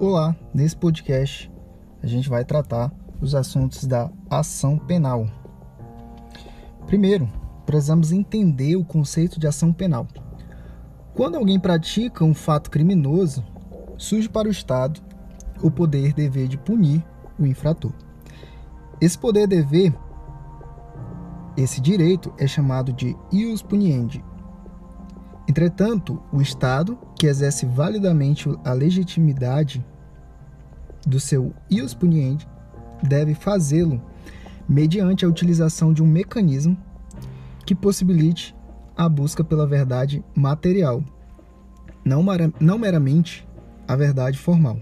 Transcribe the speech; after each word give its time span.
Olá, 0.00 0.34
nesse 0.52 0.76
podcast 0.76 1.48
a 2.02 2.06
gente 2.08 2.28
vai 2.28 2.44
tratar 2.44 2.92
os 3.20 3.32
assuntos 3.32 3.86
da 3.86 4.10
ação 4.28 4.76
penal. 4.76 5.24
Primeiro, 6.84 7.30
precisamos 7.64 8.10
entender 8.10 8.74
o 8.74 8.84
conceito 8.84 9.38
de 9.38 9.46
ação 9.46 9.72
penal. 9.72 10.08
Quando 11.14 11.36
alguém 11.36 11.60
pratica 11.60 12.24
um 12.24 12.34
fato 12.34 12.72
criminoso, 12.72 13.44
surge 13.96 14.28
para 14.28 14.48
o 14.48 14.50
Estado 14.50 15.00
o 15.62 15.70
poder 15.70 16.12
dever 16.12 16.48
de 16.48 16.58
punir 16.58 17.00
o 17.38 17.46
infrator. 17.46 17.92
Esse 19.00 19.16
poder 19.16 19.46
dever, 19.46 19.94
esse 21.56 21.80
direito 21.80 22.34
é 22.36 22.48
chamado 22.48 22.92
de 22.92 23.16
ius 23.32 23.62
puniendi. 23.62 24.24
Entretanto, 25.48 26.22
o 26.32 26.40
Estado, 26.40 26.98
que 27.18 27.26
exerce 27.26 27.66
validamente 27.66 28.48
a 28.64 28.72
legitimidade 28.72 29.84
do 31.06 31.20
seu 31.20 31.54
ius 31.70 31.92
puniendi, 31.92 32.48
deve 33.02 33.34
fazê-lo 33.34 34.00
mediante 34.68 35.24
a 35.24 35.28
utilização 35.28 35.92
de 35.92 36.02
um 36.02 36.06
mecanismo 36.06 36.76
que 37.66 37.74
possibilite 37.74 38.56
a 38.96 39.08
busca 39.08 39.44
pela 39.44 39.66
verdade 39.66 40.24
material, 40.34 41.04
não, 42.04 42.24
não 42.60 42.78
meramente 42.78 43.46
a 43.86 43.96
verdade 43.96 44.38
formal, 44.38 44.80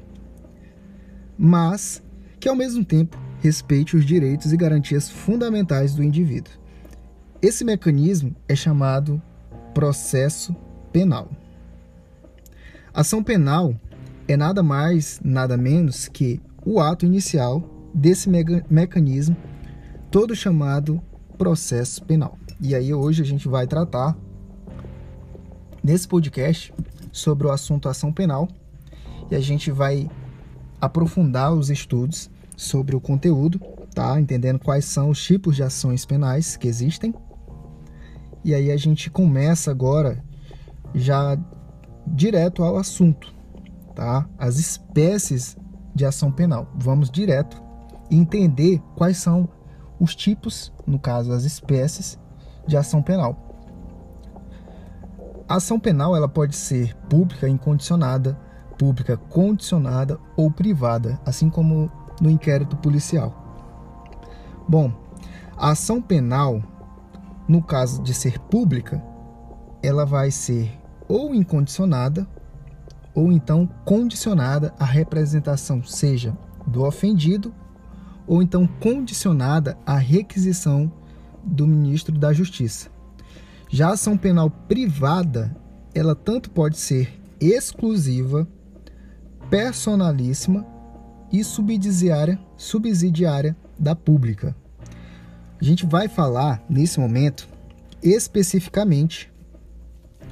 mas 1.36 2.02
que 2.38 2.48
ao 2.48 2.54
mesmo 2.54 2.84
tempo 2.84 3.18
respeite 3.40 3.96
os 3.96 4.04
direitos 4.04 4.52
e 4.52 4.56
garantias 4.56 5.10
fundamentais 5.10 5.94
do 5.94 6.02
indivíduo. 6.02 6.52
Esse 7.40 7.64
mecanismo 7.64 8.36
é 8.48 8.54
chamado 8.54 9.20
processo 9.74 10.54
penal. 10.92 11.28
Ação 12.94 13.22
penal 13.22 13.74
é 14.28 14.36
nada 14.36 14.62
mais, 14.62 15.20
nada 15.24 15.56
menos 15.56 16.08
que 16.08 16.40
o 16.64 16.80
ato 16.80 17.06
inicial 17.06 17.62
desse 17.94 18.28
mecanismo, 18.70 19.36
todo 20.10 20.36
chamado 20.36 21.02
processo 21.36 22.04
penal. 22.04 22.38
E 22.60 22.74
aí 22.74 22.92
hoje 22.94 23.22
a 23.22 23.24
gente 23.24 23.48
vai 23.48 23.66
tratar 23.66 24.16
nesse 25.82 26.06
podcast 26.06 26.72
sobre 27.10 27.46
o 27.46 27.50
assunto 27.50 27.88
ação 27.88 28.12
penal 28.12 28.48
e 29.30 29.34
a 29.34 29.40
gente 29.40 29.70
vai 29.70 30.08
aprofundar 30.80 31.52
os 31.52 31.70
estudos 31.70 32.30
sobre 32.56 32.94
o 32.94 33.00
conteúdo, 33.00 33.60
tá? 33.94 34.20
Entendendo 34.20 34.58
quais 34.58 34.84
são 34.84 35.10
os 35.10 35.22
tipos 35.22 35.56
de 35.56 35.62
ações 35.62 36.04
penais 36.04 36.56
que 36.56 36.68
existem. 36.68 37.14
E 38.44 38.54
aí 38.54 38.70
a 38.70 38.76
gente 38.76 39.10
começa 39.10 39.70
agora 39.70 40.22
já 40.94 41.38
direto 42.06 42.62
ao 42.62 42.76
assunto, 42.76 43.32
tá? 43.94 44.28
As 44.38 44.58
espécies 44.58 45.56
de 45.94 46.04
ação 46.04 46.32
penal. 46.32 46.68
Vamos 46.74 47.10
direto 47.10 47.62
entender 48.10 48.80
quais 48.96 49.18
são 49.18 49.48
os 50.00 50.14
tipos, 50.14 50.72
no 50.86 50.98
caso 50.98 51.32
as 51.32 51.44
espécies 51.44 52.18
de 52.66 52.76
ação 52.76 53.02
penal. 53.02 53.36
A 55.48 55.56
ação 55.56 55.78
penal 55.78 56.16
ela 56.16 56.28
pode 56.28 56.56
ser 56.56 56.96
pública 57.08 57.48
incondicionada, 57.48 58.38
pública 58.78 59.16
condicionada 59.16 60.18
ou 60.36 60.50
privada, 60.50 61.20
assim 61.24 61.48
como 61.48 61.90
no 62.20 62.30
inquérito 62.30 62.76
policial. 62.76 63.32
Bom, 64.68 64.92
a 65.56 65.70
ação 65.70 66.00
penal, 66.00 66.62
no 67.48 67.62
caso 67.62 68.02
de 68.02 68.14
ser 68.14 68.38
pública, 68.38 69.02
ela 69.82 70.06
vai 70.06 70.30
ser 70.30 70.70
ou 71.08 71.34
incondicionada 71.34 72.26
ou 73.14 73.30
então 73.30 73.68
condicionada 73.84 74.72
à 74.78 74.84
representação, 74.84 75.82
seja 75.82 76.36
do 76.66 76.84
ofendido 76.84 77.52
ou 78.26 78.42
então 78.42 78.66
condicionada 78.66 79.76
à 79.84 79.96
requisição 79.96 80.90
do 81.44 81.66
ministro 81.66 82.16
da 82.16 82.32
Justiça. 82.32 82.88
Já 83.68 83.88
a 83.88 83.92
ação 83.92 84.16
penal 84.16 84.50
privada, 84.50 85.54
ela 85.94 86.14
tanto 86.14 86.50
pode 86.50 86.78
ser 86.78 87.20
exclusiva, 87.40 88.46
personalíssima 89.50 90.66
e 91.32 91.42
subsidiária, 91.42 92.38
subsidiária 92.56 93.56
da 93.78 93.96
pública. 93.96 94.54
A 95.62 95.64
gente 95.64 95.86
vai 95.86 96.08
falar 96.08 96.60
nesse 96.68 96.98
momento 96.98 97.48
especificamente 98.02 99.32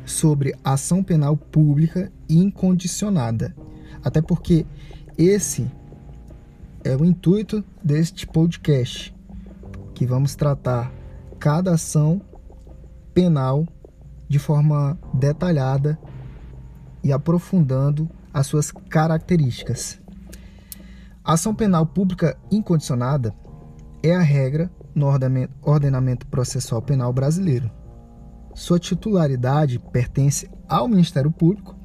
sobre 0.04 0.52
ação 0.64 1.04
penal 1.04 1.36
pública 1.36 2.10
incondicionada. 2.28 3.54
Até 4.02 4.20
porque 4.20 4.66
esse 5.16 5.70
é 6.82 6.96
o 6.96 7.04
intuito 7.04 7.64
deste 7.80 8.26
podcast, 8.26 9.14
que 9.94 10.04
vamos 10.04 10.34
tratar 10.34 10.92
cada 11.38 11.74
ação 11.74 12.20
penal 13.14 13.68
de 14.28 14.40
forma 14.40 14.98
detalhada 15.14 15.96
e 17.04 17.12
aprofundando 17.12 18.10
as 18.34 18.48
suas 18.48 18.72
características. 18.72 20.00
Ação 21.22 21.54
penal 21.54 21.86
pública 21.86 22.36
incondicionada 22.50 23.32
é 24.02 24.12
a 24.12 24.22
regra 24.22 24.68
no 24.94 25.06
ordenamento 25.62 26.26
processual 26.26 26.82
penal 26.82 27.12
brasileiro. 27.12 27.70
Sua 28.54 28.78
titularidade 28.78 29.78
pertence 29.78 30.50
ao 30.68 30.88
Ministério 30.88 31.30
Público 31.30 31.76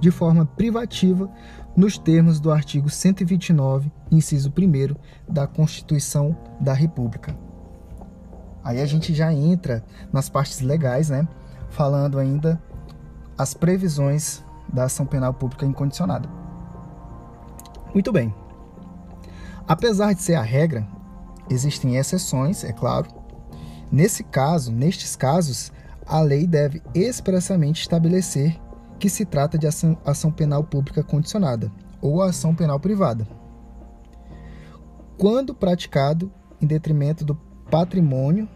de 0.00 0.10
forma 0.10 0.44
privativa 0.44 1.30
nos 1.76 1.98
termos 1.98 2.40
do 2.40 2.50
artigo 2.50 2.90
129, 2.90 3.92
inciso 4.10 4.50
1 4.50 5.32
da 5.32 5.46
Constituição 5.46 6.36
da 6.60 6.72
República. 6.72 7.36
Aí 8.64 8.80
a 8.80 8.86
gente 8.86 9.14
já 9.14 9.32
entra 9.32 9.84
nas 10.12 10.28
partes 10.28 10.60
legais, 10.60 11.08
né? 11.08 11.26
Falando 11.70 12.18
ainda 12.18 12.60
as 13.36 13.54
previsões 13.54 14.44
da 14.72 14.84
ação 14.84 15.06
penal 15.06 15.32
pública 15.32 15.64
incondicionada. 15.64 16.28
Muito 17.94 18.12
bem. 18.12 18.34
Apesar 19.66 20.12
de 20.12 20.22
ser 20.22 20.34
a 20.34 20.42
regra, 20.42 20.86
existem 21.50 21.96
exceções, 21.96 22.64
é 22.64 22.72
claro. 22.72 23.08
Nesse 23.90 24.22
caso, 24.22 24.70
nestes 24.70 25.16
casos, 25.16 25.72
a 26.06 26.20
lei 26.20 26.46
deve 26.46 26.82
expressamente 26.94 27.80
estabelecer 27.80 28.58
que 28.98 29.08
se 29.08 29.24
trata 29.24 29.56
de 29.56 29.66
ação, 29.66 29.96
ação 30.04 30.30
penal 30.30 30.64
pública 30.64 31.02
condicionada 31.02 31.70
ou 32.00 32.22
ação 32.22 32.54
penal 32.54 32.80
privada. 32.80 33.26
Quando 35.16 35.54
praticado 35.54 36.30
em 36.60 36.66
detrimento 36.66 37.24
do 37.24 37.34
patrimônio 37.70 38.48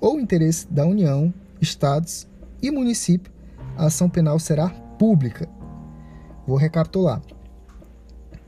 ou 0.00 0.18
interesse 0.18 0.66
da 0.70 0.86
União, 0.86 1.32
Estados 1.60 2.26
e 2.62 2.70
município, 2.70 3.30
a 3.76 3.86
ação 3.86 4.08
penal 4.08 4.38
será 4.38 4.70
pública. 4.98 5.46
Vou 6.46 6.56
recapitular. 6.56 7.20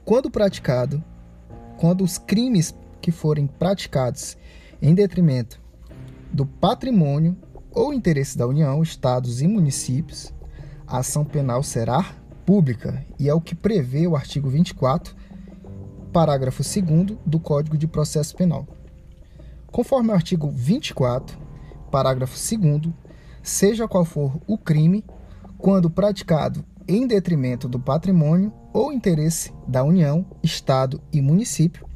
Quando 0.04 0.30
praticado, 0.30 1.02
quando 1.78 2.02
os 2.02 2.16
crimes 2.16 2.74
que 3.02 3.10
forem 3.10 3.46
praticados 3.46 4.38
em 4.80 4.94
detrimento 4.94 5.60
do 6.32 6.46
patrimônio 6.46 7.36
ou 7.70 7.92
interesse 7.92 8.38
da 8.38 8.46
União, 8.46 8.82
Estados 8.82 9.42
e 9.42 9.48
municípios, 9.48 10.32
a 10.86 10.98
ação 10.98 11.24
penal 11.24 11.62
será 11.62 12.14
pública 12.46 13.04
e 13.18 13.28
é 13.28 13.34
o 13.34 13.40
que 13.40 13.54
prevê 13.54 14.06
o 14.06 14.16
artigo 14.16 14.48
24, 14.48 15.14
parágrafo 16.12 16.62
2 16.62 17.18
do 17.26 17.40
Código 17.40 17.76
de 17.76 17.86
Processo 17.86 18.36
Penal. 18.36 18.66
Conforme 19.70 20.10
o 20.10 20.14
artigo 20.14 20.50
24, 20.50 21.38
parágrafo 21.90 22.36
2, 22.36 22.92
seja 23.42 23.88
qual 23.88 24.04
for 24.04 24.38
o 24.46 24.56
crime, 24.56 25.04
quando 25.58 25.90
praticado 25.90 26.64
em 26.86 27.06
detrimento 27.06 27.68
do 27.68 27.78
patrimônio 27.78 28.52
ou 28.72 28.92
interesse 28.92 29.52
da 29.66 29.82
União, 29.84 30.26
Estado 30.42 31.00
e 31.12 31.20
município, 31.20 31.86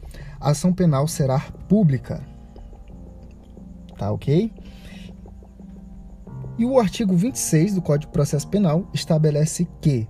a 0.41 0.51
ação 0.51 0.73
penal 0.73 1.07
será 1.09 1.41
pública. 1.69 2.23
Tá 3.97 4.11
ok? 4.11 4.53
E 6.59 6.65
o 6.65 6.79
artigo 6.79 7.15
26 7.15 7.75
do 7.75 7.83
Código 7.83 8.11
de 8.11 8.13
Processo 8.13 8.49
Penal 8.49 8.89
estabelece 8.93 9.69
que, 9.81 10.09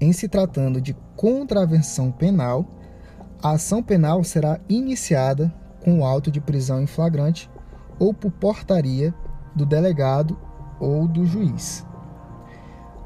em 0.00 0.12
se 0.12 0.28
tratando 0.28 0.80
de 0.80 0.94
contravenção 1.16 2.10
penal, 2.10 2.66
a 3.42 3.52
ação 3.52 3.82
penal 3.82 4.24
será 4.24 4.58
iniciada 4.68 5.52
com 5.84 6.00
o 6.00 6.04
auto 6.04 6.30
de 6.30 6.40
prisão 6.40 6.82
em 6.82 6.86
flagrante 6.86 7.48
ou 7.98 8.12
por 8.12 8.32
portaria 8.32 9.14
do 9.54 9.64
delegado 9.64 10.38
ou 10.80 11.06
do 11.06 11.24
juiz. 11.24 11.86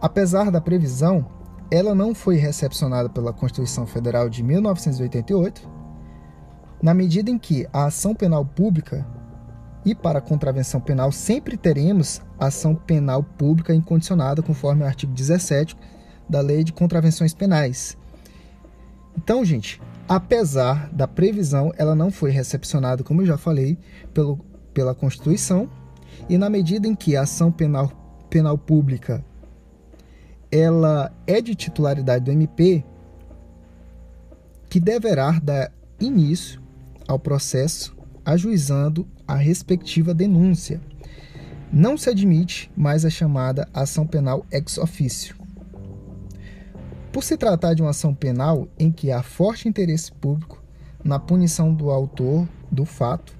Apesar 0.00 0.50
da 0.50 0.60
previsão, 0.60 1.26
ela 1.70 1.94
não 1.94 2.14
foi 2.14 2.36
recepcionada 2.36 3.08
pela 3.08 3.32
Constituição 3.32 3.86
Federal 3.86 4.28
de 4.28 4.42
1988, 4.42 5.70
na 6.82 6.92
medida 6.92 7.30
em 7.30 7.38
que 7.38 7.66
a 7.72 7.84
ação 7.86 8.14
penal 8.14 8.44
pública 8.44 9.06
e 9.84 9.94
para 9.94 10.18
a 10.18 10.22
contravenção 10.22 10.80
penal, 10.80 11.10
sempre 11.10 11.56
teremos 11.56 12.20
ação 12.38 12.74
penal 12.74 13.22
pública 13.22 13.74
incondicionada, 13.74 14.42
conforme 14.42 14.82
o 14.82 14.86
artigo 14.86 15.12
17 15.12 15.76
da 16.28 16.40
Lei 16.40 16.62
de 16.62 16.72
Contravenções 16.72 17.34
Penais, 17.34 17.96
Então, 19.16 19.44
gente, 19.44 19.80
apesar 20.08 20.88
da 20.92 21.06
previsão, 21.06 21.72
ela 21.76 21.94
não 21.94 22.10
foi 22.10 22.30
recepcionada, 22.30 23.04
como 23.04 23.22
eu 23.22 23.26
já 23.26 23.36
falei, 23.36 23.76
pelo, 24.14 24.38
pela 24.72 24.94
Constituição, 24.94 25.68
e 26.28 26.38
na 26.38 26.48
medida 26.48 26.86
em 26.88 26.94
que 26.94 27.16
a 27.16 27.22
ação 27.22 27.50
penal, 27.52 27.90
penal 28.30 28.56
pública 28.56 29.24
ela 30.50 31.12
é 31.26 31.40
de 31.40 31.54
titularidade 31.54 32.26
do 32.26 32.30
MP, 32.30 32.84
que 34.68 34.78
deverá 34.78 35.32
dar 35.42 35.72
início 35.98 36.61
ao 37.08 37.18
processo 37.18 37.96
ajuizando 38.24 39.06
a 39.26 39.34
respectiva 39.34 40.14
denúncia. 40.14 40.80
Não 41.72 41.96
se 41.96 42.10
admite 42.10 42.70
mais 42.76 43.04
a 43.04 43.10
chamada 43.10 43.68
ação 43.72 44.06
penal 44.06 44.44
ex 44.50 44.78
officio. 44.78 45.36
Por 47.12 47.22
se 47.22 47.36
tratar 47.36 47.74
de 47.74 47.82
uma 47.82 47.90
ação 47.90 48.14
penal 48.14 48.68
em 48.78 48.90
que 48.90 49.10
há 49.10 49.22
forte 49.22 49.68
interesse 49.68 50.12
público 50.12 50.62
na 51.04 51.18
punição 51.18 51.74
do 51.74 51.90
autor 51.90 52.48
do 52.70 52.84
fato, 52.84 53.36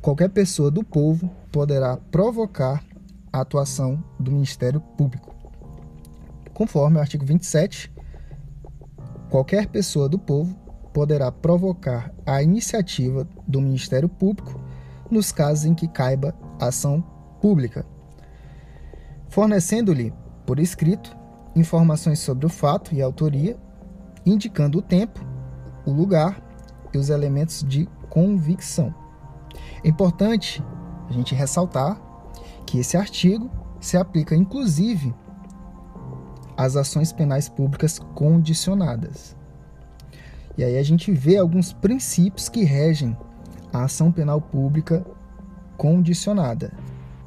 qualquer 0.00 0.30
pessoa 0.30 0.70
do 0.70 0.84
povo 0.84 1.30
poderá 1.50 1.96
provocar 1.96 2.84
a 3.32 3.40
atuação 3.40 4.02
do 4.18 4.30
Ministério 4.30 4.80
Público. 4.80 5.34
Conforme 6.52 6.98
o 6.98 7.00
artigo 7.00 7.24
27, 7.24 7.92
qualquer 9.30 9.66
pessoa 9.66 10.08
do 10.08 10.18
povo 10.18 10.56
poderá 10.92 11.30
provocar 11.30 12.12
a 12.26 12.42
iniciativa 12.42 13.26
do 13.46 13.60
Ministério 13.60 14.08
Público 14.08 14.60
nos 15.10 15.32
casos 15.32 15.64
em 15.64 15.74
que 15.74 15.88
caiba 15.88 16.34
ação 16.60 17.02
pública, 17.40 17.86
fornecendo-lhe, 19.28 20.12
por 20.46 20.58
escrito, 20.58 21.16
informações 21.54 22.18
sobre 22.18 22.46
o 22.46 22.48
fato 22.48 22.94
e 22.94 23.02
autoria, 23.02 23.56
indicando 24.24 24.78
o 24.78 24.82
tempo, 24.82 25.20
o 25.86 25.92
lugar 25.92 26.42
e 26.92 26.98
os 26.98 27.10
elementos 27.10 27.64
de 27.66 27.88
convicção. 28.08 28.94
É 29.84 29.88
importante 29.88 30.62
a 31.08 31.12
gente 31.12 31.34
ressaltar 31.34 32.00
que 32.66 32.78
esse 32.78 32.96
artigo 32.96 33.50
se 33.80 33.96
aplica 33.96 34.34
inclusive 34.34 35.14
às 36.56 36.76
ações 36.76 37.12
penais 37.12 37.48
públicas 37.48 37.98
condicionadas. 38.14 39.37
E 40.58 40.64
aí 40.64 40.76
a 40.76 40.82
gente 40.82 41.12
vê 41.12 41.36
alguns 41.36 41.72
princípios 41.72 42.48
que 42.48 42.64
regem 42.64 43.16
a 43.72 43.84
ação 43.84 44.10
penal 44.10 44.40
pública 44.40 45.06
condicionada, 45.76 46.72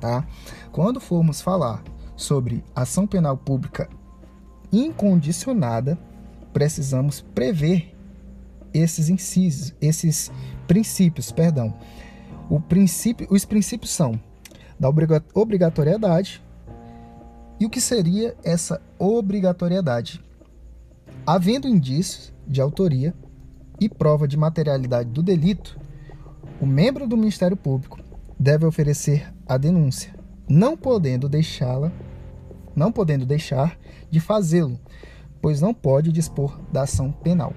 tá? 0.01 0.27
Quando 0.69 0.99
formos 0.99 1.39
falar 1.39 1.81
sobre 2.17 2.61
ação 2.75 3.07
penal 3.07 3.37
pública 3.37 3.89
incondicionada, 4.69 5.97
precisamos 6.51 7.21
prever 7.21 7.95
esses 8.73 9.07
incisos, 9.07 9.73
esses 9.79 10.29
princípios, 10.67 11.31
perdão. 11.31 11.73
O 12.49 12.59
princípio, 12.59 13.27
os 13.31 13.45
princípios 13.45 13.91
são 13.91 14.19
da 14.77 14.89
obrigatoriedade 15.33 16.43
e 17.57 17.65
o 17.65 17.69
que 17.69 17.79
seria 17.79 18.35
essa 18.43 18.81
obrigatoriedade? 18.99 20.21
Havendo 21.25 21.67
indícios 21.67 22.33
de 22.47 22.59
autoria 22.59 23.13
e 23.79 23.87
prova 23.87 24.27
de 24.27 24.35
materialidade 24.35 25.09
do 25.09 25.21
delito, 25.21 25.79
o 26.59 26.65
membro 26.65 27.07
do 27.07 27.15
Ministério 27.15 27.55
Público 27.55 27.99
deve 28.39 28.65
oferecer 28.65 29.31
a 29.47 29.55
denúncia, 29.55 30.15
não 30.49 30.75
podendo 30.75 31.29
deixá-la, 31.29 31.91
não 32.75 32.91
podendo 32.91 33.25
deixar 33.25 33.77
de 34.09 34.19
fazê-lo, 34.19 34.79
pois 35.41 35.61
não 35.61 35.73
pode 35.73 36.11
dispor 36.11 36.59
da 36.71 36.83
ação 36.83 37.11
penal. 37.11 37.53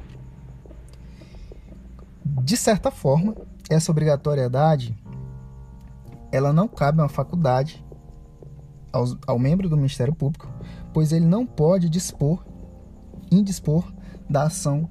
De 2.42 2.56
certa 2.56 2.90
forma, 2.90 3.34
essa 3.70 3.90
obrigatoriedade 3.90 4.96
ela 6.30 6.52
não 6.52 6.66
cabe 6.66 7.00
a 7.00 7.04
uma 7.04 7.08
faculdade 7.08 7.84
ao, 8.92 9.04
ao 9.26 9.38
membro 9.38 9.68
do 9.68 9.76
Ministério 9.76 10.14
Público, 10.14 10.52
pois 10.92 11.12
ele 11.12 11.24
não 11.24 11.46
pode 11.46 11.88
dispor, 11.88 12.44
indispor 13.30 13.92
da 14.28 14.44
ação 14.44 14.88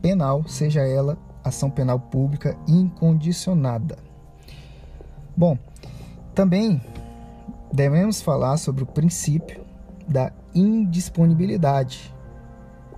penal, 0.00 0.46
seja 0.46 0.80
ela 0.80 1.18
ação 1.44 1.70
penal 1.70 1.98
pública 1.98 2.56
incondicionada. 2.66 3.98
Bom, 5.36 5.58
também 6.34 6.80
devemos 7.72 8.20
falar 8.20 8.56
sobre 8.56 8.82
o 8.82 8.86
princípio 8.86 9.64
da 10.08 10.32
indisponibilidade. 10.54 12.14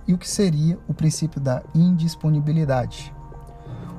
E 0.07 0.13
o 0.13 0.17
que 0.17 0.29
seria 0.29 0.79
o 0.87 0.93
princípio 0.93 1.39
da 1.39 1.63
indisponibilidade? 1.75 3.13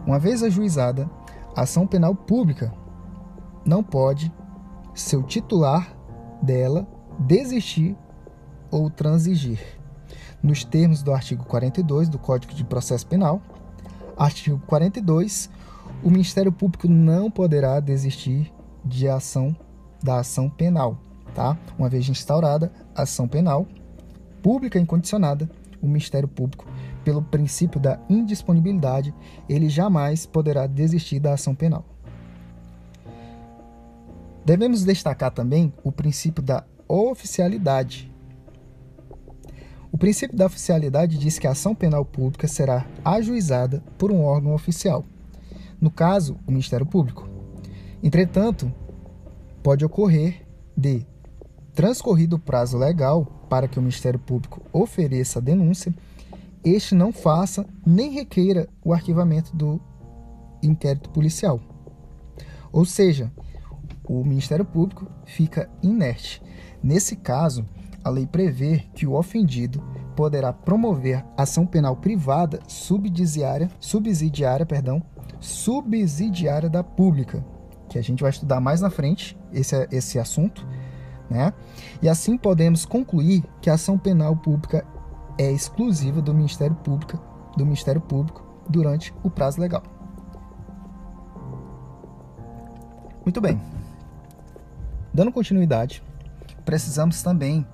Uma 0.06 0.19
vez 0.19 0.43
ajuizada, 0.43 1.08
a 1.54 1.62
ação 1.62 1.86
penal 1.86 2.14
pública 2.14 2.72
não 3.64 3.82
pode 3.82 4.32
seu 4.94 5.22
titular 5.22 5.94
dela 6.43 6.86
desistir 7.19 7.96
ou 8.70 8.90
transigir. 8.90 9.80
Nos 10.42 10.64
termos 10.64 11.02
do 11.02 11.12
artigo 11.12 11.44
42 11.44 12.08
do 12.08 12.19
Código 12.19 12.54
de 12.54 12.64
Processo 12.64 13.06
Penal, 13.06 13.42
artigo 14.16 14.60
42, 14.66 15.50
o 16.02 16.10
Ministério 16.10 16.50
Público 16.50 16.88
não 16.88 17.31
poderá 17.31 17.78
desistir 17.81 18.52
de 18.84 19.08
ação 19.08 19.54
da 20.02 20.20
ação 20.20 20.48
penal, 20.48 20.98
tá? 21.34 21.58
Uma 21.78 21.88
vez 21.88 22.08
instaurada 22.08 22.72
a 22.94 23.02
ação 23.02 23.28
penal 23.28 23.66
pública 24.42 24.78
incondicionada, 24.78 25.50
o 25.82 25.87
Ministério 25.87 26.28
Público, 26.28 26.66
pelo 27.04 27.22
princípio 27.22 27.81
da 27.81 27.98
indisponibilidade, 28.08 29.14
ele 29.48 29.69
jamais 29.69 30.26
poderá 30.26 30.66
desistir 30.66 31.20
da 31.20 31.34
ação 31.34 31.54
penal. 31.54 31.84
Devemos 34.44 34.84
destacar 34.84 35.31
também 35.31 35.72
o 35.84 35.93
princípio 35.93 36.43
da 36.43 36.64
oficialidade. 36.88 38.09
O 39.92 39.98
princípio 39.98 40.37
da 40.37 40.46
oficialidade 40.46 41.19
diz 41.19 41.38
que 41.38 41.46
a 41.46 41.50
ação 41.50 41.75
penal 41.75 42.04
pública 42.04 42.46
será 42.46 42.87
ajuizada 43.04 43.82
por 43.98 44.12
um 44.12 44.22
órgão 44.22 44.54
oficial, 44.54 45.04
no 45.81 45.90
caso, 45.90 46.37
o 46.46 46.52
Ministério 46.52 46.87
Público. 46.87 47.28
Entretanto, 48.02 48.72
pode 49.62 49.84
ocorrer 49.84 50.46
de, 50.76 51.06
transcorrido 51.75 52.37
o 52.37 52.38
prazo 52.38 52.78
legal 52.78 53.24
para 53.48 53.67
que 53.67 53.79
o 53.79 53.82
Ministério 53.82 54.19
Público 54.19 54.62
ofereça 54.72 55.38
a 55.38 55.43
denúncia, 55.43 55.93
este 56.62 56.94
não 56.94 57.12
faça 57.12 57.67
nem 57.84 58.10
requeira 58.10 58.69
o 58.84 58.93
arquivamento 58.93 59.56
do 59.56 59.81
inquérito 60.62 61.10
policial. 61.10 61.60
Ou 62.70 62.84
seja, 62.84 63.32
o 64.05 64.22
Ministério 64.24 64.65
Público 64.65 65.06
fica 65.24 65.70
inerte. 65.82 66.43
Nesse 66.82 67.17
caso, 67.17 67.65
a 68.10 68.12
lei 68.12 68.26
prevê 68.26 68.84
que 68.94 69.06
o 69.06 69.14
ofendido 69.14 69.82
poderá 70.14 70.52
promover 70.52 71.24
ação 71.36 71.64
penal 71.64 71.96
privada 71.96 72.60
subsidiária, 72.67 73.70
subsidiária, 73.81 74.67
perdão, 74.67 75.02
subsidiária 75.38 76.69
da 76.69 76.84
pública, 76.84 77.44
que 77.88 77.98
a 77.98 78.02
gente 78.02 78.20
vai 78.20 78.31
estudar 78.31 78.60
mais 78.60 78.81
na 78.81 78.90
frente 78.90 79.38
esse, 79.52 79.88
esse 79.90 80.19
assunto, 80.19 80.67
né? 81.31 81.52
E 82.02 82.08
assim 82.08 82.36
podemos 82.36 82.84
concluir 82.84 83.44
que 83.62 83.70
a 83.70 83.74
ação 83.74 83.96
penal 83.96 84.36
pública 84.36 84.84
é 85.38 85.50
exclusiva 85.50 86.20
do 86.20 86.34
Ministério 86.34 86.76
Público, 86.76 87.19
do 87.56 87.64
Ministério 87.64 88.00
Público 88.00 88.44
durante 88.69 89.14
o 89.22 89.31
prazo 89.31 89.60
legal. 89.60 89.82
Muito 93.24 93.40
bem. 93.40 93.60
Dando 95.12 95.32
continuidade, 95.32 96.02
precisamos 96.64 97.22
também 97.22 97.67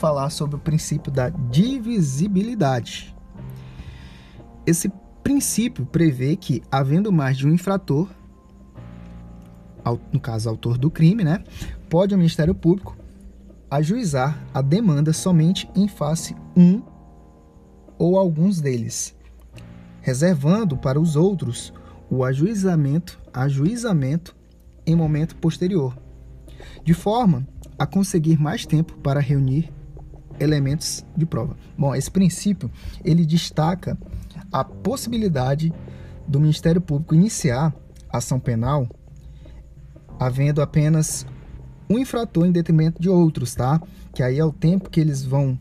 falar 0.00 0.30
sobre 0.30 0.56
o 0.56 0.58
princípio 0.58 1.12
da 1.12 1.28
divisibilidade. 1.28 3.14
Esse 4.66 4.90
princípio 5.22 5.84
prevê 5.84 6.36
que, 6.36 6.62
havendo 6.72 7.12
mais 7.12 7.36
de 7.36 7.46
um 7.46 7.52
infrator, 7.52 8.08
no 10.12 10.18
caso, 10.18 10.48
autor 10.48 10.78
do 10.78 10.90
crime, 10.90 11.22
né, 11.22 11.44
pode 11.88 12.14
o 12.14 12.18
Ministério 12.18 12.54
Público 12.54 12.96
ajuizar 13.70 14.42
a 14.52 14.62
demanda 14.62 15.12
somente 15.12 15.68
em 15.76 15.86
face 15.86 16.34
um 16.56 16.82
ou 17.98 18.18
alguns 18.18 18.60
deles, 18.60 19.14
reservando 20.00 20.76
para 20.76 20.98
os 20.98 21.14
outros 21.14 21.72
o 22.10 22.24
ajuizamento, 22.24 23.20
ajuizamento 23.32 24.34
em 24.86 24.96
momento 24.96 25.36
posterior 25.36 25.94
de 26.84 26.94
forma 26.94 27.46
a 27.78 27.86
conseguir 27.86 28.38
mais 28.38 28.66
tempo 28.66 28.96
para 28.98 29.20
reunir 29.20 29.72
elementos 30.40 31.04
de 31.16 31.26
prova. 31.26 31.56
Bom, 31.78 31.94
esse 31.94 32.10
princípio 32.10 32.70
ele 33.04 33.24
destaca 33.24 33.96
a 34.50 34.64
possibilidade 34.64 35.72
do 36.26 36.40
Ministério 36.40 36.80
Público 36.80 37.14
iniciar 37.14 37.74
ação 38.12 38.40
penal 38.40 38.88
havendo 40.20 40.60
apenas 40.60 41.26
um 41.88 41.98
infrator 41.98 42.46
em 42.46 42.52
detrimento 42.52 43.00
de 43.00 43.08
outros, 43.08 43.54
tá? 43.54 43.80
Que 44.14 44.22
aí 44.22 44.38
é 44.38 44.44
o 44.44 44.52
tempo 44.52 44.90
que 44.90 45.00
eles 45.00 45.24
vão 45.24 45.58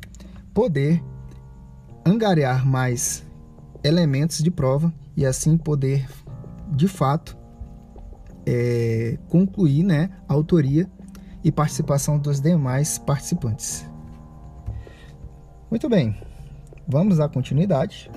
poder 0.53 1.01
angariar 2.05 2.67
mais 2.67 3.25
elementos 3.83 4.43
de 4.43 4.51
prova 4.51 4.93
e 5.15 5.25
assim 5.25 5.57
poder, 5.57 6.05
de 6.71 6.89
fato, 6.89 7.37
é, 8.45 9.17
concluir 9.29 9.83
né, 9.83 10.09
a 10.27 10.33
autoria 10.33 10.89
e 11.41 11.51
participação 11.51 12.19
dos 12.19 12.41
demais 12.41 12.97
participantes. 12.97 13.88
Muito 15.69 15.87
bem, 15.87 16.15
vamos 16.87 17.19
à 17.19 17.29
continuidade. 17.29 18.09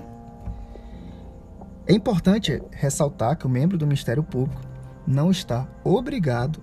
É 1.86 1.92
importante 1.92 2.62
ressaltar 2.70 3.36
que 3.36 3.46
o 3.46 3.50
membro 3.50 3.76
do 3.76 3.86
Ministério 3.86 4.22
Público 4.22 4.62
não 5.06 5.30
está 5.30 5.68
obrigado 5.84 6.62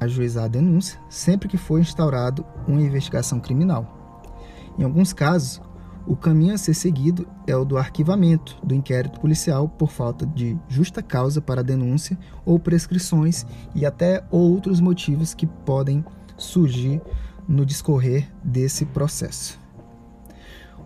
a 0.00 0.06
ajuizar 0.06 0.44
a 0.44 0.48
denúncia 0.48 0.98
sempre 1.10 1.46
que 1.46 1.58
for 1.58 1.78
instaurado 1.78 2.46
uma 2.66 2.80
investigação 2.80 3.38
criminal. 3.38 4.24
Em 4.78 4.82
alguns 4.82 5.12
casos, 5.12 5.60
o 6.06 6.16
caminho 6.16 6.54
a 6.54 6.58
ser 6.58 6.72
seguido 6.72 7.28
é 7.46 7.54
o 7.54 7.62
do 7.62 7.76
arquivamento 7.76 8.56
do 8.64 8.74
inquérito 8.74 9.20
policial 9.20 9.68
por 9.68 9.90
falta 9.90 10.24
de 10.24 10.56
justa 10.70 11.02
causa 11.02 11.42
para 11.42 11.60
a 11.60 11.64
denúncia 11.64 12.18
ou 12.46 12.58
prescrições 12.58 13.44
e 13.74 13.84
até 13.84 14.24
outros 14.30 14.80
motivos 14.80 15.34
que 15.34 15.46
podem 15.46 16.02
surgir 16.38 17.02
no 17.46 17.66
discorrer 17.66 18.32
desse 18.42 18.86
processo. 18.86 19.59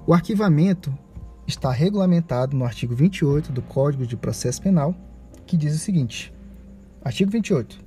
O 0.06 0.12
arquivamento 0.12 0.92
está 1.46 1.70
regulamentado 1.70 2.54
no 2.54 2.66
artigo 2.66 2.94
28 2.94 3.50
do 3.50 3.62
Código 3.62 4.06
de 4.06 4.18
Processo 4.18 4.61
Penal, 4.61 4.94
que 5.46 5.56
diz 5.56 5.75
o 5.75 5.78
seguinte: 5.78 6.30
Artigo 7.02 7.30
28. 7.30 7.82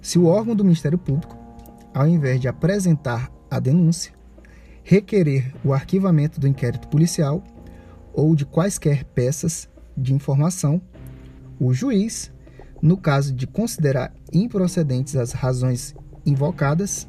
Se 0.00 0.16
o 0.16 0.26
órgão 0.26 0.54
do 0.54 0.62
Ministério 0.62 0.96
Público, 0.96 1.36
ao 1.92 2.06
invés 2.06 2.40
de 2.40 2.46
apresentar 2.46 3.32
a 3.50 3.58
denúncia, 3.58 4.12
requerer 4.84 5.52
o 5.64 5.72
arquivamento 5.72 6.38
do 6.38 6.46
inquérito 6.46 6.86
policial 6.86 7.42
ou 8.14 8.36
de 8.36 8.46
quaisquer 8.46 9.04
peças 9.06 9.68
de 9.96 10.14
informação, 10.14 10.80
o 11.58 11.74
juiz, 11.74 12.32
no 12.80 12.96
caso 12.96 13.34
de 13.34 13.48
considerar 13.48 14.14
improcedentes 14.32 15.16
as 15.16 15.32
razões 15.32 15.96
invocadas, 16.24 17.08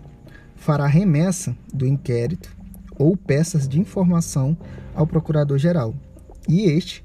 fará 0.55 0.88
remessa 0.88 1.55
do 1.71 1.86
inquérito 1.86 2.60
ou 3.01 3.17
peças 3.17 3.67
de 3.67 3.79
informação 3.79 4.55
ao 4.93 5.08
procurador-geral 5.08 5.96
e 6.48 6.65
este 6.65 7.03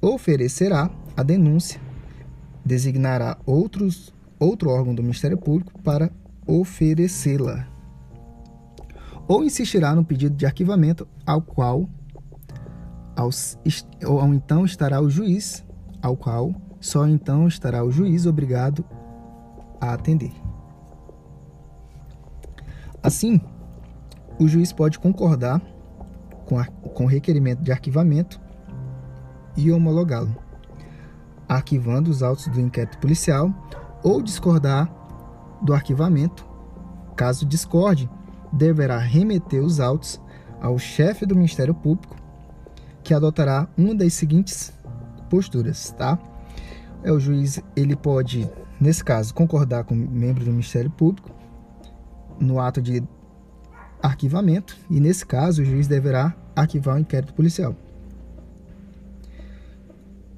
oferecerá 0.00 0.90
a 1.14 1.22
denúncia, 1.22 1.78
designará 2.64 3.36
outros, 3.44 4.14
outro 4.40 4.70
órgão 4.70 4.94
do 4.94 5.02
Ministério 5.02 5.36
Público 5.36 5.78
para 5.82 6.10
oferecê-la 6.46 7.68
ou 9.28 9.44
insistirá 9.44 9.94
no 9.94 10.04
pedido 10.04 10.34
de 10.34 10.46
arquivamento 10.46 11.06
ao 11.26 11.42
qual 11.42 11.86
ao, 13.14 13.28
então 14.34 14.64
estará 14.64 15.02
o 15.02 15.10
juiz, 15.10 15.62
ao 16.00 16.16
qual 16.16 16.54
só 16.80 17.06
então 17.06 17.46
estará 17.46 17.84
o 17.84 17.92
juiz 17.92 18.24
obrigado 18.24 18.82
a 19.78 19.92
atender. 19.92 20.32
Assim, 23.02 23.38
o 24.38 24.48
juiz 24.48 24.72
pode 24.72 24.98
concordar 24.98 25.60
com, 26.46 26.58
a, 26.58 26.64
com 26.66 27.04
o 27.04 27.08
requerimento 27.08 27.62
de 27.62 27.72
arquivamento 27.72 28.40
e 29.56 29.70
homologá-lo, 29.70 30.34
arquivando 31.48 32.10
os 32.10 32.22
autos 32.22 32.48
do 32.48 32.60
inquérito 32.60 32.98
policial 32.98 33.52
ou 34.02 34.22
discordar 34.22 34.90
do 35.62 35.72
arquivamento. 35.72 36.46
Caso 37.16 37.46
discorde, 37.46 38.08
deverá 38.52 38.98
remeter 38.98 39.62
os 39.62 39.80
autos 39.80 40.20
ao 40.60 40.78
chefe 40.78 41.26
do 41.26 41.34
Ministério 41.34 41.74
Público, 41.74 42.16
que 43.02 43.14
adotará 43.14 43.68
uma 43.76 43.94
das 43.94 44.14
seguintes 44.14 44.72
posturas, 45.28 45.90
tá? 45.98 46.18
É 47.02 47.10
o 47.10 47.18
juiz, 47.18 47.60
ele 47.74 47.96
pode, 47.96 48.48
nesse 48.80 49.02
caso, 49.02 49.34
concordar 49.34 49.84
com 49.84 49.94
o 49.94 49.96
membro 49.96 50.44
do 50.44 50.50
Ministério 50.50 50.90
Público 50.90 51.30
no 52.38 52.60
ato 52.60 52.80
de 52.80 53.02
arquivamento 54.02 54.76
e 54.90 55.00
nesse 55.00 55.24
caso 55.24 55.62
o 55.62 55.64
juiz 55.64 55.86
deverá 55.86 56.34
arquivar 56.54 56.96
o 56.96 56.98
inquérito 56.98 57.32
policial. 57.32 57.76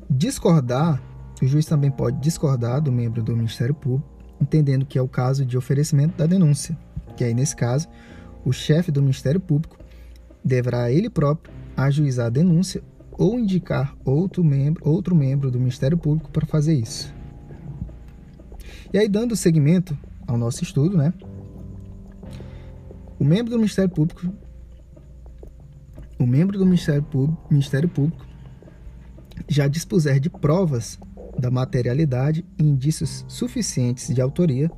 Discordar, 0.08 1.02
o 1.42 1.46
juiz 1.46 1.66
também 1.66 1.90
pode 1.90 2.20
discordar 2.20 2.80
do 2.80 2.92
membro 2.92 3.22
do 3.22 3.36
Ministério 3.36 3.74
Público, 3.74 4.08
entendendo 4.40 4.84
que 4.84 4.98
é 4.98 5.02
o 5.02 5.08
caso 5.08 5.44
de 5.44 5.56
oferecimento 5.56 6.16
da 6.16 6.26
denúncia 6.26 6.76
que 7.14 7.24
aí 7.24 7.34
nesse 7.34 7.56
caso, 7.56 7.88
o 8.44 8.52
chefe 8.52 8.90
do 8.90 9.00
Ministério 9.00 9.40
Público 9.40 9.78
deverá 10.44 10.90
ele 10.90 11.08
próprio 11.08 11.52
ajuizar 11.76 12.26
a 12.26 12.30
denúncia 12.30 12.82
ou 13.12 13.38
indicar 13.38 13.96
outro 14.04 14.42
membro, 14.44 14.82
outro 14.88 15.14
membro 15.14 15.50
do 15.50 15.58
Ministério 15.58 15.96
Público 15.96 16.30
para 16.30 16.46
fazer 16.46 16.74
isso. 16.74 17.14
E 18.92 18.98
aí, 18.98 19.08
dando 19.08 19.34
seguimento 19.34 19.96
ao 20.26 20.36
nosso 20.36 20.62
estudo, 20.62 20.96
né? 20.96 21.12
O 23.24 23.26
membro 23.26 23.52
do 23.52 23.56
Ministério 23.56 23.90
Público, 23.90 24.30
o 26.18 26.26
membro 26.26 26.58
do 26.58 26.66
Ministério 26.66 27.02
Público, 27.02 27.46
Ministério 27.50 27.88
Público 27.88 28.26
já 29.48 29.66
dispuser 29.66 30.20
de 30.20 30.28
provas 30.28 30.98
da 31.38 31.50
materialidade 31.50 32.44
e 32.58 32.62
indícios 32.62 33.24
suficientes 33.26 34.14
de 34.14 34.20
autoria 34.20 34.70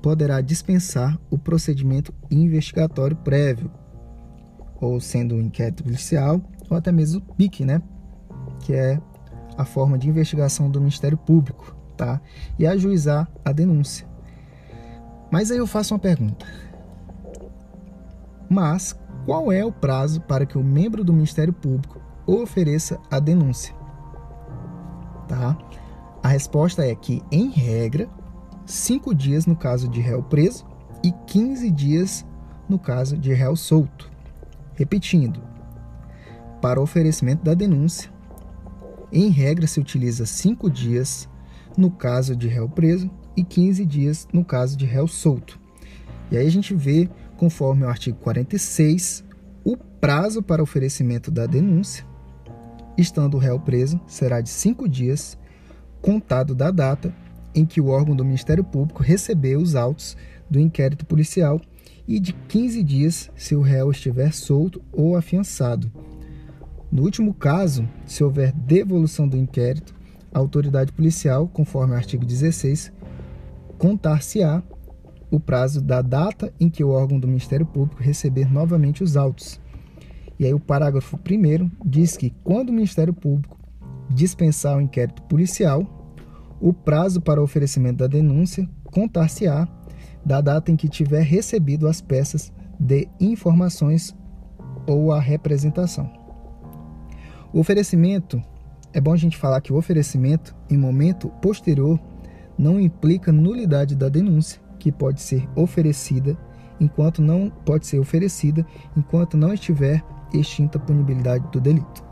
poderá 0.00 0.40
dispensar 0.40 1.18
o 1.28 1.36
procedimento 1.36 2.14
investigatório 2.30 3.16
prévio, 3.16 3.68
ou 4.80 5.00
sendo 5.00 5.34
um 5.34 5.40
inquérito 5.40 5.82
policial, 5.82 6.40
ou 6.70 6.76
até 6.76 6.92
mesmo 6.92 7.24
o 7.28 7.34
PIC, 7.34 7.64
né? 7.64 7.82
Que 8.60 8.72
é 8.72 9.00
a 9.58 9.64
forma 9.64 9.98
de 9.98 10.08
investigação 10.08 10.70
do 10.70 10.78
Ministério 10.78 11.18
Público, 11.18 11.76
tá? 11.96 12.20
E 12.56 12.68
ajuizar 12.68 13.28
a 13.44 13.50
denúncia. 13.50 14.06
Mas 15.28 15.50
aí 15.50 15.58
eu 15.58 15.66
faço 15.66 15.92
uma 15.92 15.98
pergunta. 15.98 16.46
Mas 18.48 18.98
qual 19.24 19.50
é 19.50 19.64
o 19.64 19.72
prazo 19.72 20.20
para 20.20 20.44
que 20.44 20.58
o 20.58 20.64
membro 20.64 21.02
do 21.02 21.12
Ministério 21.12 21.52
Público 21.52 22.00
ofereça 22.26 23.00
a 23.10 23.18
denúncia? 23.18 23.74
Tá? 25.28 25.56
A 26.22 26.28
resposta 26.28 26.84
é 26.84 26.94
que, 26.94 27.22
em 27.30 27.50
regra, 27.50 28.08
cinco 28.66 29.14
dias 29.14 29.46
no 29.46 29.56
caso 29.56 29.88
de 29.88 30.00
réu 30.00 30.22
preso 30.22 30.64
e 31.02 31.12
15 31.26 31.70
dias 31.70 32.24
no 32.68 32.78
caso 32.78 33.16
de 33.16 33.32
réu 33.32 33.54
solto. 33.56 34.10
Repetindo, 34.74 35.40
para 36.60 36.80
oferecimento 36.80 37.44
da 37.44 37.52
denúncia, 37.52 38.10
em 39.12 39.28
regra 39.28 39.66
se 39.66 39.78
utiliza 39.78 40.26
cinco 40.26 40.70
dias 40.70 41.28
no 41.76 41.90
caso 41.90 42.34
de 42.34 42.48
réu 42.48 42.68
preso 42.68 43.10
e 43.36 43.44
15 43.44 43.84
dias 43.84 44.26
no 44.32 44.44
caso 44.44 44.76
de 44.76 44.86
réu 44.86 45.06
solto. 45.06 45.60
E 46.30 46.36
aí 46.36 46.46
a 46.46 46.50
gente 46.50 46.74
vê, 46.74 47.08
conforme 47.36 47.84
o 47.84 47.88
artigo 47.88 48.18
46, 48.18 49.24
o 49.64 49.76
prazo 49.76 50.42
para 50.42 50.62
oferecimento 50.62 51.30
da 51.30 51.46
denúncia, 51.46 52.04
estando 52.96 53.34
o 53.34 53.38
réu 53.38 53.58
preso, 53.58 54.00
será 54.06 54.40
de 54.40 54.50
cinco 54.50 54.88
dias, 54.88 55.38
contado 56.00 56.54
da 56.54 56.70
data 56.70 57.14
em 57.54 57.64
que 57.64 57.80
o 57.80 57.86
órgão 57.86 58.14
do 58.14 58.24
Ministério 58.24 58.64
Público 58.64 59.02
recebeu 59.02 59.60
os 59.60 59.74
autos 59.74 60.16
do 60.50 60.60
inquérito 60.60 61.06
policial 61.06 61.60
e 62.06 62.20
de 62.20 62.32
15 62.32 62.82
dias 62.82 63.30
se 63.34 63.54
o 63.54 63.62
réu 63.62 63.90
estiver 63.90 64.32
solto 64.32 64.82
ou 64.92 65.16
afiançado. 65.16 65.90
No 66.90 67.02
último 67.02 67.32
caso, 67.32 67.88
se 68.06 68.22
houver 68.22 68.52
devolução 68.52 69.26
do 69.26 69.36
inquérito, 69.36 69.94
a 70.32 70.38
autoridade 70.38 70.92
policial, 70.92 71.48
conforme 71.48 71.94
o 71.94 71.96
artigo 71.96 72.24
16, 72.24 72.92
contar-se-á 73.78 74.62
o 75.34 75.40
prazo 75.40 75.82
da 75.82 76.00
data 76.00 76.54
em 76.60 76.70
que 76.70 76.84
o 76.84 76.90
órgão 76.90 77.18
do 77.18 77.26
Ministério 77.26 77.66
Público 77.66 78.00
receber 78.00 78.48
novamente 78.48 79.02
os 79.02 79.16
autos. 79.16 79.60
E 80.38 80.46
aí 80.46 80.54
o 80.54 80.60
parágrafo 80.60 81.18
1 81.18 81.70
diz 81.84 82.16
que 82.16 82.30
quando 82.44 82.68
o 82.68 82.72
Ministério 82.72 83.12
Público 83.12 83.58
dispensar 84.08 84.76
o 84.76 84.80
inquérito 84.80 85.22
policial, 85.22 85.84
o 86.60 86.72
prazo 86.72 87.20
para 87.20 87.40
o 87.40 87.42
oferecimento 87.42 87.98
da 87.98 88.06
denúncia 88.06 88.68
contar-se-á 88.84 89.66
da 90.24 90.40
data 90.40 90.70
em 90.70 90.76
que 90.76 90.88
tiver 90.88 91.22
recebido 91.22 91.88
as 91.88 92.00
peças 92.00 92.52
de 92.78 93.08
informações 93.18 94.14
ou 94.86 95.12
a 95.12 95.20
representação. 95.20 96.08
O 97.52 97.58
oferecimento, 97.58 98.40
é 98.92 99.00
bom 99.00 99.12
a 99.12 99.16
gente 99.16 99.36
falar 99.36 99.60
que 99.60 99.72
o 99.72 99.76
oferecimento 99.76 100.54
em 100.70 100.78
momento 100.78 101.28
posterior 101.42 101.98
não 102.56 102.78
implica 102.78 103.32
nulidade 103.32 103.96
da 103.96 104.08
denúncia, 104.08 104.63
que 104.84 104.92
pode 104.92 105.22
ser 105.22 105.48
oferecida 105.56 106.36
enquanto 106.78 107.22
não 107.22 107.48
pode 107.64 107.86
ser 107.86 107.98
oferecida 107.98 108.66
enquanto 108.94 109.34
não 109.34 109.54
estiver 109.54 110.04
extinta 110.30 110.76
a 110.76 110.80
punibilidade 110.80 111.42
do 111.50 111.58
delito. 111.58 112.04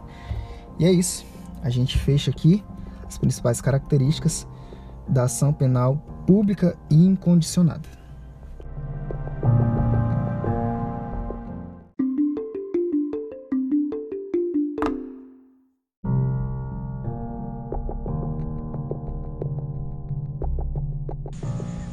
E 0.79 0.87
é 0.87 0.91
isso. 0.91 1.26
A 1.62 1.69
gente 1.69 1.99
fecha 1.99 2.31
aqui 2.31 2.64
as 3.07 3.19
principais 3.19 3.61
características 3.61 4.47
da 5.07 5.25
ação 5.25 5.52
penal 5.52 5.97
pública 6.26 6.75
e 6.88 6.95
incondicionada. 6.95 8.01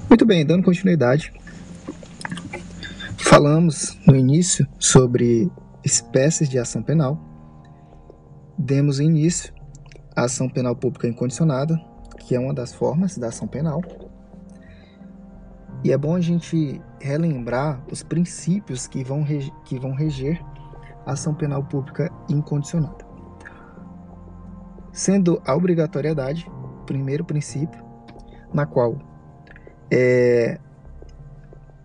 Muito 0.10 0.26
bem, 0.26 0.44
dando 0.44 0.64
continuidade, 0.64 1.32
falamos 3.20 3.96
no 4.08 4.16
início 4.16 4.68
sobre 4.80 5.52
espécies 5.86 6.50
de 6.50 6.58
ação 6.58 6.82
penal. 6.82 7.16
Demos 8.58 9.00
início 9.00 9.54
à 10.16 10.24
ação 10.24 10.50
penal 10.50 10.76
pública 10.76 11.08
incondicionada, 11.08 11.80
que 12.18 12.36
é 12.36 12.40
uma 12.40 12.56
das 12.56 12.74
formas 12.74 13.20
da 13.20 13.28
ação 13.28 13.48
penal. 13.48 13.84
E 15.84 15.92
é 15.92 15.98
bom 15.98 16.16
a 16.16 16.22
gente 16.22 16.82
relembrar 17.00 17.80
os 17.92 18.02
princípios 18.02 18.88
que 18.88 19.04
vão, 19.04 19.24
que 19.64 19.78
vão 19.78 19.94
reger 19.94 20.44
a 21.06 21.12
ação 21.12 21.36
penal 21.36 21.64
pública 21.64 22.12
incondicionada. 22.28 23.06
Sendo 24.92 25.40
a 25.46 25.56
obrigatoriedade, 25.56 26.50
primeiro 26.88 27.24
princípio, 27.24 27.80
na 28.52 28.66
qual 28.66 28.98
é, 29.92 30.60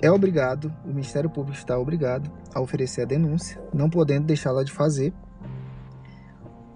é 0.00 0.10
obrigado, 0.10 0.72
o 0.84 0.88
Ministério 0.88 1.30
Público 1.30 1.56
está 1.56 1.78
obrigado 1.78 2.30
a 2.54 2.60
oferecer 2.60 3.02
a 3.02 3.06
denúncia, 3.06 3.60
não 3.72 3.88
podendo 3.88 4.26
deixá-la 4.26 4.62
de 4.62 4.72
fazer. 4.72 5.12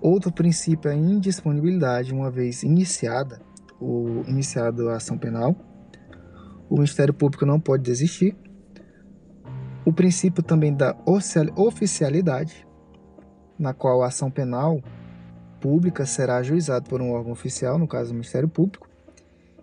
Outro 0.01 0.33
princípio 0.33 0.91
é 0.91 0.95
a 0.95 0.97
indisponibilidade, 0.97 2.13
uma 2.13 2.31
vez 2.31 2.63
iniciada 2.63 3.41
o 3.81 4.25
iniciado 4.27 4.89
a 4.89 4.97
ação 4.97 5.17
penal, 5.17 5.55
o 6.69 6.75
Ministério 6.75 7.15
Público 7.15 7.47
não 7.47 7.61
pode 7.61 7.83
desistir. 7.83 8.37
O 9.85 9.93
princípio 9.93 10.43
também 10.43 10.75
da 10.75 10.95
oficialidade, 11.57 12.67
na 13.59 13.73
qual 13.73 14.03
a 14.03 14.09
ação 14.09 14.31
penal 14.31 14.83
pública 15.61 16.05
será 16.05 16.37
ajuizada 16.37 16.85
por 16.89 17.01
um 17.01 17.13
órgão 17.13 17.33
oficial, 17.33 17.79
no 17.79 17.89
caso 17.89 18.11
o 18.11 18.15
Ministério 18.15 18.49
Público. 18.49 18.89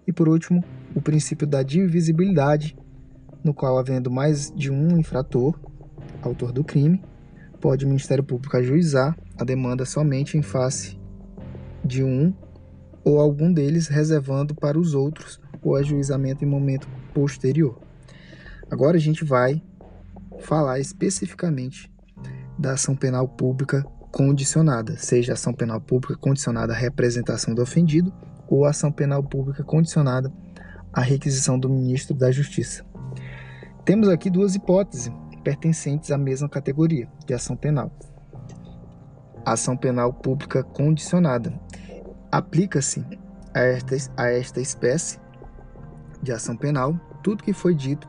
E 0.07 0.11
por 0.11 0.27
último, 0.27 0.63
o 0.95 1.01
princípio 1.01 1.45
da 1.45 1.61
divisibilidade, 1.61 2.75
no 3.43 3.53
qual 3.53 3.77
havendo 3.77 4.09
mais 4.09 4.49
de 4.55 4.71
um 4.71 4.97
infrator, 4.97 5.59
autor 6.21 6.51
do 6.51 6.63
crime, 6.63 7.03
pode 7.59 7.85
o 7.85 7.87
Ministério 7.87 8.23
Público 8.23 8.55
ajuizar 8.55 9.15
a 9.37 9.43
demanda 9.43 9.85
somente 9.85 10.37
em 10.37 10.41
face 10.41 10.97
de 11.83 12.03
um 12.03 12.33
ou 13.03 13.19
algum 13.19 13.53
deles, 13.53 13.87
reservando 13.87 14.55
para 14.55 14.79
os 14.79 14.95
outros 14.95 15.39
o 15.61 15.75
ajuizamento 15.75 16.43
em 16.43 16.47
momento 16.47 16.87
posterior. 17.13 17.79
Agora 18.71 18.97
a 18.97 18.99
gente 18.99 19.23
vai 19.23 19.61
falar 20.39 20.79
especificamente 20.79 21.91
da 22.57 22.73
ação 22.73 22.95
penal 22.95 23.27
pública 23.27 23.83
condicionada, 24.11 24.97
seja 24.97 25.33
ação 25.33 25.53
penal 25.53 25.81
pública 25.81 26.15
condicionada 26.15 26.73
à 26.73 26.75
representação 26.75 27.53
do 27.53 27.61
ofendido 27.61 28.13
ou 28.47 28.65
ação 28.65 28.91
penal 28.91 29.21
pública 29.21 29.63
condicionada 29.63 30.31
à 30.95 31.01
requisição 31.01 31.59
do 31.59 31.69
ministro 31.69 32.15
da 32.15 32.31
Justiça. 32.31 32.85
Temos 33.83 34.07
aqui 34.07 34.29
duas 34.29 34.55
hipóteses 34.55 35.11
pertencentes 35.43 36.09
à 36.09 36.17
mesma 36.17 36.47
categoria 36.49 37.07
de 37.27 37.33
ação 37.33 37.55
penal. 37.55 37.91
ação 39.45 39.77
penal 39.77 40.11
pública 40.11 40.63
condicionada 40.63 41.53
aplica-se 42.31 43.05
a 43.53 43.59
esta, 43.59 43.95
a 44.17 44.27
esta 44.31 44.59
espécie 44.59 45.19
de 46.23 46.31
ação 46.31 46.57
penal 46.57 46.99
tudo 47.21 47.43
que 47.43 47.53
foi 47.53 47.75
dito 47.75 48.07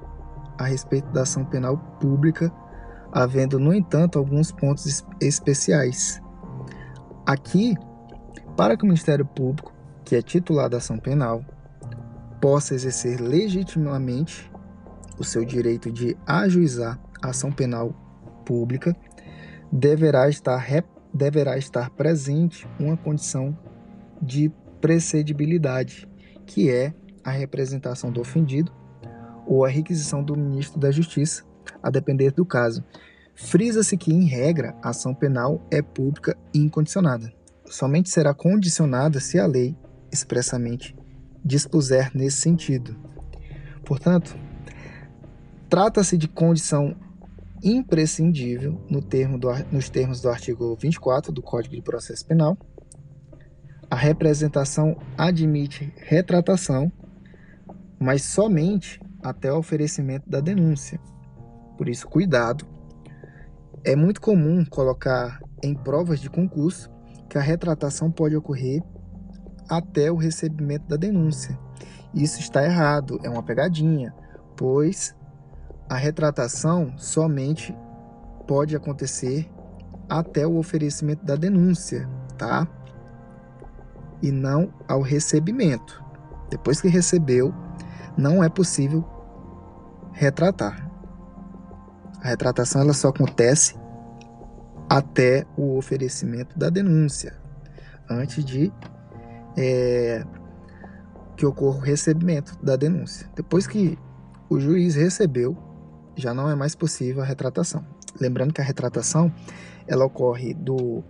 a 0.59 0.65
respeito 0.65 1.11
da 1.13 1.23
ação 1.23 1.45
penal 1.45 1.77
pública, 2.01 2.51
havendo, 3.13 3.59
no 3.59 3.75
entanto, 3.75 4.19
alguns 4.19 4.51
pontos 4.53 5.05
especiais. 5.21 6.21
Aqui, 7.27 7.75
para 8.57 8.77
que 8.77 8.85
o 8.85 8.87
Ministério 8.87 9.27
Público, 9.27 9.75
que 10.05 10.17
é 10.17 10.23
titular 10.23 10.69
da 10.69 10.79
ação 10.79 10.99
penal, 10.99 11.45
possa 12.41 12.75
exercer 12.75 13.21
legitimamente 13.21 14.51
o 15.19 15.25
seu 15.25 15.45
direito 15.45 15.91
de 15.91 16.17
ajuizar 16.27 17.01
a 17.23 17.31
ação 17.31 17.51
penal 17.51 17.95
pública, 18.45 18.95
deverá 19.73 20.29
estar, 20.29 20.65
deverá 21.13 21.57
estar 21.57 21.91
presente 21.91 22.67
uma 22.79 22.97
condição 22.97 23.57
de 24.21 24.51
precedibilidade, 24.81 26.09
que 26.45 26.71
é 26.71 26.95
a 27.25 27.31
representação 27.31 28.11
do 28.11 28.21
ofendido 28.21 28.73
ou 29.47 29.65
a 29.65 29.69
requisição 29.69 30.23
do 30.23 30.37
ministro 30.37 30.79
da 30.79 30.91
Justiça, 30.91 31.45
a 31.83 31.91
depender 31.91 32.33
do 32.33 32.45
caso. 32.45 32.85
Frisa-se 33.35 33.97
que, 33.97 34.13
em 34.13 34.25
regra, 34.25 34.75
a 34.83 34.91
ação 34.91 35.15
penal 35.15 35.67
é 35.71 35.83
pública 35.83 36.37
e 36.55 36.59
incondicionada. 36.59 37.33
Somente 37.67 38.09
será 38.09 38.33
condicionada 38.33 39.21
se 39.21 39.39
a 39.39 39.47
lei 39.47 39.77
expressamente 40.11 40.96
dispuser 41.47 42.11
nesse 42.13 42.39
sentido. 42.39 42.97
Portanto, 43.85 44.37
trata-se 45.71 46.19
de 46.19 46.27
condição 46.27 46.97
imprescindível 47.63 48.81
no 48.91 49.01
termo 49.01 49.39
do, 49.39 49.49
nos 49.71 49.89
termos 49.89 50.21
do 50.21 50.29
artigo 50.29 50.77
24 50.77 51.33
do 51.33 51.41
Código 51.41 51.77
de 51.77 51.83
Processo 51.83 52.27
Penal. 52.27 52.59
A 53.89 53.95
representação 53.95 54.97
admite 55.17 55.93
retratação, 55.97 56.91
mas 57.99 58.23
somente 58.23 59.01
até 59.23 59.53
o 59.53 59.59
oferecimento 59.59 60.29
da 60.29 60.41
denúncia. 60.41 61.01
Por 61.79 61.89
isso, 61.89 62.09
cuidado. 62.09 62.67
É 63.85 63.95
muito 63.95 64.21
comum 64.21 64.65
colocar 64.65 65.41
em 65.63 65.73
provas 65.73 66.19
de 66.19 66.29
concurso 66.29 66.91
que 67.31 67.39
a 67.39 67.41
retratação 67.41 68.11
pode 68.11 68.35
ocorrer 68.35 68.83
até 69.69 70.11
o 70.11 70.17
recebimento 70.17 70.87
da 70.89 70.97
denúncia. 70.97 71.59
Isso 72.15 72.41
está 72.41 72.65
errado, 72.65 73.21
é 73.23 73.29
uma 73.29 73.43
pegadinha, 73.43 74.15
pois 74.57 75.15
a 75.89 75.97
retratação 75.97 76.95
somente 76.97 77.77
pode 78.47 78.75
acontecer 78.75 79.51
até 80.09 80.47
o 80.47 80.57
oferecimento 80.57 81.25
da 81.25 81.37
denúncia, 81.37 82.09
tá? 82.39 82.67
E 84.23 84.31
não 84.31 84.73
ao 84.89 85.01
recebimento. 85.01 86.03
Depois 86.49 86.81
que 86.81 86.89
recebeu, 86.89 87.53
não 88.17 88.43
é 88.43 88.49
possível 88.49 89.05
retratar. 90.13 90.91
A 92.23 92.29
retratação 92.29 92.81
ela 92.81 92.95
só 92.95 93.09
acontece 93.09 93.77
até 94.89 95.45
o 95.57 95.77
oferecimento 95.77 96.59
da 96.59 96.71
denúncia, 96.71 97.35
antes 98.09 98.45
de 98.45 98.73
é, 99.57 100.25
que 101.37 101.47
ocorra 101.47 101.79
o 101.79 101.81
recebimento 101.81 102.59
da 102.63 102.77
denúncia. 102.77 103.29
Depois 103.35 103.67
que 103.67 103.99
o 104.49 104.61
juiz 104.61 104.95
recebeu, 104.95 105.57
já 106.17 106.33
não 106.33 106.49
é 106.49 106.55
mais 106.55 106.75
possível 106.75 107.23
a 107.23 107.27
retratação. 107.27 107.85
Lembrando 108.21 108.53
que 108.53 108.61
a 108.61 108.65
retratação 108.65 109.33
ela 109.87 110.05
ocorre 110.05 110.55
do, 110.55 111.05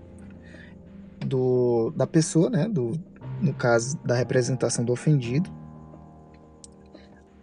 do 1.20 1.92
da 1.96 2.06
pessoa, 2.06 2.50
né, 2.50 2.68
do, 2.68 2.92
no 3.40 3.54
caso 3.54 3.96
da 4.04 4.14
representação 4.14 4.84
do 4.84 4.92
ofendido, 4.92 5.50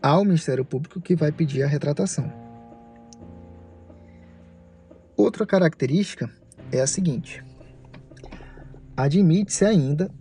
ao 0.02 0.26
Ministério 0.26 0.66
Público 0.66 1.00
que 1.00 1.16
vai 1.16 1.32
pedir 1.32 1.64
a 1.64 1.68
retratação. 1.68 2.32
Outra 5.16 5.46
característica 5.46 6.30
é 6.72 6.82
a 6.82 6.88
seguinte: 6.88 7.42
admite-se 8.98 9.64
ainda 9.64 10.12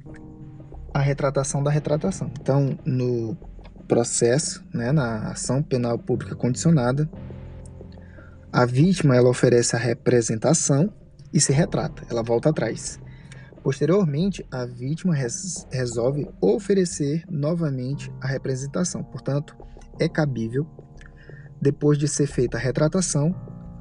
a 0.94 1.00
retratação 1.00 1.62
da 1.62 1.70
retratação. 1.70 2.30
Então, 2.40 2.78
no 2.84 3.36
processo, 3.88 4.64
né, 4.72 4.92
na 4.92 5.30
ação 5.30 5.62
penal 5.62 5.98
pública 5.98 6.34
condicionada, 6.34 7.08
a 8.52 8.66
vítima 8.66 9.16
ela 9.16 9.30
oferece 9.30 9.74
a 9.74 9.78
representação 9.78 10.92
e 11.32 11.40
se 11.40 11.52
retrata, 11.52 12.02
ela 12.10 12.22
volta 12.22 12.50
atrás. 12.50 13.00
Posteriormente, 13.62 14.44
a 14.50 14.66
vítima 14.66 15.14
res 15.14 15.66
resolve 15.70 16.28
oferecer 16.40 17.24
novamente 17.30 18.12
a 18.20 18.26
representação. 18.26 19.04
Portanto, 19.04 19.56
é 20.00 20.08
cabível, 20.08 20.66
depois 21.60 21.96
de 21.96 22.08
ser 22.08 22.26
feita 22.26 22.58
a 22.58 22.60
retratação, 22.60 23.34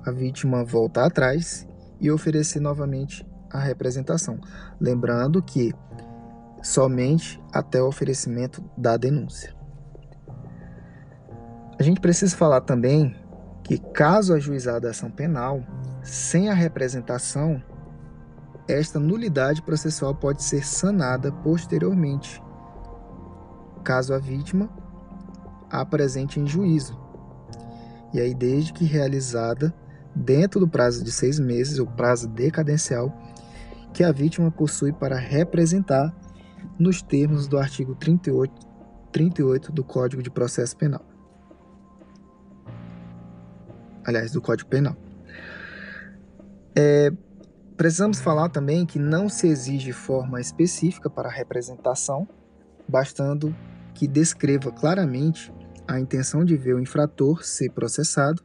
a 0.05 0.11
vítima 0.11 0.63
volta 0.63 1.05
atrás 1.05 1.67
e 1.99 2.11
oferecer 2.11 2.59
novamente 2.59 3.25
a 3.49 3.59
representação. 3.59 4.39
Lembrando 4.79 5.41
que 5.41 5.73
somente 6.61 7.41
até 7.51 7.81
o 7.81 7.87
oferecimento 7.87 8.63
da 8.77 8.97
denúncia. 8.97 9.55
A 11.79 11.83
gente 11.83 11.99
precisa 11.99 12.35
falar 12.35 12.61
também 12.61 13.15
que, 13.63 13.77
caso 13.77 14.33
ajuizada 14.33 14.87
a 14.87 14.91
ação 14.91 15.09
penal, 15.09 15.63
sem 16.03 16.49
a 16.49 16.53
representação, 16.53 17.61
esta 18.67 18.99
nulidade 18.99 19.61
processual 19.61 20.13
pode 20.13 20.43
ser 20.43 20.65
sanada 20.65 21.31
posteriormente, 21.31 22.41
caso 23.83 24.13
a 24.13 24.19
vítima 24.19 24.69
apresente 25.69 26.39
em 26.39 26.45
juízo. 26.45 26.99
E 28.13 28.19
aí, 28.19 28.33
desde 28.33 28.73
que 28.73 28.85
realizada 28.85 29.73
dentro 30.13 30.59
do 30.59 30.67
prazo 30.67 31.03
de 31.03 31.11
seis 31.11 31.39
meses, 31.39 31.79
o 31.79 31.87
prazo 31.87 32.27
decadencial, 32.27 33.11
que 33.93 34.03
a 34.03 34.11
vítima 34.11 34.51
possui 34.51 34.91
para 34.91 35.17
representar 35.17 36.13
nos 36.77 37.01
termos 37.01 37.47
do 37.47 37.57
artigo 37.57 37.95
38, 37.95 38.53
38 39.11 39.71
do 39.71 39.83
Código 39.83 40.21
de 40.21 40.29
Processo 40.29 40.75
Penal. 40.75 41.05
Aliás, 44.05 44.31
do 44.31 44.41
Código 44.41 44.69
Penal. 44.69 44.95
É, 46.75 47.11
precisamos 47.77 48.19
falar 48.19 48.49
também 48.49 48.85
que 48.85 48.97
não 48.97 49.29
se 49.29 49.47
exige 49.47 49.91
forma 49.91 50.39
específica 50.39 51.09
para 51.09 51.29
a 51.29 51.31
representação, 51.31 52.27
bastando 52.87 53.55
que 53.93 54.07
descreva 54.07 54.71
claramente 54.71 55.53
a 55.87 55.99
intenção 55.99 56.45
de 56.45 56.55
ver 56.55 56.73
o 56.73 56.79
infrator 56.79 57.43
ser 57.43 57.69
processado 57.71 58.41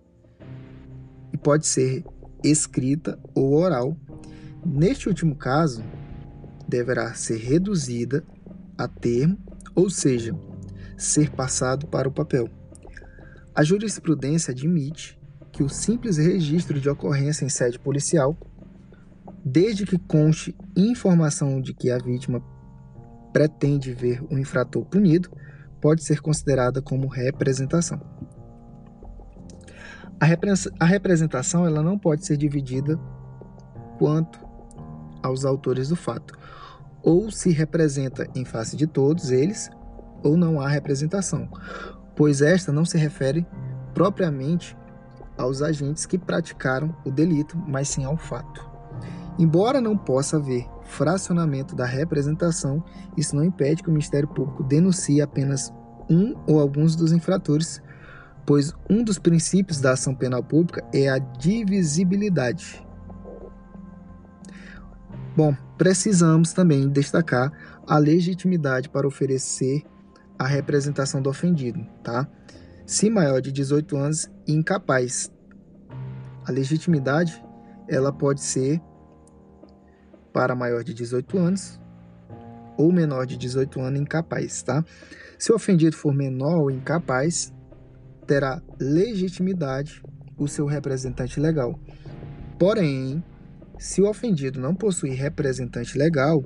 e 1.33 1.37
pode 1.37 1.66
ser 1.66 2.05
escrita 2.42 3.18
ou 3.35 3.55
oral. 3.55 3.96
Neste 4.64 5.09
último 5.09 5.37
caso, 5.37 5.83
deverá 6.68 7.14
ser 7.14 7.38
reduzida 7.38 8.24
a 8.76 8.88
termo, 8.88 9.38
ou 9.74 9.88
seja, 9.88 10.35
ser 10.96 11.31
passado 11.31 11.87
para 11.87 12.09
o 12.09 12.12
papel. 12.12 12.48
A 13.55 13.62
jurisprudência 13.62 14.52
admite 14.52 15.18
que 15.52 15.62
o 15.62 15.68
simples 15.68 16.18
registro 16.18 16.79
de 16.79 16.88
ocorrência 16.88 17.44
em 17.44 17.48
sede 17.48 17.79
policial, 17.79 18.37
desde 19.44 19.87
que 19.87 19.98
conste 19.98 20.55
informação 20.76 21.61
de 21.61 21.72
que 21.72 21.90
a 21.90 21.98
vítima 21.98 22.42
pretende 23.33 23.92
ver 23.92 24.22
o 24.31 24.38
infrator 24.38 24.85
punido, 24.85 25.31
pode 25.81 26.02
ser 26.02 26.20
considerada 26.20 26.83
como 26.83 27.07
representação. 27.07 28.00
A, 30.18 30.26
a 30.81 30.87
representação 30.87 31.66
ela 31.66 31.83
não 31.83 31.98
pode 31.98 32.24
ser 32.24 32.37
dividida 32.37 32.98
quanto 33.98 34.40
aos 35.22 35.44
autores 35.44 35.88
do 35.88 35.96
fato. 35.96 36.35
Ou 37.06 37.30
se 37.30 37.52
representa 37.52 38.28
em 38.34 38.44
face 38.44 38.76
de 38.76 38.84
todos 38.84 39.30
eles, 39.30 39.70
ou 40.24 40.36
não 40.36 40.60
há 40.60 40.68
representação, 40.68 41.48
pois 42.16 42.42
esta 42.42 42.72
não 42.72 42.84
se 42.84 42.98
refere 42.98 43.46
propriamente 43.94 44.76
aos 45.38 45.62
agentes 45.62 46.04
que 46.04 46.18
praticaram 46.18 46.92
o 47.04 47.10
delito, 47.12 47.56
mas 47.64 47.88
sim 47.88 48.04
ao 48.04 48.16
fato. 48.16 48.68
Embora 49.38 49.80
não 49.80 49.96
possa 49.96 50.38
haver 50.38 50.66
fracionamento 50.82 51.76
da 51.76 51.84
representação, 51.84 52.82
isso 53.16 53.36
não 53.36 53.44
impede 53.44 53.84
que 53.84 53.88
o 53.88 53.92
Ministério 53.92 54.26
Público 54.26 54.64
denuncie 54.64 55.22
apenas 55.22 55.72
um 56.10 56.34
ou 56.44 56.58
alguns 56.58 56.96
dos 56.96 57.12
infratores, 57.12 57.80
pois 58.44 58.74
um 58.90 59.04
dos 59.04 59.16
princípios 59.16 59.80
da 59.80 59.92
ação 59.92 60.12
penal 60.12 60.42
pública 60.42 60.84
é 60.92 61.08
a 61.08 61.18
divisibilidade. 61.18 62.84
Bom, 65.37 65.55
precisamos 65.77 66.53
também 66.53 66.88
destacar 66.88 67.53
a 67.87 67.99
legitimidade 67.99 68.88
para 68.88 69.07
oferecer 69.07 69.83
a 70.38 70.46
representação 70.46 71.20
do 71.20 71.29
ofendido, 71.29 71.87
tá? 72.03 72.27
se 72.87 73.11
maior 73.11 73.40
de 73.40 73.51
18 73.51 73.96
anos 73.96 74.31
incapaz. 74.46 75.31
A 76.46 76.53
legitimidade 76.53 77.44
ela 77.88 78.12
pode 78.12 78.40
ser 78.40 78.81
para 80.33 80.55
maior 80.55 80.85
de 80.85 80.94
18 80.94 81.37
anos 81.37 81.81
ou 82.79 82.92
menor 82.92 83.27
de 83.27 83.37
18 83.37 83.81
anos 83.81 84.01
incapaz, 84.01 84.62
tá? 84.62 84.85
Se 85.38 85.51
o 85.51 85.57
ofendido 85.57 85.96
for 85.96 86.14
menor 86.14 86.61
ou 86.61 86.70
incapaz, 86.70 87.53
terá 88.27 88.62
legitimidade 88.79 90.03
o 90.38 90.46
seu 90.46 90.66
representante 90.66 91.40
legal. 91.40 91.79
Porém, 92.59 93.25
se 93.78 94.00
o 94.00 94.08
ofendido 94.08 94.60
não 94.60 94.74
possuir 94.74 95.14
representante 95.14 95.96
legal, 95.98 96.42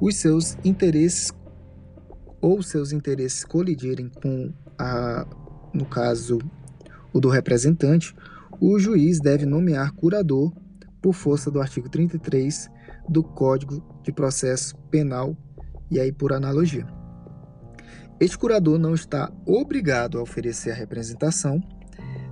os 0.00 0.16
seus 0.16 0.56
interesses 0.64 1.30
ou 2.40 2.62
seus 2.62 2.92
interesses 2.92 3.44
colidirem 3.44 4.08
com 4.08 4.52
a 4.78 5.26
no 5.72 5.86
caso 5.86 6.38
o 7.12 7.20
do 7.20 7.28
representante, 7.28 8.14
o 8.60 8.78
juiz 8.78 9.20
deve 9.20 9.46
nomear 9.46 9.92
curador 9.92 10.52
por 11.00 11.12
força 11.12 11.50
do 11.50 11.60
artigo 11.60 11.88
33 11.88 12.70
do 13.08 13.22
Código 13.22 13.82
de 14.02 14.12
Processo 14.12 14.76
Penal 14.90 15.36
e 15.90 15.98
aí 15.98 16.12
por 16.12 16.32
analogia. 16.32 16.86
Este 18.20 18.38
curador 18.38 18.78
não 18.78 18.94
está 18.94 19.32
obrigado 19.44 20.18
a 20.18 20.22
oferecer 20.22 20.70
a 20.70 20.74
representação, 20.74 21.60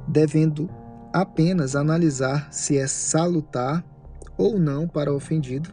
devendo 0.06 0.70
apenas 1.12 1.74
analisar 1.74 2.52
se 2.52 2.78
é 2.78 2.86
salutar 2.86 3.84
ou 4.40 4.58
não 4.58 4.88
para 4.88 5.12
o 5.12 5.16
ofendido. 5.16 5.70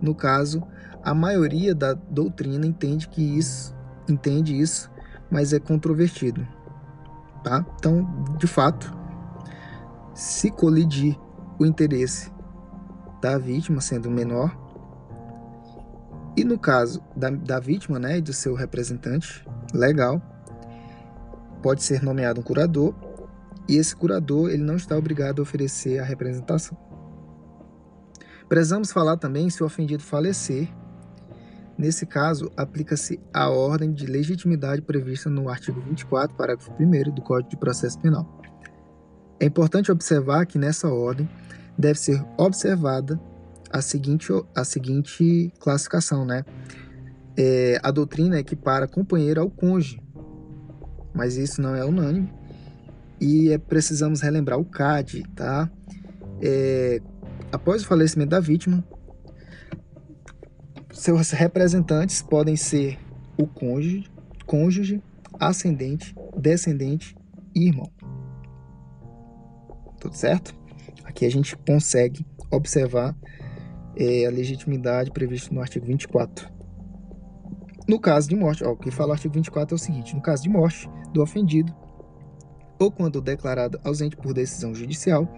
No 0.00 0.14
caso, 0.14 0.62
a 1.02 1.14
maioria 1.14 1.74
da 1.74 1.94
doutrina 1.94 2.66
entende 2.66 3.08
que 3.08 3.22
isso 3.22 3.74
entende 4.06 4.58
isso 4.60 4.90
mas 5.30 5.52
é 5.52 5.58
controvertido. 5.58 6.46
Tá? 7.42 7.66
Então, 7.76 8.04
de 8.38 8.46
fato, 8.46 8.96
se 10.14 10.50
colidir 10.50 11.18
o 11.58 11.66
interesse 11.66 12.32
da 13.20 13.36
vítima 13.36 13.80
sendo 13.80 14.10
menor, 14.10 14.56
e 16.36 16.44
no 16.44 16.58
caso 16.58 17.02
da, 17.16 17.30
da 17.30 17.58
vítima 17.58 17.98
né, 17.98 18.18
e 18.18 18.20
do 18.20 18.32
seu 18.32 18.54
representante 18.54 19.44
legal, 19.72 20.22
pode 21.62 21.82
ser 21.82 22.02
nomeado 22.02 22.40
um 22.40 22.44
curador, 22.44 22.94
e 23.68 23.76
esse 23.76 23.96
curador 23.96 24.50
ele 24.50 24.62
não 24.62 24.76
está 24.76 24.96
obrigado 24.96 25.40
a 25.40 25.42
oferecer 25.42 25.98
a 25.98 26.04
representação. 26.04 26.76
Precisamos 28.48 28.92
falar 28.92 29.16
também 29.16 29.48
se 29.50 29.62
o 29.62 29.66
ofendido 29.66 30.02
falecer 30.02 30.68
Nesse 31.76 32.06
caso, 32.06 32.52
aplica-se 32.56 33.20
a 33.32 33.48
ordem 33.50 33.92
de 33.92 34.06
legitimidade 34.06 34.80
prevista 34.80 35.28
no 35.28 35.48
artigo 35.48 35.80
24, 35.80 36.36
parágrafo 36.36 36.72
1 36.78 37.12
do 37.12 37.20
Código 37.20 37.50
de 37.50 37.56
Processo 37.56 37.98
Penal. 37.98 38.40
É 39.40 39.46
importante 39.46 39.90
observar 39.90 40.46
que 40.46 40.56
nessa 40.56 40.88
ordem 40.88 41.28
deve 41.76 41.98
ser 41.98 42.24
observada 42.38 43.20
a 43.72 43.82
seguinte, 43.82 44.28
a 44.54 44.62
seguinte 44.62 45.52
classificação, 45.58 46.24
né? 46.24 46.44
É, 47.36 47.80
a 47.82 47.90
doutrina 47.90 48.38
equipara 48.38 48.86
companheiro 48.86 49.40
ao 49.40 49.50
cônjuge, 49.50 50.00
mas 51.12 51.36
isso 51.36 51.60
não 51.60 51.74
é 51.74 51.84
unânime 51.84 52.32
e 53.20 53.50
é, 53.50 53.58
precisamos 53.58 54.20
relembrar 54.20 54.60
o 54.60 54.64
CAD, 54.64 55.24
tá? 55.34 55.68
É, 56.40 57.02
após 57.54 57.82
o 57.82 57.86
falecimento 57.86 58.30
da 58.30 58.40
vítima, 58.40 58.84
seus 60.92 61.30
representantes 61.30 62.20
podem 62.20 62.56
ser 62.56 62.98
o 63.38 63.46
cônjuge, 63.46 64.10
cônjuge, 64.44 65.02
ascendente, 65.38 66.14
descendente 66.36 67.16
e 67.54 67.68
irmão. 67.68 67.88
Tudo 70.00 70.16
certo? 70.16 70.52
Aqui 71.04 71.24
a 71.24 71.30
gente 71.30 71.56
consegue 71.58 72.26
observar 72.50 73.16
é, 73.96 74.26
a 74.26 74.30
legitimidade 74.30 75.12
prevista 75.12 75.54
no 75.54 75.60
artigo 75.60 75.86
24. 75.86 76.52
No 77.86 78.00
caso 78.00 78.28
de 78.28 78.34
morte, 78.34 78.64
ó, 78.64 78.72
o 78.72 78.76
que 78.76 78.90
fala 78.90 79.10
o 79.10 79.12
artigo 79.12 79.34
24 79.34 79.74
é 79.74 79.76
o 79.76 79.78
seguinte: 79.78 80.14
no 80.14 80.20
caso 80.20 80.42
de 80.42 80.48
morte 80.48 80.90
do 81.12 81.22
ofendido, 81.22 81.72
ou 82.78 82.90
quando 82.90 83.20
declarado 83.20 83.80
ausente 83.84 84.16
por 84.16 84.32
decisão 84.32 84.74
judicial, 84.74 85.28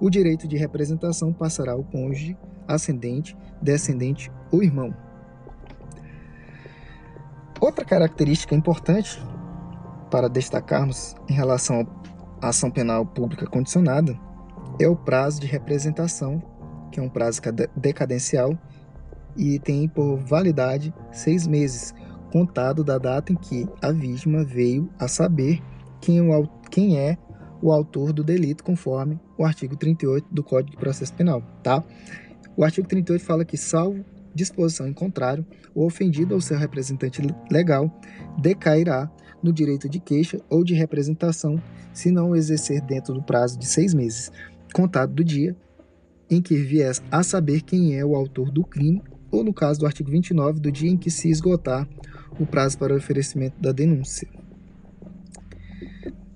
o 0.00 0.10
direito 0.10 0.46
de 0.46 0.56
representação 0.56 1.32
passará 1.32 1.72
ao 1.72 1.84
cônjuge, 1.84 2.36
ascendente, 2.66 3.36
descendente 3.60 4.30
ou 4.50 4.62
irmão. 4.62 4.94
Outra 7.60 7.84
característica 7.84 8.54
importante 8.54 9.22
para 10.10 10.28
destacarmos 10.28 11.14
em 11.28 11.32
relação 11.32 11.86
à 12.40 12.48
ação 12.48 12.70
penal 12.70 13.06
pública 13.06 13.46
condicionada 13.46 14.18
é 14.78 14.88
o 14.88 14.96
prazo 14.96 15.40
de 15.40 15.46
representação, 15.46 16.42
que 16.90 17.00
é 17.00 17.02
um 17.02 17.08
prazo 17.08 17.40
decadencial 17.76 18.58
e 19.36 19.58
tem 19.58 19.88
por 19.88 20.16
validade 20.18 20.94
seis 21.12 21.46
meses, 21.46 21.94
contado 22.32 22.82
da 22.84 22.98
data 22.98 23.32
em 23.32 23.36
que 23.36 23.68
a 23.80 23.90
vítima 23.92 24.44
veio 24.44 24.88
a 24.98 25.08
saber 25.08 25.62
quem, 26.00 26.20
o, 26.20 26.48
quem 26.74 26.98
é 26.98 27.16
o 27.62 27.70
autor 27.70 28.12
do 28.12 28.24
delito, 28.24 28.64
conforme 28.64 29.20
o 29.38 29.44
artigo 29.44 29.76
38 29.76 30.26
do 30.28 30.42
Código 30.42 30.72
de 30.72 30.76
Processo 30.76 31.14
Penal, 31.14 31.40
tá? 31.62 31.84
O 32.56 32.64
artigo 32.64 32.88
38 32.88 33.24
fala 33.24 33.44
que, 33.44 33.56
salvo 33.56 34.04
disposição 34.34 34.88
em 34.88 34.92
contrário, 34.92 35.46
o 35.72 35.86
ofendido 35.86 36.34
ou 36.34 36.40
seu 36.40 36.58
representante 36.58 37.22
legal 37.48 37.88
decairá 38.36 39.08
no 39.40 39.52
direito 39.52 39.88
de 39.88 40.00
queixa 40.00 40.40
ou 40.50 40.64
de 40.64 40.74
representação 40.74 41.62
se 41.92 42.10
não 42.10 42.34
exercer 42.34 42.80
dentro 42.80 43.14
do 43.14 43.22
prazo 43.22 43.56
de 43.56 43.66
seis 43.66 43.94
meses, 43.94 44.32
contado 44.72 45.14
do 45.14 45.22
dia 45.22 45.56
em 46.28 46.42
que 46.42 46.56
vier 46.56 46.92
a 47.08 47.22
saber 47.22 47.60
quem 47.60 47.96
é 47.96 48.04
o 48.04 48.16
autor 48.16 48.50
do 48.50 48.64
crime, 48.64 49.00
ou 49.30 49.44
no 49.44 49.54
caso 49.54 49.78
do 49.78 49.86
artigo 49.86 50.10
29, 50.10 50.58
do 50.58 50.72
dia 50.72 50.90
em 50.90 50.96
que 50.96 51.08
se 51.08 51.30
esgotar 51.30 51.88
o 52.40 52.44
prazo 52.44 52.76
para 52.78 52.92
o 52.92 52.96
oferecimento 52.96 53.60
da 53.60 53.70
denúncia. 53.70 54.26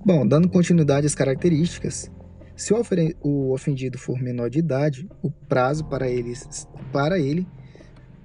Bom, 0.09 0.27
dando 0.27 0.49
continuidade 0.49 1.07
às 1.07 1.15
características, 1.15 2.11
se 2.57 2.73
o 3.21 3.53
ofendido 3.53 3.99
for 3.99 4.19
menor 4.19 4.49
de 4.49 4.59
idade, 4.59 5.07
o 5.23 5.31
prazo 5.31 5.85
para 5.85 6.09
ele, 6.09 6.33
para 6.91 7.19
ele 7.19 7.47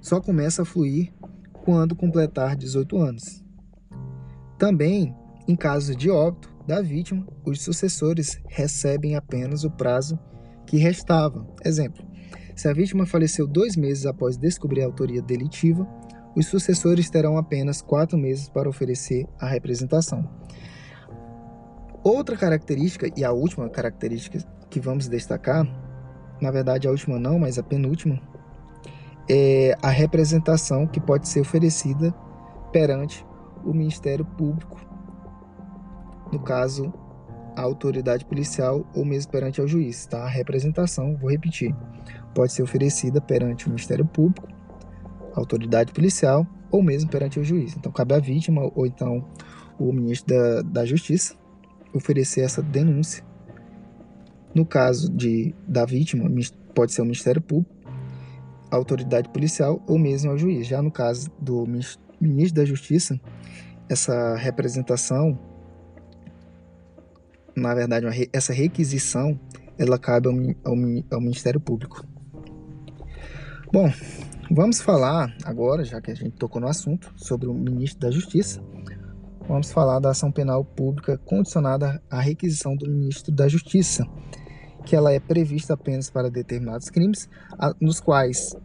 só 0.00 0.18
começa 0.18 0.62
a 0.62 0.64
fluir 0.64 1.12
quando 1.62 1.94
completar 1.94 2.56
18 2.56 2.96
anos. 2.96 3.44
Também, 4.58 5.14
em 5.46 5.54
caso 5.54 5.94
de 5.94 6.08
óbito, 6.08 6.50
da 6.66 6.80
vítima, 6.80 7.26
os 7.44 7.60
sucessores 7.60 8.40
recebem 8.48 9.14
apenas 9.14 9.62
o 9.62 9.70
prazo 9.70 10.18
que 10.66 10.78
restava. 10.78 11.46
Exemplo: 11.62 12.02
se 12.56 12.66
a 12.66 12.72
vítima 12.72 13.04
faleceu 13.04 13.46
dois 13.46 13.76
meses 13.76 14.06
após 14.06 14.38
descobrir 14.38 14.80
a 14.80 14.86
autoria 14.86 15.20
delitiva, 15.20 15.86
os 16.34 16.46
sucessores 16.46 17.10
terão 17.10 17.36
apenas 17.36 17.82
quatro 17.82 18.16
meses 18.16 18.48
para 18.48 18.70
oferecer 18.70 19.26
a 19.38 19.46
representação. 19.46 20.42
Outra 22.04 22.36
característica, 22.36 23.10
e 23.16 23.24
a 23.24 23.32
última 23.32 23.66
característica 23.70 24.38
que 24.68 24.78
vamos 24.78 25.08
destacar, 25.08 25.66
na 26.38 26.50
verdade 26.50 26.86
a 26.86 26.90
última 26.90 27.18
não, 27.18 27.38
mas 27.38 27.58
a 27.58 27.62
penúltima, 27.62 28.20
é 29.26 29.74
a 29.80 29.88
representação 29.88 30.86
que 30.86 31.00
pode 31.00 31.26
ser 31.26 31.40
oferecida 31.40 32.14
perante 32.70 33.24
o 33.64 33.72
Ministério 33.72 34.22
Público, 34.22 34.78
no 36.30 36.40
caso, 36.40 36.92
a 37.56 37.62
autoridade 37.62 38.26
policial 38.26 38.86
ou 38.94 39.02
mesmo 39.02 39.32
perante 39.32 39.62
o 39.62 39.66
juiz. 39.66 40.04
Tá? 40.04 40.24
A 40.24 40.28
representação, 40.28 41.16
vou 41.16 41.30
repetir, 41.30 41.74
pode 42.34 42.52
ser 42.52 42.62
oferecida 42.62 43.18
perante 43.18 43.66
o 43.66 43.70
Ministério 43.70 44.04
Público, 44.04 44.46
a 45.34 45.40
autoridade 45.40 45.90
policial 45.90 46.46
ou 46.70 46.82
mesmo 46.82 47.08
perante 47.08 47.40
o 47.40 47.44
juiz. 47.44 47.74
Então, 47.74 47.90
cabe 47.90 48.12
à 48.14 48.18
vítima 48.18 48.70
ou 48.74 48.84
então 48.84 49.26
o 49.78 49.90
ministro 49.90 50.34
da, 50.34 50.60
da 50.60 50.84
Justiça 50.84 51.42
oferecer 51.94 52.40
essa 52.40 52.60
denúncia. 52.60 53.24
No 54.54 54.66
caso 54.66 55.10
de, 55.10 55.54
da 55.66 55.84
vítima, 55.84 56.30
pode 56.74 56.92
ser 56.92 57.02
o 57.02 57.04
Ministério 57.04 57.40
Público, 57.40 57.74
a 58.70 58.76
autoridade 58.76 59.28
policial 59.30 59.82
ou 59.86 59.98
mesmo 59.98 60.30
ao 60.30 60.38
juiz. 60.38 60.66
Já 60.66 60.82
no 60.82 60.90
caso 60.90 61.30
do 61.40 61.64
ministro 62.20 62.56
da 62.56 62.64
Justiça, 62.64 63.18
essa 63.88 64.36
representação, 64.36 65.38
na 67.56 67.74
verdade, 67.74 68.06
essa 68.32 68.52
requisição, 68.52 69.38
ela 69.78 69.98
cabe 69.98 70.28
ao, 70.28 70.34
ao, 70.34 70.78
ao 71.12 71.20
Ministério 71.20 71.60
Público. 71.60 72.04
Bom, 73.72 73.92
vamos 74.50 74.80
falar 74.80 75.36
agora, 75.44 75.84
já 75.84 76.00
que 76.00 76.10
a 76.10 76.14
gente 76.14 76.36
tocou 76.36 76.60
no 76.60 76.68
assunto, 76.68 77.12
sobre 77.16 77.48
o 77.48 77.54
ministro 77.54 78.00
da 78.00 78.10
Justiça. 78.10 78.62
Vamos 79.46 79.70
falar 79.70 79.98
da 79.98 80.10
ação 80.10 80.32
penal 80.32 80.64
pública 80.64 81.18
condicionada 81.18 82.02
à 82.10 82.20
requisição 82.20 82.74
do 82.74 82.88
ministro 82.88 83.30
da 83.30 83.46
Justiça, 83.46 84.06
que 84.86 84.96
ela 84.96 85.12
é 85.12 85.20
prevista 85.20 85.74
apenas 85.74 86.08
para 86.08 86.30
determinados 86.30 86.88
crimes, 86.88 87.28
nos 87.80 88.00
quais 88.00 88.56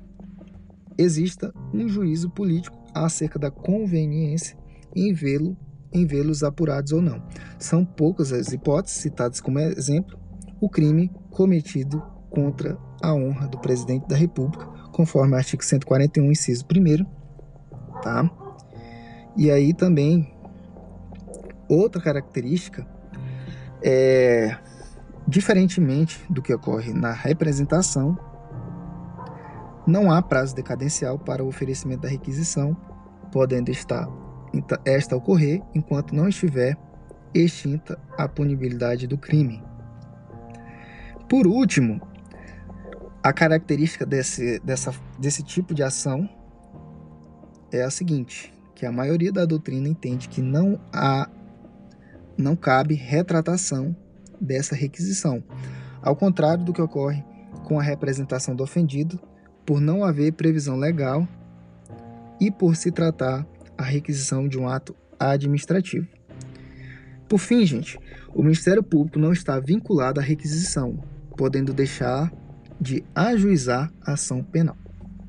exista 0.98 1.54
um 1.74 1.88
juízo 1.88 2.30
político 2.30 2.78
acerca 2.94 3.38
da 3.38 3.52
conveniência 3.52 4.58
em 4.96 5.14
vê-lo 5.14 5.58
em 5.92 6.06
vê-los 6.06 6.44
apurados 6.44 6.92
ou 6.92 7.02
não. 7.02 7.22
São 7.58 7.84
poucas 7.84 8.32
as 8.32 8.52
hipóteses 8.54 9.00
citadas 9.00 9.42
como 9.42 9.60
exemplo 9.60 10.20
o 10.62 10.70
crime 10.70 11.12
cometido 11.32 12.02
contra 12.30 12.78
a 13.02 13.14
honra 13.14 13.48
do 13.48 13.60
presidente 13.60 14.08
da 14.08 14.16
República, 14.16 14.66
conforme 14.92 15.34
o 15.34 15.38
artigo 15.38 15.64
141, 15.64 16.32
inciso 16.32 16.66
1 16.66 17.06
tá? 18.02 18.30
E 19.36 19.50
aí 19.50 19.74
também 19.74 20.32
outra 21.70 22.02
característica 22.02 22.86
é 23.82 24.58
diferentemente 25.28 26.26
do 26.30 26.42
que 26.42 26.54
ocorre 26.54 26.92
na 26.92 27.12
representação, 27.12 28.18
não 29.86 30.12
há 30.12 30.22
prazo 30.22 30.56
decadencial 30.56 31.20
para 31.20 31.44
o 31.44 31.48
oferecimento 31.48 32.02
da 32.02 32.10
requisição, 32.10 32.76
podendo 33.32 33.70
estar 33.70 34.08
esta 34.84 35.16
ocorrer 35.16 35.62
enquanto 35.76 36.16
não 36.16 36.28
estiver 36.28 36.76
extinta 37.34 38.00
a 38.18 38.28
punibilidade 38.28 39.06
do 39.06 39.18
crime. 39.18 39.64
Por 41.30 41.46
último, 41.46 42.02
a 43.22 43.32
característica 43.32 44.06
desse, 44.06 44.60
dessa, 44.60 44.92
desse 45.20 45.44
tipo 45.44 45.76
de 45.76 45.84
ação 45.84 46.28
é 47.72 47.84
a 47.84 47.92
seguinte, 47.92 48.52
que 48.74 48.86
a 48.86 48.92
maioria 48.92 49.32
da 49.32 49.46
doutrina 49.46 49.88
entende 49.88 50.28
que 50.28 50.42
não 50.42 50.80
há 50.92 51.30
não 52.42 52.56
cabe 52.56 52.96
retratação 52.96 53.96
dessa 54.40 54.76
requisição, 54.76 55.44
ao 56.02 56.16
contrário 56.16 56.64
do 56.64 56.72
que 56.72 56.82
ocorre 56.82 57.24
com 57.66 57.80
a 57.80 57.84
representação 57.84 58.56
do 58.56 58.64
ofendido, 58.64 59.20
por 59.66 59.82
não 59.82 60.04
haver 60.04 60.34
previsão 60.34 60.78
legal 60.78 61.28
e 62.40 62.50
por 62.50 62.76
se 62.76 62.92
tratar 62.92 63.46
a 63.78 63.84
requisição 63.84 64.48
de 64.48 64.58
um 64.58 64.68
ato 64.68 64.96
administrativo. 65.20 66.08
Por 67.28 67.38
fim, 67.38 67.66
gente, 67.66 68.00
o 68.34 68.42
Ministério 68.42 68.82
Público 68.82 69.20
não 69.20 69.32
está 69.32 69.60
vinculado 69.60 70.20
à 70.20 70.24
requisição, 70.24 71.04
podendo 71.38 71.74
deixar 71.74 72.32
de 72.80 73.04
ajuizar 73.14 73.92
a 74.02 74.14
ação 74.14 74.42
penal. 74.42 74.78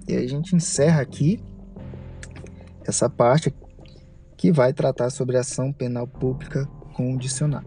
E 0.09 0.15
a 0.15 0.27
gente 0.27 0.55
encerra 0.55 1.03
aqui 1.03 1.43
essa 2.87 3.11
parte 3.11 3.53
que 4.37 4.51
vai 4.51 4.73
tratar 4.73 5.11
sobre 5.11 5.37
a 5.37 5.41
ação 5.41 5.73
penal 5.73 6.07
pública 6.07 6.67
condicionada. 7.01 7.67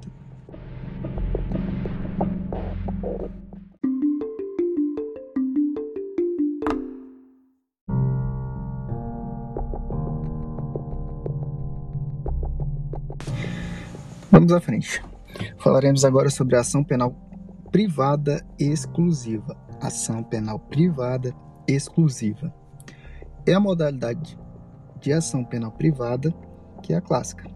Vamos 14.30 14.52
à 14.52 14.60
frente. 14.60 15.02
Falaremos 15.58 16.06
agora 16.06 16.30
sobre 16.30 16.56
a 16.56 16.60
ação 16.60 16.84
penal 16.84 17.16
privada 17.72 18.46
exclusiva. 18.60 19.58
Ação 19.82 20.24
penal 20.24 20.60
privada 20.60 21.34
exclusiva. 21.68 22.54
É 23.48 23.54
a 23.54 23.60
modalidade 23.60 24.38
de 25.00 25.12
ação 25.12 25.44
penal 25.44 25.72
privada 25.72 26.32
que 26.84 26.94
é 26.94 26.98
a 26.98 27.02
clássica. 27.02 27.53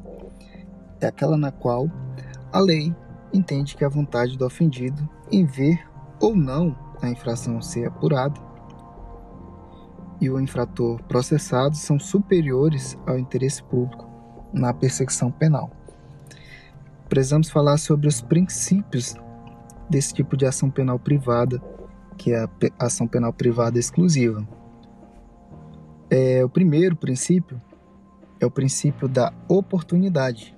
É 1.01 1.07
aquela 1.07 1.37
na 1.37 1.51
qual 1.51 1.89
a 2.51 2.59
lei 2.59 2.95
entende 3.33 3.75
que 3.75 3.85
a 3.85 3.89
vontade 3.89 4.37
do 4.37 4.45
ofendido 4.45 5.07
em 5.31 5.45
ver 5.45 5.85
ou 6.19 6.35
não 6.35 6.75
a 7.01 7.09
infração 7.09 7.61
ser 7.61 7.87
apurada 7.87 8.39
e 10.19 10.29
o 10.29 10.39
infrator 10.39 11.01
processado 11.03 11.75
são 11.75 11.99
superiores 11.99 12.97
ao 13.05 13.19
interesse 13.19 13.61
público 13.63 14.07
na 14.51 14.73
perseguição 14.73 15.29
penal 15.29 15.69
precisamos 17.07 17.49
falar 17.49 17.77
sobre 17.77 18.07
os 18.07 18.21
princípios 18.21 19.15
desse 19.89 20.13
tipo 20.13 20.35
de 20.35 20.45
ação 20.45 20.69
penal 20.69 20.99
privada, 20.99 21.61
que 22.17 22.33
é 22.33 22.43
a 22.43 22.49
ação 22.85 23.07
penal 23.07 23.31
privada 23.31 23.79
exclusiva. 23.79 24.47
É, 26.09 26.43
o 26.43 26.49
primeiro 26.49 26.95
princípio 26.95 27.61
é 28.39 28.45
o 28.45 28.51
princípio 28.51 29.07
da 29.07 29.33
oportunidade, 29.47 30.56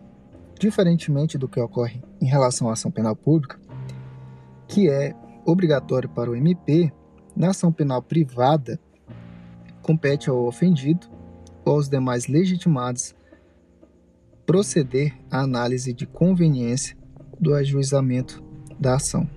diferentemente 0.59 1.37
do 1.37 1.47
que 1.47 1.59
ocorre 1.59 2.03
em 2.21 2.25
relação 2.25 2.69
à 2.69 2.73
ação 2.73 2.91
penal 2.91 3.15
pública, 3.15 3.57
que 4.67 4.89
é 4.89 5.15
obrigatório 5.45 6.09
para 6.09 6.29
o 6.29 6.35
MP, 6.35 6.91
na 7.35 7.49
ação 7.49 7.71
penal 7.71 8.03
privada, 8.03 8.79
compete 9.81 10.29
ao 10.29 10.45
ofendido 10.45 11.07
ou 11.65 11.75
aos 11.75 11.87
demais 11.89 12.27
legitimados 12.27 13.15
proceder 14.45 15.15
à 15.31 15.41
análise 15.41 15.93
de 15.93 16.05
conveniência 16.05 16.97
do 17.39 17.53
ajuizamento 17.53 18.43
da 18.79 18.95
ação. 18.95 19.29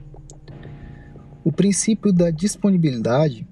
O 1.45 1.53
princípio 1.53 2.13
da 2.13 2.31
disponibilidade, 2.31 3.47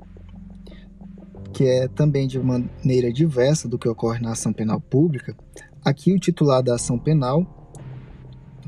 que 1.53 1.65
é 1.65 1.87
também 1.87 2.27
de 2.27 2.39
maneira 2.39 3.13
diversa 3.13 3.69
do 3.69 3.79
que 3.79 3.89
ocorre 3.89 4.21
na 4.21 4.33
ação 4.33 4.53
penal 4.53 4.81
pública, 4.81 5.37
aqui 5.85 6.15
o 6.15 6.19
titular 6.19 6.63
da 6.63 6.77
ação 6.77 6.99
penal, 6.99 7.60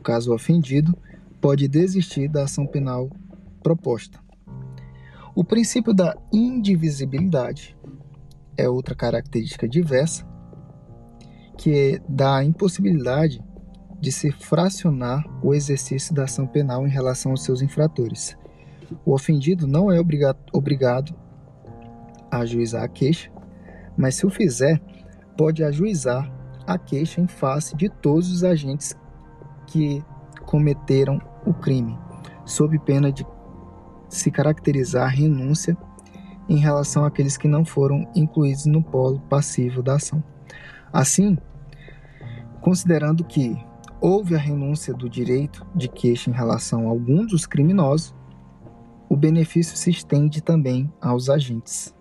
caso 0.02 0.30
o 0.32 0.34
ofendido, 0.34 0.96
pode 1.40 1.66
desistir 1.68 2.28
da 2.28 2.44
ação 2.44 2.66
penal 2.66 3.08
proposta. 3.62 4.18
O 5.34 5.42
princípio 5.42 5.94
da 5.94 6.16
indivisibilidade 6.32 7.76
é 8.56 8.68
outra 8.68 8.94
característica 8.94 9.66
diversa 9.66 10.26
que 11.56 12.00
dá 12.08 12.36
a 12.36 12.44
impossibilidade 12.44 13.42
de 14.00 14.10
se 14.10 14.32
fracionar 14.32 15.24
o 15.42 15.54
exercício 15.54 16.14
da 16.14 16.24
ação 16.24 16.46
penal 16.46 16.86
em 16.86 16.90
relação 16.90 17.30
aos 17.30 17.44
seus 17.44 17.62
infratores. 17.62 18.36
O 19.06 19.14
ofendido 19.14 19.66
não 19.66 19.90
é 19.90 19.98
obrigado 20.52 21.14
a 22.30 22.38
ajuizar 22.38 22.82
a 22.82 22.88
queixa, 22.88 23.30
mas 23.96 24.16
se 24.16 24.26
o 24.26 24.30
fizer, 24.30 24.82
pode 25.36 25.62
ajuizar 25.62 26.30
a 26.66 26.76
queixa 26.76 27.20
em 27.20 27.26
face 27.26 27.76
de 27.76 27.88
todos 27.88 28.30
os 28.30 28.44
agentes 28.44 28.94
que 29.72 30.04
cometeram 30.44 31.18
o 31.46 31.54
crime, 31.54 31.98
sob 32.44 32.78
pena 32.80 33.10
de 33.10 33.26
se 34.06 34.30
caracterizar 34.30 35.08
renúncia 35.08 35.74
em 36.46 36.58
relação 36.58 37.06
àqueles 37.06 37.38
que 37.38 37.48
não 37.48 37.64
foram 37.64 38.06
incluídos 38.14 38.66
no 38.66 38.82
polo 38.82 39.18
passivo 39.20 39.82
da 39.82 39.94
ação. 39.94 40.22
Assim, 40.92 41.38
considerando 42.60 43.24
que 43.24 43.56
houve 43.98 44.34
a 44.34 44.38
renúncia 44.38 44.92
do 44.92 45.08
direito 45.08 45.66
de 45.74 45.88
queixa 45.88 46.28
em 46.28 46.34
relação 46.34 46.86
a 46.86 46.90
alguns 46.90 47.28
dos 47.28 47.46
criminosos, 47.46 48.14
o 49.08 49.16
benefício 49.16 49.74
se 49.74 49.88
estende 49.88 50.42
também 50.42 50.92
aos 51.00 51.30
agentes 51.30 51.94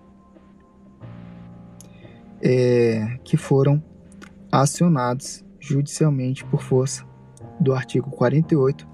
é, 2.42 3.18
que 3.24 3.38
foram 3.38 3.82
acionados 4.52 5.46
judicialmente 5.60 6.44
por 6.44 6.62
força 6.62 7.11
do 7.62 7.74
artigo 7.74 8.10
48 8.10 8.88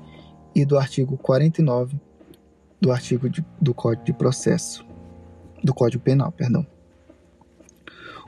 e 0.54 0.66
do 0.66 0.78
artigo 0.78 1.18
49 1.18 2.00
do 2.80 2.92
artigo 2.92 3.30
de, 3.30 3.44
do 3.60 3.74
Código 3.74 4.06
de 4.06 4.14
Processo, 4.14 4.86
do 5.64 5.74
Código 5.74 6.04
Penal, 6.04 6.32
perdão. 6.32 6.66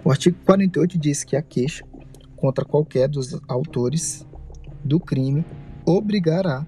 O 0.04 0.10
artigo 0.10 0.38
48 0.46 0.98
diz 0.98 1.24
que 1.24 1.36
a 1.36 1.42
queixa 1.42 1.86
contra 2.36 2.66
qualquer 2.66 3.08
dos 3.08 3.40
autores 3.48 4.26
do 4.84 5.00
crime 5.00 5.46
obrigará 5.86 6.66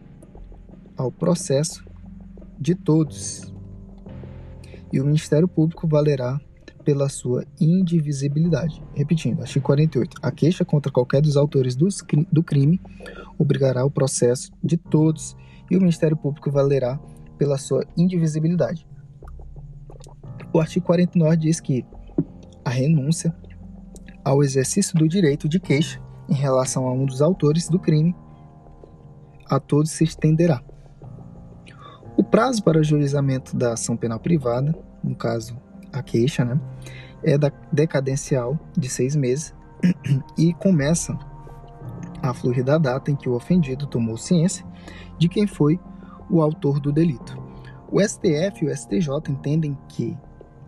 ao 0.98 1.12
processo 1.12 1.84
de 2.60 2.76
todos. 2.76 3.52
E 4.92 5.00
o 5.00 5.06
Ministério 5.06 5.48
Público 5.48 5.88
valerá 5.88 6.40
pela 6.82 7.08
sua 7.10 7.46
indivisibilidade. 7.60 8.84
Repetindo, 8.94 9.42
artigo 9.42 9.66
48. 9.66 10.18
A 10.22 10.32
queixa 10.32 10.66
contra 10.66 10.92
qualquer 10.92 11.22
dos 11.22 11.38
autores 11.38 11.76
do 11.76 12.44
crime 12.44 12.82
obrigará 13.38 13.86
o 13.86 13.92
processo 13.92 14.52
de 14.64 14.78
todos 14.78 15.36
e 15.70 15.78
o 15.78 15.80
Ministério 15.80 16.18
Público 16.18 16.52
valerá 16.52 17.00
pela 17.38 17.58
sua 17.58 17.86
indivisibilidade. 17.98 18.86
O 20.54 20.60
artigo 20.60 20.86
49 20.86 21.38
diz 21.38 21.60
que 21.60 21.86
a 22.66 22.70
renúncia 22.70 23.34
ao 24.24 24.44
exercício 24.44 24.98
do 24.98 25.08
direito 25.08 25.48
de 25.48 25.60
queixa 25.60 26.02
em 26.30 26.34
relação 26.34 26.88
a 26.88 26.94
um 26.94 27.06
dos 27.06 27.22
autores 27.22 27.68
do 27.68 27.80
crime 27.80 28.16
a 29.50 29.60
todos 29.60 29.92
se 29.92 30.04
estenderá. 30.04 30.62
O 32.18 32.24
prazo 32.24 32.64
para 32.64 32.80
o 32.80 32.84
juizamento 32.84 33.56
da 33.56 33.74
ação 33.74 33.98
penal 33.98 34.20
privada, 34.20 34.76
no 35.04 35.16
caso 35.16 35.58
a 35.92 36.02
queixa, 36.02 36.46
né, 36.46 36.60
é 37.24 37.38
da 37.38 37.52
decadencial 37.72 38.60
de 38.78 38.90
seis 38.90 39.16
meses 39.16 39.54
e 40.38 40.54
começa 40.54 41.18
a 42.22 42.34
fluir 42.34 42.64
da 42.64 42.78
data 42.78 43.10
em 43.12 43.16
que 43.16 43.30
o 43.30 43.34
ofendido 43.34 43.88
tomou 43.88 44.18
ciência 44.18 44.66
de 45.18 45.28
quem 45.28 45.48
foi 45.48 45.80
o 46.30 46.42
autor 46.42 46.80
do 46.80 46.92
delito. 46.92 47.38
O 47.92 48.00
STF 48.00 48.64
e 48.64 48.68
o 48.68 48.76
STJ 48.76 49.10
entendem 49.30 49.78
que, 49.90 50.18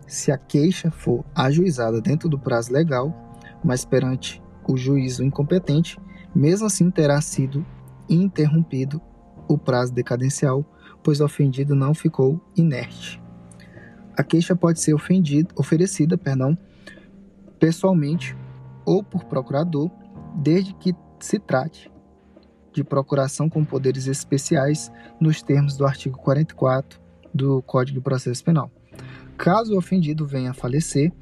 se 0.06 0.30
a 0.30 0.36
queixa 0.36 0.90
for 0.90 1.24
ajuizada 1.34 2.00
dentro 2.00 2.28
do 2.28 2.38
prazo 2.38 2.72
legal, 2.72 3.14
mas 3.64 3.84
perante 3.84 4.42
o 4.68 4.76
juízo 4.76 5.24
incompetente, 5.24 5.98
mesmo 6.34 6.66
assim 6.66 6.90
terá 6.90 7.20
sido 7.20 7.64
interrompido 8.08 9.00
o 9.48 9.56
prazo 9.56 9.92
decadencial, 9.92 10.64
pois 11.02 11.20
o 11.20 11.24
ofendido 11.24 11.74
não 11.74 11.94
ficou 11.94 12.40
inerte. 12.56 13.23
A 14.16 14.22
queixa 14.22 14.54
pode 14.54 14.80
ser 14.80 14.94
ofendido, 14.94 15.54
oferecida 15.56 16.16
perdão, 16.16 16.56
pessoalmente 17.58 18.36
ou 18.84 19.02
por 19.02 19.24
procurador, 19.24 19.90
desde 20.36 20.74
que 20.74 20.94
se 21.18 21.38
trate 21.38 21.90
de 22.72 22.82
procuração 22.82 23.48
com 23.48 23.64
poderes 23.64 24.06
especiais 24.06 24.90
nos 25.20 25.42
termos 25.42 25.76
do 25.76 25.86
artigo 25.86 26.18
44 26.18 27.00
do 27.32 27.62
Código 27.62 27.98
de 27.98 28.04
Processo 28.04 28.44
Penal. 28.44 28.70
Caso 29.36 29.74
o 29.74 29.78
ofendido 29.78 30.26
venha 30.26 30.50
a 30.50 30.54
falecer, 30.54 31.12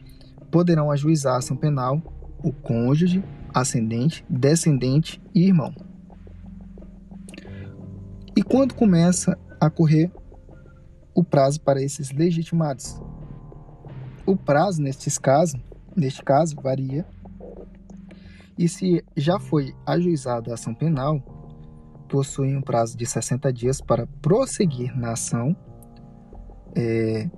poderão 0.50 0.90
ajuizar 0.90 1.35
a 1.35 1.38
ação 1.38 1.57
penal 1.57 2.02
o 2.42 2.52
cônjuge, 2.52 3.22
ascendente, 3.55 4.24
descendente 4.28 5.20
e 5.35 5.46
irmão. 5.46 5.72
E 8.37 8.42
quando 8.42 8.74
começa 8.74 9.38
a 9.61 9.70
correr 9.70 10.11
o 11.14 11.22
prazo 11.22 11.61
para 11.61 11.83
esses 11.83 12.11
legitimados? 12.11 13.01
O 14.27 14.37
prazo 14.37 14.81
nestes 14.81 15.18
casos, 15.18 15.61
neste 15.96 16.22
caso 16.22 16.57
varia. 16.61 17.07
E 18.59 18.68
se 18.68 19.05
já 19.16 19.38
foi 19.38 19.75
ajuizada 19.87 20.51
a 20.51 20.55
ação 20.55 20.75
penal, 20.75 21.20
possuem 22.09 22.57
um 22.57 22.62
prazo 22.62 22.96
de 22.96 23.07
60 23.07 23.53
dias 23.53 23.81
para 23.81 24.07
prosseguir 24.20 24.96
na 24.96 25.12
ação 25.12 25.57
é, 26.77 27.29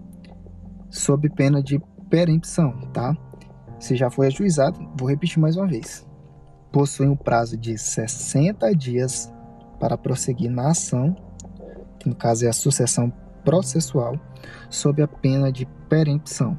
sob 0.90 1.28
pena 1.30 1.62
de 1.62 1.80
perempção, 2.10 2.72
tá? 2.92 3.16
Se 3.78 3.96
já 3.96 4.10
foi 4.10 4.28
ajuizado, 4.28 4.78
vou 4.98 5.08
repetir 5.08 5.38
mais 5.38 5.56
uma 5.56 5.66
vez. 5.66 6.06
Possuem 6.72 7.08
um 7.08 7.16
prazo 7.16 7.56
de 7.56 7.78
60 7.78 8.74
dias 8.74 9.32
para 9.78 9.96
prosseguir 9.96 10.50
na 10.50 10.70
ação, 10.70 11.14
que 11.98 12.08
no 12.08 12.14
caso 12.14 12.44
é 12.44 12.48
a 12.48 12.52
sucessão 12.52 13.12
processual, 13.44 14.18
sob 14.70 15.02
a 15.02 15.08
pena 15.08 15.52
de 15.52 15.66
perempção. 15.88 16.58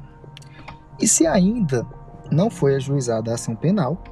E 1.00 1.06
se 1.06 1.26
ainda 1.26 1.86
não 2.30 2.50
foi 2.50 2.74
ajuizada 2.74 3.30
a 3.30 3.34
ação 3.34 3.54
penal, 3.54 4.02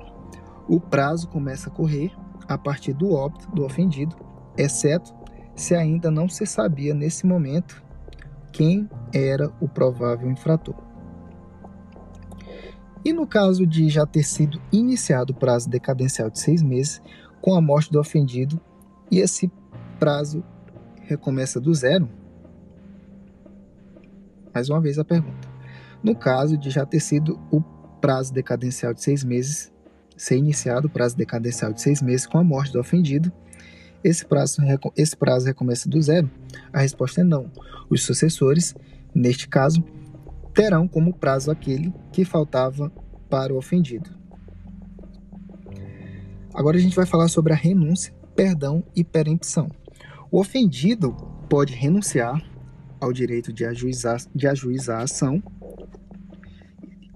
o 0.68 0.80
prazo 0.80 1.28
começa 1.28 1.68
a 1.68 1.72
correr 1.72 2.12
a 2.48 2.58
partir 2.58 2.92
do 2.92 3.12
óbito 3.12 3.50
do 3.52 3.64
ofendido, 3.64 4.16
exceto 4.56 5.14
se 5.54 5.74
ainda 5.74 6.10
não 6.10 6.28
se 6.28 6.46
sabia 6.46 6.94
nesse 6.94 7.26
momento 7.26 7.82
quem 8.52 8.88
era 9.12 9.52
o 9.60 9.68
provável 9.68 10.30
infrator. 10.30 10.74
E 13.04 13.12
no 13.12 13.26
caso 13.26 13.66
de 13.66 13.88
já 13.88 14.06
ter 14.06 14.22
sido 14.22 14.60
iniciado 14.72 15.32
o 15.32 15.36
prazo 15.36 15.68
decadencial 15.68 16.30
de 16.30 16.38
seis 16.38 16.62
meses, 16.62 17.02
com 17.40 17.54
a 17.54 17.60
morte 17.60 17.92
do 17.92 18.00
ofendido, 18.00 18.58
e 19.10 19.18
esse 19.18 19.52
prazo 19.98 20.42
recomeça 21.02 21.60
do 21.60 21.74
zero? 21.74 22.08
Mais 24.54 24.68
uma 24.68 24.80
vez 24.80 24.98
a 24.98 25.04
pergunta. 25.04 25.48
No 26.02 26.14
caso 26.14 26.56
de 26.56 26.70
já 26.70 26.86
ter 26.86 27.00
sido 27.00 27.40
o 27.50 27.60
prazo 28.00 28.32
decadencial 28.32 28.94
de 28.94 29.02
seis 29.02 29.24
meses 29.24 29.72
ser 30.16 30.36
iniciado 30.36 30.86
o 30.86 30.90
prazo 30.90 31.16
decadencial 31.16 31.72
de 31.72 31.82
seis 31.82 32.00
meses 32.00 32.26
com 32.26 32.38
a 32.38 32.44
morte 32.44 32.72
do 32.72 32.78
ofendido, 32.78 33.32
esse 34.02 34.24
prazo, 34.24 34.58
esse 34.96 35.16
prazo 35.16 35.46
recomeça 35.46 35.88
do 35.88 36.00
zero? 36.00 36.30
A 36.72 36.80
resposta 36.80 37.22
é 37.22 37.24
não. 37.24 37.50
Os 37.90 38.04
sucessores, 38.04 38.74
neste 39.14 39.48
caso, 39.48 39.82
terão 40.52 40.86
como 40.86 41.14
prazo 41.14 41.50
aquele 41.50 41.92
que 42.12 42.24
faltava 42.24 42.92
para 43.28 43.52
o 43.52 43.56
ofendido. 43.56 44.10
Agora 46.54 46.76
a 46.76 46.80
gente 46.80 46.94
vai 46.94 47.06
falar 47.06 47.28
sobre 47.28 47.52
a 47.52 47.56
renúncia, 47.56 48.14
perdão 48.36 48.84
e 48.94 49.02
perempção. 49.02 49.68
O 50.30 50.38
ofendido 50.38 51.12
pode 51.48 51.74
renunciar 51.74 52.40
ao 53.04 53.12
direito 53.12 53.52
de 53.52 53.64
ajuizar, 53.64 54.18
de 54.34 54.46
ajuizar 54.46 55.00
a 55.00 55.04
ação 55.04 55.42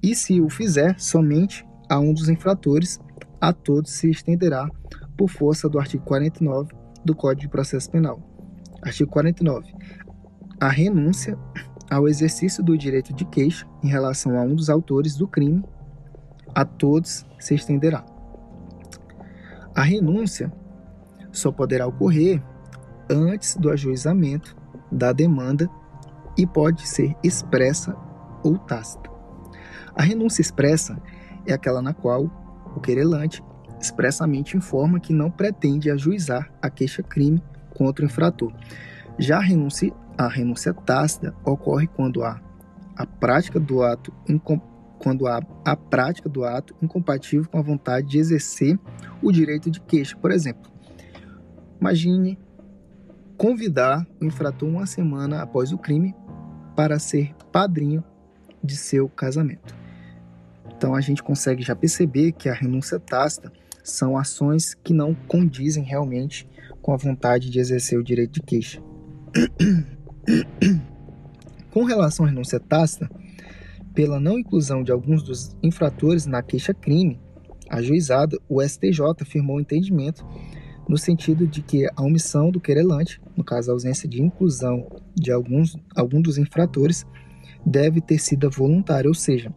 e, 0.02 0.14
se 0.14 0.40
o 0.40 0.48
fizer, 0.48 0.98
somente 0.98 1.66
a 1.88 1.98
um 1.98 2.12
dos 2.12 2.28
infratores, 2.28 3.00
a 3.40 3.52
todos 3.52 3.92
se 3.92 4.10
estenderá 4.10 4.68
por 5.16 5.28
força 5.28 5.68
do 5.68 5.78
artigo 5.78 6.04
49 6.04 6.72
do 7.04 7.14
Código 7.14 7.42
de 7.42 7.48
Processo 7.48 7.90
Penal. 7.90 8.22
Artigo 8.82 9.10
49. 9.10 9.72
A 10.60 10.68
renúncia 10.68 11.36
ao 11.90 12.06
exercício 12.06 12.62
do 12.62 12.76
direito 12.76 13.14
de 13.14 13.24
queixa 13.24 13.66
em 13.82 13.88
relação 13.88 14.38
a 14.38 14.42
um 14.42 14.54
dos 14.54 14.68
autores 14.68 15.16
do 15.16 15.26
crime, 15.26 15.64
a 16.54 16.64
todos 16.64 17.26
se 17.38 17.54
estenderá. 17.54 18.04
A 19.74 19.82
renúncia 19.82 20.52
só 21.32 21.50
poderá 21.50 21.86
ocorrer 21.86 22.42
antes 23.08 23.56
do 23.56 23.70
ajuizamento 23.70 24.56
da 24.90 25.12
demanda 25.12 25.68
e 26.38 26.46
pode 26.46 26.88
ser 26.88 27.14
expressa 27.22 27.94
ou 28.42 28.56
tácita. 28.56 29.10
A 29.94 30.02
renúncia 30.02 30.40
expressa 30.40 30.96
é 31.44 31.52
aquela 31.52 31.82
na 31.82 31.92
qual 31.92 32.30
o 32.76 32.80
querelante 32.80 33.42
expressamente 33.80 34.56
informa 34.56 35.00
que 35.00 35.12
não 35.12 35.30
pretende 35.30 35.90
ajuizar 35.90 36.50
a 36.62 36.70
queixa-crime 36.70 37.42
contra 37.76 38.04
o 38.04 38.06
infrator. 38.06 38.52
Já 39.18 39.38
a 39.38 39.42
renúncia, 39.42 39.92
a 40.16 40.28
renúncia 40.28 40.72
tácita 40.72 41.34
ocorre 41.44 41.88
quando 41.88 42.22
há 42.22 42.40
a 42.96 43.06
prática 43.06 43.58
do 43.58 43.82
ato 43.82 44.12
quando 44.98 45.28
há 45.28 45.40
a 45.64 45.76
prática 45.76 46.28
do 46.28 46.44
ato 46.44 46.74
incompatível 46.82 47.48
com 47.48 47.58
a 47.58 47.62
vontade 47.62 48.08
de 48.08 48.18
exercer 48.18 48.76
o 49.22 49.30
direito 49.30 49.70
de 49.70 49.80
queixa. 49.80 50.16
Por 50.16 50.32
exemplo, 50.32 50.70
imagine 51.80 52.36
convidar 53.36 54.04
o 54.20 54.24
infrator 54.24 54.68
uma 54.68 54.86
semana 54.86 55.42
após 55.42 55.72
o 55.72 55.78
crime 55.78 56.14
para 56.78 57.00
ser 57.00 57.34
padrinho 57.50 58.04
de 58.62 58.76
seu 58.76 59.08
casamento. 59.08 59.74
Então 60.76 60.94
a 60.94 61.00
gente 61.00 61.24
consegue 61.24 61.60
já 61.60 61.74
perceber 61.74 62.30
que 62.30 62.48
a 62.48 62.54
renúncia 62.54 63.00
tácita 63.00 63.52
são 63.82 64.16
ações 64.16 64.74
que 64.74 64.94
não 64.94 65.12
condizem 65.12 65.82
realmente 65.82 66.48
com 66.80 66.92
a 66.92 66.96
vontade 66.96 67.50
de 67.50 67.58
exercer 67.58 67.98
o 67.98 68.04
direito 68.04 68.34
de 68.34 68.42
queixa. 68.42 68.80
com 71.74 71.82
relação 71.82 72.24
à 72.24 72.28
renúncia 72.28 72.60
tácita, 72.60 73.10
pela 73.92 74.20
não 74.20 74.38
inclusão 74.38 74.84
de 74.84 74.92
alguns 74.92 75.24
dos 75.24 75.56
infratores 75.60 76.26
na 76.26 76.44
queixa-crime 76.44 77.20
ajuizada, 77.68 78.38
o 78.48 78.62
STJ 78.62 79.00
afirmou 79.20 79.56
o 79.56 79.60
entendimento 79.60 80.24
no 80.88 80.96
sentido 80.96 81.46
de 81.46 81.60
que 81.62 81.86
a 81.94 82.02
omissão 82.02 82.50
do 82.50 82.60
querelante, 82.60 83.20
no 83.36 83.44
caso 83.44 83.70
a 83.70 83.74
ausência 83.74 84.08
de 84.08 84.22
inclusão 84.22 84.88
de 85.14 85.30
alguns 85.30 85.76
algum 85.94 86.22
dos 86.22 86.38
infratores, 86.38 87.04
deve 87.64 88.00
ter 88.00 88.18
sido 88.18 88.50
voluntária, 88.50 89.08
ou 89.08 89.14
seja, 89.14 89.54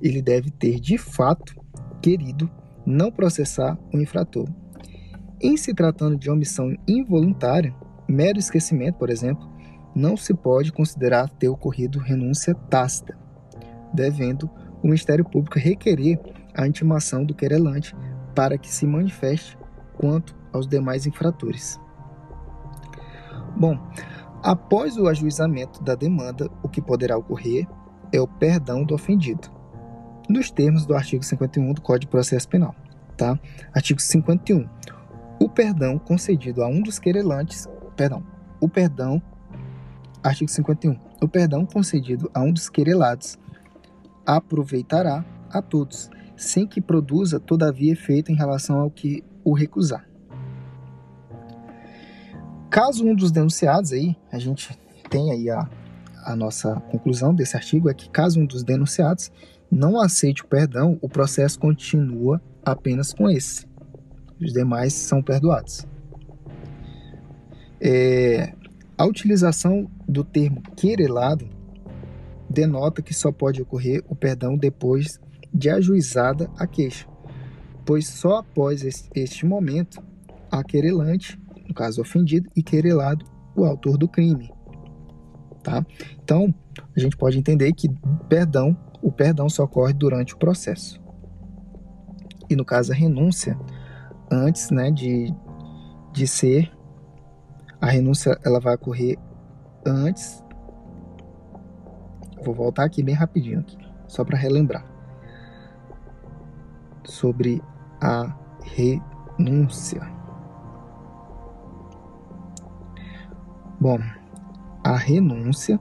ele 0.00 0.22
deve 0.22 0.50
ter 0.50 0.80
de 0.80 0.96
fato 0.96 1.54
querido 2.00 2.50
não 2.86 3.12
processar 3.12 3.78
o 3.92 3.98
infrator. 3.98 4.48
Em 5.40 5.56
se 5.56 5.74
tratando 5.74 6.16
de 6.16 6.30
omissão 6.30 6.74
involuntária, 6.88 7.74
mero 8.08 8.38
esquecimento, 8.38 8.98
por 8.98 9.10
exemplo, 9.10 9.52
não 9.94 10.16
se 10.16 10.32
pode 10.34 10.72
considerar 10.72 11.28
ter 11.28 11.48
ocorrido 11.48 11.98
renúncia 11.98 12.54
tácita, 12.54 13.16
devendo 13.92 14.50
o 14.82 14.86
Ministério 14.86 15.24
Público 15.24 15.58
requerer 15.58 16.18
a 16.54 16.66
intimação 16.66 17.24
do 17.24 17.34
querelante 17.34 17.94
para 18.34 18.58
que 18.58 18.72
se 18.72 18.86
manifeste 18.86 19.56
quanto 19.96 20.36
aos 20.54 20.66
demais 20.66 21.06
infratores. 21.06 21.80
Bom, 23.56 23.78
após 24.42 24.96
o 24.96 25.08
ajuizamento 25.08 25.82
da 25.82 25.94
demanda, 25.94 26.48
o 26.62 26.68
que 26.68 26.80
poderá 26.80 27.18
ocorrer 27.18 27.66
é 28.12 28.20
o 28.20 28.28
perdão 28.28 28.84
do 28.84 28.94
ofendido, 28.94 29.50
nos 30.28 30.50
termos 30.50 30.86
do 30.86 30.94
artigo 30.94 31.24
51 31.24 31.72
do 31.74 31.82
Código 31.82 32.00
de 32.02 32.06
Processo 32.08 32.48
Penal. 32.48 32.74
Tá? 33.16 33.38
Artigo 33.72 34.00
51. 34.00 34.68
O 35.40 35.48
perdão 35.48 35.98
concedido 35.98 36.62
a 36.62 36.68
um 36.68 36.80
dos 36.80 36.98
querelantes, 36.98 37.68
perdão, 37.96 38.24
o 38.60 38.68
perdão, 38.68 39.20
artigo 40.22 40.50
51. 40.50 40.98
O 41.20 41.28
perdão 41.28 41.66
concedido 41.66 42.30
a 42.32 42.40
um 42.40 42.52
dos 42.52 42.68
querelados 42.68 43.38
aproveitará 44.26 45.24
a 45.50 45.60
todos, 45.60 46.10
sem 46.36 46.66
que 46.66 46.80
produza, 46.80 47.38
todavia, 47.38 47.92
efeito 47.92 48.32
em 48.32 48.36
relação 48.36 48.80
ao 48.80 48.90
que 48.90 49.22
o 49.44 49.52
recusar. 49.52 50.08
Caso 52.74 53.06
um 53.06 53.14
dos 53.14 53.30
denunciados 53.30 53.92
aí, 53.92 54.16
a 54.32 54.38
gente 54.40 54.76
tem 55.08 55.30
aí 55.30 55.48
a, 55.48 55.70
a 56.24 56.34
nossa 56.34 56.74
conclusão 56.90 57.32
desse 57.32 57.56
artigo 57.56 57.88
é 57.88 57.94
que 57.94 58.10
caso 58.10 58.40
um 58.40 58.44
dos 58.44 58.64
denunciados 58.64 59.30
não 59.70 60.00
aceite 60.00 60.42
o 60.42 60.46
perdão, 60.48 60.98
o 61.00 61.08
processo 61.08 61.56
continua 61.56 62.42
apenas 62.64 63.12
com 63.12 63.30
esse. 63.30 63.64
Os 64.40 64.52
demais 64.52 64.92
são 64.92 65.22
perdoados. 65.22 65.86
É, 67.80 68.52
a 68.98 69.04
utilização 69.06 69.88
do 70.08 70.24
termo 70.24 70.60
querelado 70.76 71.48
denota 72.50 73.02
que 73.02 73.14
só 73.14 73.30
pode 73.30 73.62
ocorrer 73.62 74.02
o 74.08 74.16
perdão 74.16 74.56
depois 74.56 75.20
de 75.54 75.70
ajuizada 75.70 76.50
a 76.58 76.66
queixa, 76.66 77.06
pois 77.86 78.08
só 78.08 78.38
após 78.38 78.82
este 79.14 79.46
momento 79.46 80.02
a 80.50 80.64
querelante, 80.64 81.38
no 81.66 81.74
caso 81.74 82.00
ofendido, 82.00 82.50
e 82.54 82.62
querelado 82.62 83.24
o 83.56 83.64
autor 83.64 83.96
do 83.96 84.08
crime. 84.08 84.50
Tá? 85.62 85.84
Então, 86.22 86.54
a 86.94 87.00
gente 87.00 87.16
pode 87.16 87.38
entender 87.38 87.72
que 87.72 87.88
perdão, 88.28 88.76
o 89.02 89.10
perdão 89.10 89.48
só 89.48 89.64
ocorre 89.64 89.92
durante 89.92 90.34
o 90.34 90.38
processo. 90.38 91.02
E 92.50 92.56
no 92.56 92.64
caso 92.64 92.92
a 92.92 92.94
renúncia, 92.94 93.58
antes 94.30 94.70
né, 94.70 94.90
de, 94.90 95.34
de 96.12 96.26
ser, 96.26 96.70
a 97.80 97.86
renúncia 97.86 98.38
ela 98.44 98.60
vai 98.60 98.74
ocorrer 98.74 99.18
antes. 99.86 100.42
Vou 102.44 102.54
voltar 102.54 102.84
aqui 102.84 103.02
bem 103.02 103.14
rapidinho 103.14 103.60
aqui, 103.60 103.78
só 104.06 104.24
para 104.24 104.36
relembrar 104.36 104.94
sobre 107.04 107.62
a 108.00 108.34
renúncia. 108.62 110.23
Bom, 113.84 113.98
a 114.82 114.96
renúncia 114.96 115.78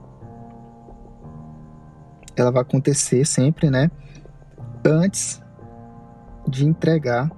ela 2.35 2.51
vai 2.51 2.61
acontecer 2.61 3.23
sempre, 3.23 3.69
né? 3.69 3.89
Antes 4.85 5.41
de 6.45 6.65
entregar 6.65 7.31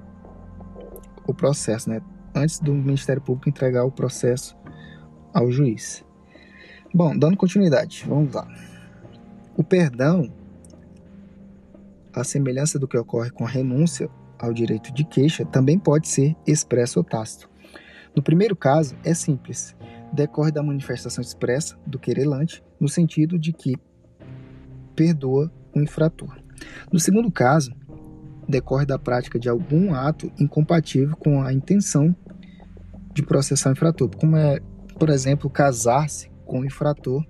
o 1.27 1.35
processo, 1.35 1.87
né? 1.87 2.01
Antes 2.33 2.59
do 2.59 2.73
Ministério 2.73 3.21
Público 3.21 3.47
entregar 3.47 3.85
o 3.85 3.91
processo 3.91 4.57
ao 5.31 5.51
juiz. 5.51 6.03
Bom, 6.91 7.15
dando 7.15 7.37
continuidade, 7.37 8.03
vamos 8.07 8.33
lá. 8.33 8.47
O 9.55 9.63
perdão 9.63 10.33
a 12.11 12.23
semelhança 12.23 12.79
do 12.79 12.87
que 12.87 12.97
ocorre 12.97 13.29
com 13.29 13.45
a 13.45 13.49
renúncia 13.49 14.09
ao 14.39 14.51
direito 14.51 14.91
de 14.91 15.03
queixa, 15.03 15.45
também 15.45 15.77
pode 15.77 16.07
ser 16.07 16.35
expresso 16.47 16.97
ou 16.97 17.03
tácito. 17.03 17.47
No 18.15 18.23
primeiro 18.23 18.55
caso, 18.55 18.95
é 19.03 19.13
simples, 19.13 19.75
decorre 20.13 20.51
da 20.51 20.63
manifestação 20.63 21.21
expressa 21.21 21.77
do 21.85 21.99
querelante, 21.99 22.63
no 22.79 22.87
sentido 22.87 23.37
de 23.37 23.51
que 23.51 23.75
perdoa 24.95 25.51
o 25.73 25.79
infrator. 25.79 26.37
No 26.91 26.99
segundo 26.99 27.31
caso, 27.31 27.73
decorre 28.47 28.85
da 28.85 28.97
prática 28.97 29.39
de 29.39 29.49
algum 29.49 29.93
ato 29.93 30.31
incompatível 30.39 31.15
com 31.17 31.41
a 31.41 31.51
intenção 31.51 32.15
de 33.13 33.23
processar 33.23 33.69
o 33.69 33.73
infrator, 33.73 34.09
como 34.15 34.35
é, 34.35 34.59
por 34.99 35.09
exemplo, 35.09 35.49
casar-se 35.49 36.29
com 36.45 36.61
o 36.61 36.65
infrator, 36.65 37.25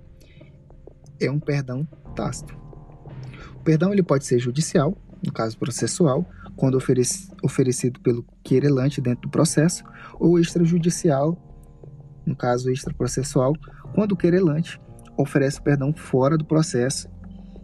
é 1.20 1.30
um 1.30 1.40
perdão 1.40 1.86
tácito 2.14 2.66
perdão 3.66 3.92
ele 3.92 4.02
pode 4.02 4.24
ser 4.24 4.38
judicial, 4.38 4.96
no 5.26 5.32
caso 5.32 5.58
processual, 5.58 6.24
quando 6.54 6.78
oferecido 7.42 8.00
pelo 8.00 8.24
querelante 8.44 9.00
dentro 9.00 9.22
do 9.22 9.28
processo, 9.28 9.82
ou 10.20 10.38
extrajudicial, 10.38 11.36
no 12.26 12.34
caso 12.34 12.70
extraprocessual, 12.70 13.54
quando 13.94 14.12
o 14.12 14.16
querelante 14.16 14.80
oferece 15.16 15.60
perdão 15.62 15.94
fora 15.94 16.36
do 16.36 16.44
processo 16.44 17.08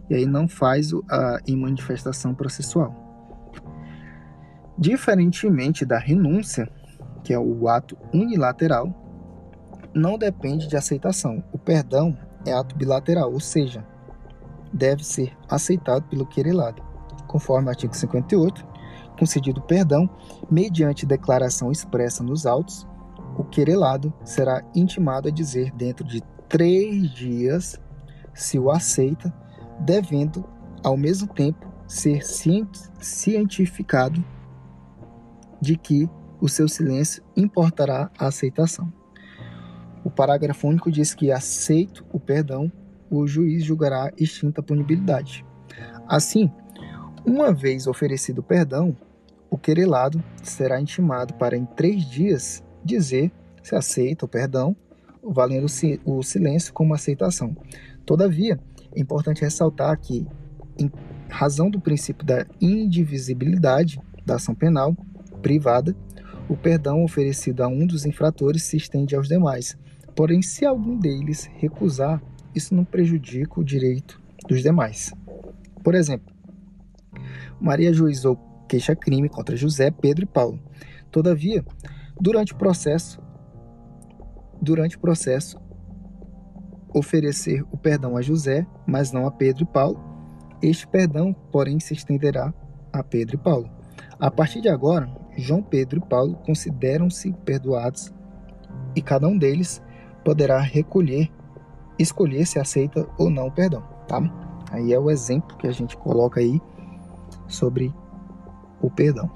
e 0.09 0.15
aí 0.15 0.25
não 0.25 0.47
faz 0.47 0.91
a 1.09 1.37
manifestação 1.49 2.33
processual. 2.33 3.03
Diferentemente 4.77 5.85
da 5.85 5.99
renúncia, 5.99 6.67
que 7.23 7.33
é 7.33 7.39
o 7.39 7.67
ato 7.67 7.97
unilateral, 8.13 8.93
não 9.93 10.17
depende 10.17 10.67
de 10.67 10.75
aceitação. 10.75 11.43
O 11.51 11.57
perdão 11.57 12.17
é 12.45 12.51
ato 12.51 12.75
bilateral, 12.75 13.31
ou 13.31 13.39
seja, 13.39 13.85
deve 14.73 15.03
ser 15.03 15.37
aceitado 15.47 16.03
pelo 16.09 16.25
querelado, 16.25 16.81
conforme 17.27 17.67
o 17.67 17.69
artigo 17.69 17.95
58, 17.95 18.65
concedido 19.17 19.61
perdão, 19.61 20.09
mediante 20.49 21.05
declaração 21.05 21.71
expressa 21.71 22.23
nos 22.23 22.45
autos, 22.45 22.87
o 23.37 23.43
querelado 23.43 24.13
será 24.23 24.63
intimado 24.75 25.27
a 25.27 25.31
dizer 25.31 25.71
dentro 25.71 26.05
de 26.05 26.21
três 26.47 27.09
dias 27.11 27.79
se 28.33 28.59
o 28.59 28.69
aceita, 28.69 29.33
devendo, 29.79 30.45
ao 30.83 30.97
mesmo 30.97 31.27
tempo, 31.27 31.71
ser 31.87 32.21
cientificado 32.99 34.23
de 35.61 35.77
que 35.77 36.09
o 36.39 36.49
seu 36.49 36.67
silêncio 36.67 37.23
importará 37.35 38.11
a 38.17 38.27
aceitação. 38.27 38.91
O 40.03 40.09
parágrafo 40.09 40.67
único 40.67 40.91
diz 40.91 41.13
que 41.13 41.31
aceito 41.31 42.05
o 42.11 42.19
perdão 42.19 42.71
o 43.15 43.27
juiz 43.27 43.63
julgará 43.63 44.11
extinta 44.17 44.61
a 44.61 44.63
punibilidade. 44.63 45.45
Assim, 46.07 46.51
uma 47.25 47.53
vez 47.53 47.85
oferecido 47.85 48.39
o 48.39 48.43
perdão, 48.43 48.95
o 49.49 49.57
querelado 49.57 50.23
será 50.41 50.81
intimado 50.81 51.35
para, 51.35 51.55
em 51.55 51.65
três 51.65 52.03
dias, 52.09 52.63
dizer 52.83 53.31
se 53.61 53.75
aceita 53.75 54.25
o 54.25 54.27
perdão, 54.27 54.75
valendo 55.23 55.67
o 56.05 56.21
silêncio 56.21 56.73
como 56.73 56.93
aceitação. 56.93 57.55
Todavia, 58.05 58.59
é 58.93 58.99
importante 58.99 59.41
ressaltar 59.41 59.97
que, 59.99 60.27
em 60.77 60.91
razão 61.29 61.69
do 61.69 61.79
princípio 61.79 62.25
da 62.25 62.45
indivisibilidade 62.59 63.99
da 64.25 64.35
ação 64.35 64.53
penal 64.53 64.95
privada, 65.41 65.95
o 66.49 66.57
perdão 66.57 67.03
oferecido 67.03 67.63
a 67.63 67.67
um 67.67 67.87
dos 67.87 68.05
infratores 68.05 68.63
se 68.63 68.75
estende 68.75 69.15
aos 69.15 69.27
demais. 69.27 69.77
Porém, 70.15 70.41
se 70.41 70.65
algum 70.65 70.97
deles 70.97 71.49
recusar 71.55 72.21
isso 72.53 72.75
não 72.75 72.85
prejudica 72.85 73.59
o 73.59 73.63
direito 73.63 74.21
dos 74.47 74.61
demais. 74.61 75.13
Por 75.83 75.95
exemplo, 75.95 76.33
Maria 77.59 77.93
juizou 77.93 78.37
queixa-crime 78.67 79.29
contra 79.29 79.55
José, 79.55 79.89
Pedro 79.89 80.23
e 80.23 80.27
Paulo. 80.27 80.59
Todavia, 81.11 81.65
durante 82.19 82.53
o 82.53 82.55
processo, 82.55 83.21
durante 84.61 84.97
o 84.97 84.99
processo, 84.99 85.59
oferecer 86.93 87.63
o 87.71 87.77
perdão 87.77 88.15
a 88.15 88.21
José, 88.21 88.65
mas 88.85 89.11
não 89.11 89.25
a 89.25 89.31
Pedro 89.31 89.63
e 89.63 89.67
Paulo. 89.67 89.99
Este 90.61 90.87
perdão, 90.87 91.33
porém, 91.51 91.79
se 91.79 91.93
estenderá 91.93 92.53
a 92.91 93.03
Pedro 93.03 93.35
e 93.35 93.39
Paulo. 93.39 93.69
A 94.19 94.29
partir 94.31 94.61
de 94.61 94.69
agora, 94.69 95.09
João 95.35 95.61
Pedro 95.61 95.99
e 95.99 96.07
Paulo 96.07 96.35
consideram-se 96.45 97.33
perdoados 97.45 98.13
e 98.95 99.01
cada 99.01 99.27
um 99.27 99.37
deles 99.37 99.81
poderá 100.23 100.59
recolher 100.59 101.29
escolher 101.97 102.45
se 102.45 102.59
aceita 102.59 103.07
ou 103.17 103.29
não 103.29 103.47
o 103.47 103.51
perdão, 103.51 103.83
tá? 104.07 104.19
Aí 104.71 104.93
é 104.93 104.99
o 104.99 105.11
exemplo 105.11 105.57
que 105.57 105.67
a 105.67 105.71
gente 105.71 105.95
coloca 105.97 106.39
aí 106.39 106.59
sobre 107.47 107.93
o 108.81 108.89
perdão. 108.89 109.29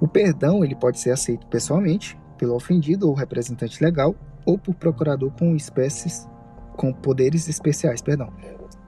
O 0.00 0.08
perdão 0.08 0.64
ele 0.64 0.74
pode 0.74 0.98
ser 0.98 1.10
aceito 1.10 1.46
pessoalmente, 1.46 2.18
pelo 2.38 2.54
ofendido 2.54 3.08
ou 3.08 3.14
representante 3.14 3.82
legal 3.82 4.14
ou 4.44 4.58
por 4.58 4.74
procurador 4.74 5.30
com 5.32 5.54
espécies 5.54 6.28
com 6.76 6.92
poderes 6.92 7.48
especiais, 7.48 8.02
perdão. 8.02 8.32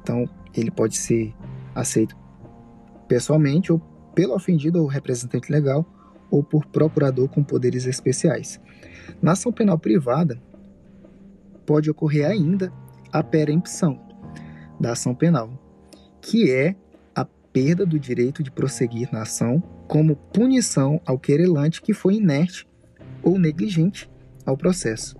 Então, 0.02 0.28
ele 0.54 0.70
pode 0.70 0.96
ser 0.96 1.34
aceito 1.74 2.16
pessoalmente 3.09 3.72
ou 3.72 3.78
pelo 4.14 4.34
ofendido 4.34 4.80
ou 4.80 4.86
representante 4.86 5.50
legal 5.50 5.86
ou 6.30 6.42
por 6.42 6.66
procurador 6.66 7.28
com 7.28 7.42
poderes 7.42 7.86
especiais. 7.86 8.61
Na 9.22 9.32
ação 9.32 9.52
penal 9.52 9.78
privada, 9.78 10.40
pode 11.64 11.90
ocorrer 11.90 12.26
ainda 12.26 12.72
a 13.12 13.22
perempção 13.22 14.00
da 14.80 14.92
ação 14.92 15.14
penal, 15.14 15.50
que 16.20 16.50
é 16.50 16.74
a 17.14 17.24
perda 17.24 17.86
do 17.86 17.98
direito 17.98 18.42
de 18.42 18.50
prosseguir 18.50 19.09
na 19.12 19.22
ação 19.22 19.62
como 19.87 20.16
punição 20.16 21.01
ao 21.07 21.18
querelante 21.18 21.80
que 21.80 21.93
foi 21.93 22.16
inerte 22.16 22.66
ou 23.22 23.39
negligente 23.39 24.11
ao 24.45 24.57
processo. 24.57 25.16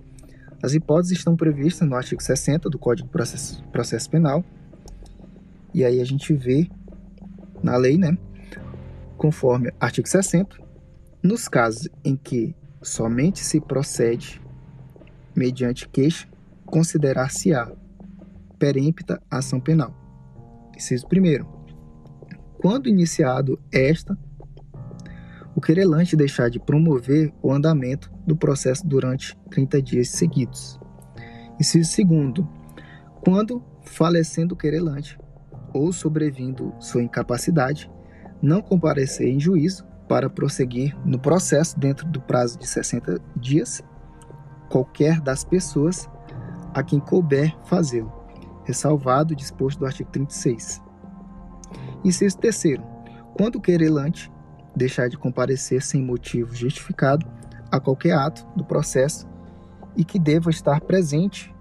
As 0.61 0.73
hipóteses 0.73 1.17
estão 1.17 1.35
previstas 1.35 1.87
no 1.87 1.95
artigo 1.95 2.21
60 2.21 2.69
do 2.69 2.79
Código 2.79 3.07
de 3.07 3.11
Processo, 3.11 3.63
Processo 3.65 4.09
Penal. 4.09 4.43
E 5.73 5.85
aí 5.85 6.01
a 6.01 6.05
gente 6.05 6.33
vê 6.33 6.69
na 7.61 7.77
lei, 7.77 7.97
né, 7.97 8.17
conforme 9.17 9.71
artigo 9.79 10.07
60, 10.07 10.57
nos 11.21 11.47
casos 11.47 11.87
em 12.03 12.15
que 12.15 12.55
somente 12.81 13.39
se 13.39 13.59
procede 13.59 14.41
mediante 15.35 15.87
queixa, 15.87 16.27
considerar-se-á 16.65 17.71
perempta 18.57 19.21
ação 19.29 19.59
penal. 19.59 19.93
Inciso 20.75 21.07
primeiro. 21.07 21.47
Quando 22.59 22.89
iniciado 22.89 23.59
esta, 23.71 24.17
o 25.57 25.61
querelante 25.61 26.15
deixar 26.15 26.51
de 26.51 26.59
promover 26.59 27.33
o 27.41 27.51
andamento 27.51 28.11
do 28.27 28.37
processo 28.37 28.85
durante 28.85 29.35
30 29.49 29.81
dias 29.81 30.09
seguidos. 30.09 30.79
Inciso 31.59 31.91
segundo. 31.91 32.47
Quando 33.25 33.65
falecendo 33.81 34.53
o 34.53 34.57
querelante 34.57 35.17
ou 35.73 35.91
sobrevindo 35.91 36.75
sua 36.79 37.01
incapacidade, 37.01 37.89
não 38.39 38.61
comparecer 38.61 39.29
em 39.29 39.39
juízo 39.39 39.83
para 40.07 40.29
prosseguir 40.29 40.95
no 41.03 41.17
processo 41.17 41.77
dentro 41.79 42.07
do 42.07 42.21
prazo 42.21 42.59
de 42.59 42.67
60 42.67 43.19
dias, 43.35 43.81
qualquer 44.69 45.19
das 45.19 45.43
pessoas 45.43 46.07
a 46.71 46.83
quem 46.83 46.99
couber 46.99 47.57
fazê-lo, 47.65 48.13
ressalvado 48.63 49.33
o 49.33 49.35
disposto 49.35 49.79
do 49.79 49.87
artigo 49.87 50.11
36. 50.11 50.83
Inciso 52.05 52.37
terceiro. 52.37 52.83
Quando 53.35 53.55
o 53.55 53.61
querelante 53.61 54.31
deixar 54.77 55.09
de 55.09 55.17
comparecer 55.17 55.81
sem 55.81 56.01
motivo 56.01 56.55
justificado 56.55 57.25
a 57.71 57.79
qualquer 57.79 58.13
ato 58.13 58.45
do 58.55 58.63
processo 58.63 59.27
e 59.95 60.05
que 60.05 60.19
deva 60.19 60.49
estar 60.49 60.79
presente 60.81 61.53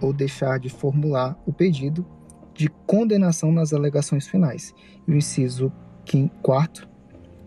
ou 0.00 0.12
deixar 0.12 0.60
de 0.60 0.68
formular 0.68 1.36
o 1.46 1.52
pedido 1.52 2.06
de 2.54 2.68
condenação 2.86 3.50
nas 3.50 3.72
alegações 3.72 4.28
finais. 4.28 4.74
E 5.08 5.12
o 5.12 5.16
inciso 5.16 5.72
4, 6.42 6.88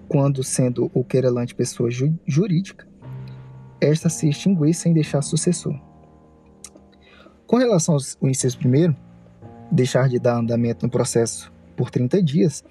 quando 0.08 0.44
sendo 0.44 0.92
o 0.94 1.04
querelante 1.04 1.56
pessoa 1.56 1.90
ju 1.90 2.14
jurídica, 2.26 2.88
esta 3.80 4.10
se 4.10 4.28
extinguir 4.28 4.74
sem 4.74 4.94
deixar 4.94 5.22
sucessor. 5.22 5.80
Com 7.48 7.58
relação 7.58 7.96
ao 7.96 8.28
inciso 8.28 8.60
1, 8.64 8.94
deixar 9.72 10.10
de 10.10 10.20
dar 10.20 10.38
andamento 10.38 10.86
no 10.86 10.92
processo 10.92 11.52
por 11.78 11.90
30 11.90 12.22
dias, 12.22 12.64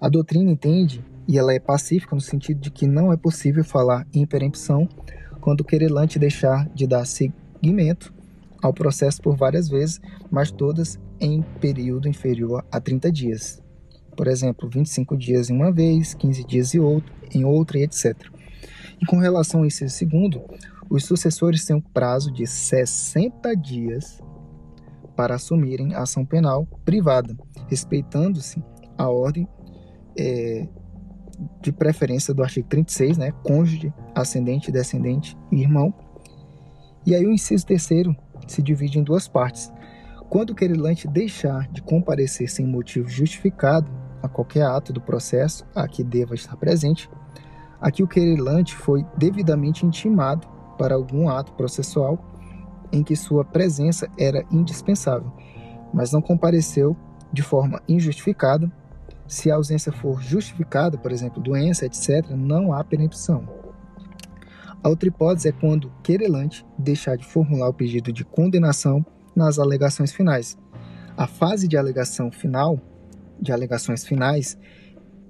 a 0.00 0.08
doutrina 0.08 0.50
entende 0.50 1.04
e 1.30 1.38
ela 1.38 1.54
é 1.54 1.60
pacífica 1.60 2.12
no 2.12 2.20
sentido 2.20 2.60
de 2.60 2.72
que 2.72 2.88
não 2.88 3.12
é 3.12 3.16
possível 3.16 3.62
falar 3.62 4.04
em 4.12 4.26
perempção 4.26 4.88
quando 5.40 5.60
o 5.60 5.64
querelante 5.64 6.18
deixar 6.18 6.68
de 6.70 6.88
dar 6.88 7.06
seguimento 7.06 8.12
ao 8.60 8.74
processo 8.74 9.22
por 9.22 9.36
várias 9.36 9.68
vezes, 9.68 10.00
mas 10.28 10.50
todas 10.50 10.98
em 11.20 11.40
período 11.60 12.08
inferior 12.08 12.64
a 12.68 12.80
30 12.80 13.12
dias. 13.12 13.62
Por 14.16 14.26
exemplo, 14.26 14.68
25 14.68 15.16
dias 15.16 15.48
em 15.48 15.54
uma 15.54 15.70
vez, 15.70 16.14
15 16.14 16.44
dias 16.44 16.74
em, 16.74 16.80
outro, 16.80 17.14
em 17.32 17.44
outra 17.44 17.78
e 17.78 17.84
etc. 17.84 18.16
E 19.00 19.06
com 19.06 19.18
relação 19.18 19.62
a 19.62 19.68
esse 19.68 19.88
segundo, 19.88 20.42
os 20.90 21.04
sucessores 21.04 21.64
têm 21.64 21.76
um 21.76 21.80
prazo 21.80 22.32
de 22.32 22.44
60 22.44 23.54
dias 23.54 24.20
para 25.14 25.36
assumirem 25.36 25.94
ação 25.94 26.26
penal 26.26 26.66
privada, 26.84 27.36
respeitando-se 27.68 28.60
a 28.98 29.08
ordem 29.08 29.46
é, 30.18 30.66
de 31.60 31.72
preferência 31.72 32.34
do 32.34 32.42
artigo 32.42 32.68
36, 32.68 33.18
né? 33.18 33.32
Cônjuge, 33.42 33.92
ascendente, 34.14 34.70
descendente 34.70 35.36
e 35.50 35.60
irmão. 35.60 35.92
E 37.06 37.14
aí 37.14 37.24
o 37.24 37.32
inciso 37.32 37.66
terceiro 37.66 38.14
se 38.46 38.62
divide 38.62 38.98
em 38.98 39.02
duas 39.02 39.26
partes. 39.26 39.72
Quando 40.28 40.50
o 40.50 40.54
querelante 40.54 41.08
deixar 41.08 41.68
de 41.68 41.82
comparecer 41.82 42.48
sem 42.48 42.66
motivo 42.66 43.08
justificado 43.08 43.90
a 44.22 44.28
qualquer 44.28 44.64
ato 44.64 44.92
do 44.92 45.00
processo 45.00 45.66
a 45.74 45.88
que 45.88 46.04
deva 46.04 46.34
estar 46.34 46.56
presente, 46.56 47.10
aqui 47.80 48.02
o 48.02 48.08
querelante 48.08 48.74
foi 48.76 49.04
devidamente 49.16 49.84
intimado 49.84 50.46
para 50.78 50.94
algum 50.94 51.28
ato 51.28 51.52
processual 51.54 52.24
em 52.92 53.02
que 53.02 53.16
sua 53.16 53.44
presença 53.44 54.08
era 54.18 54.44
indispensável, 54.50 55.32
mas 55.92 56.12
não 56.12 56.20
compareceu 56.20 56.96
de 57.32 57.42
forma 57.42 57.80
injustificada 57.88 58.70
se 59.30 59.48
a 59.48 59.54
ausência 59.54 59.92
for 59.92 60.20
justificada, 60.20 60.98
por 60.98 61.12
exemplo, 61.12 61.40
doença, 61.40 61.86
etc., 61.86 62.30
não 62.30 62.72
há 62.72 62.82
perempção. 62.82 63.48
A 64.82 64.88
outra 64.88 65.08
hipótese 65.08 65.48
é 65.48 65.52
quando 65.52 65.84
o 65.84 65.92
querelante 66.02 66.66
deixar 66.76 67.16
de 67.16 67.24
formular 67.24 67.68
o 67.68 67.72
pedido 67.72 68.12
de 68.12 68.24
condenação 68.24 69.06
nas 69.36 69.60
alegações 69.60 70.10
finais. 70.10 70.58
A 71.16 71.28
fase 71.28 71.68
de 71.68 71.76
alegação 71.76 72.32
final, 72.32 72.80
de 73.40 73.52
alegações 73.52 74.04
finais, 74.04 74.58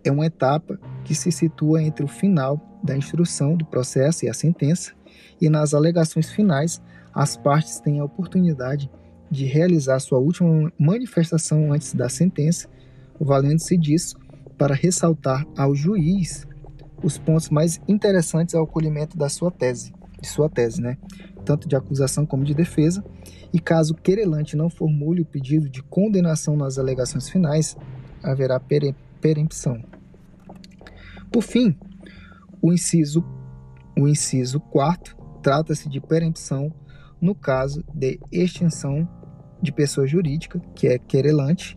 é 0.03 0.11
uma 0.11 0.24
etapa 0.24 0.80
que 1.05 1.14
se 1.14 1.30
situa 1.30 1.82
entre 1.82 2.03
o 2.03 2.09
final 2.09 2.59
da 2.82 2.96
instrução 2.96 3.55
do 3.55 3.66
processo 3.66 4.24
e 4.24 4.30
a 4.30 4.34
sentença, 4.34 4.94
e 5.38 5.51
nas 5.51 5.74
alegações 5.74 6.30
finais, 6.30 6.80
as 7.12 7.36
partes 7.36 7.80
têm 7.80 8.01
a 8.01 8.05
oportunidade 8.05 8.90
de 9.30 9.44
realizar 9.44 10.01
sua 10.01 10.18
última 10.18 10.72
manifestação 10.78 11.70
antes 11.70 11.92
da 11.92 12.09
sentença 12.09 12.66
valendo-se 13.24 13.76
disso 13.76 14.16
para 14.56 14.74
ressaltar 14.74 15.46
ao 15.56 15.74
juiz 15.74 16.46
os 17.02 17.18
pontos 17.18 17.50
mais 17.50 17.80
interessantes 17.88 18.54
ao 18.54 18.64
acolhimento 18.64 19.16
da 19.16 19.28
sua 19.28 19.50
tese, 19.50 19.92
de 20.20 20.28
sua 20.28 20.48
tese, 20.48 20.80
né? 20.80 20.98
Tanto 21.44 21.68
de 21.68 21.76
acusação 21.76 22.26
como 22.26 22.44
de 22.44 22.54
defesa, 22.54 23.04
e 23.52 23.58
caso 23.58 23.94
o 23.94 23.96
querelante 23.96 24.56
não 24.56 24.68
formule 24.68 25.22
o 25.22 25.26
pedido 25.26 25.68
de 25.68 25.82
condenação 25.82 26.56
nas 26.56 26.78
alegações 26.78 27.28
finais, 27.28 27.76
haverá 28.22 28.60
perempção. 29.20 29.82
Por 31.32 31.42
fim, 31.42 31.76
o 32.60 32.72
inciso 32.72 33.24
o 33.98 34.08
inciso 34.08 34.60
4 34.60 35.16
trata-se 35.42 35.88
de 35.88 36.00
perempção 36.00 36.72
no 37.20 37.34
caso 37.34 37.84
de 37.92 38.18
extinção 38.32 39.08
de 39.60 39.72
pessoa 39.72 40.06
jurídica, 40.06 40.60
que 40.74 40.86
é 40.86 40.98
querelante, 40.98 41.76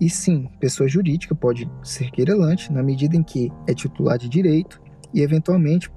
e 0.00 0.08
sim, 0.08 0.48
pessoa 0.58 0.88
jurídica 0.88 1.34
pode 1.34 1.70
ser 1.82 2.10
querelante 2.10 2.72
na 2.72 2.82
medida 2.82 3.14
em 3.14 3.22
que 3.22 3.52
é 3.66 3.74
titular 3.74 4.16
de 4.16 4.30
direito 4.30 4.80
e, 5.12 5.20
eventualmente, 5.20 5.90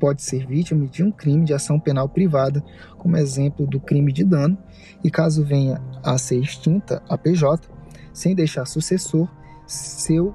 pode 0.00 0.22
ser 0.22 0.46
vítima 0.46 0.86
de 0.86 1.02
um 1.02 1.10
crime 1.10 1.44
de 1.44 1.52
ação 1.52 1.78
penal 1.78 2.08
privada, 2.08 2.64
como 2.96 3.18
exemplo 3.18 3.66
do 3.66 3.78
crime 3.78 4.12
de 4.14 4.24
dano, 4.24 4.56
e 5.02 5.10
caso 5.10 5.44
venha 5.44 5.78
a 6.02 6.16
ser 6.16 6.38
extinta 6.38 7.02
a 7.06 7.18
PJ, 7.18 7.68
sem 8.14 8.34
deixar 8.34 8.64
sucessor, 8.64 9.28
seu, 9.66 10.34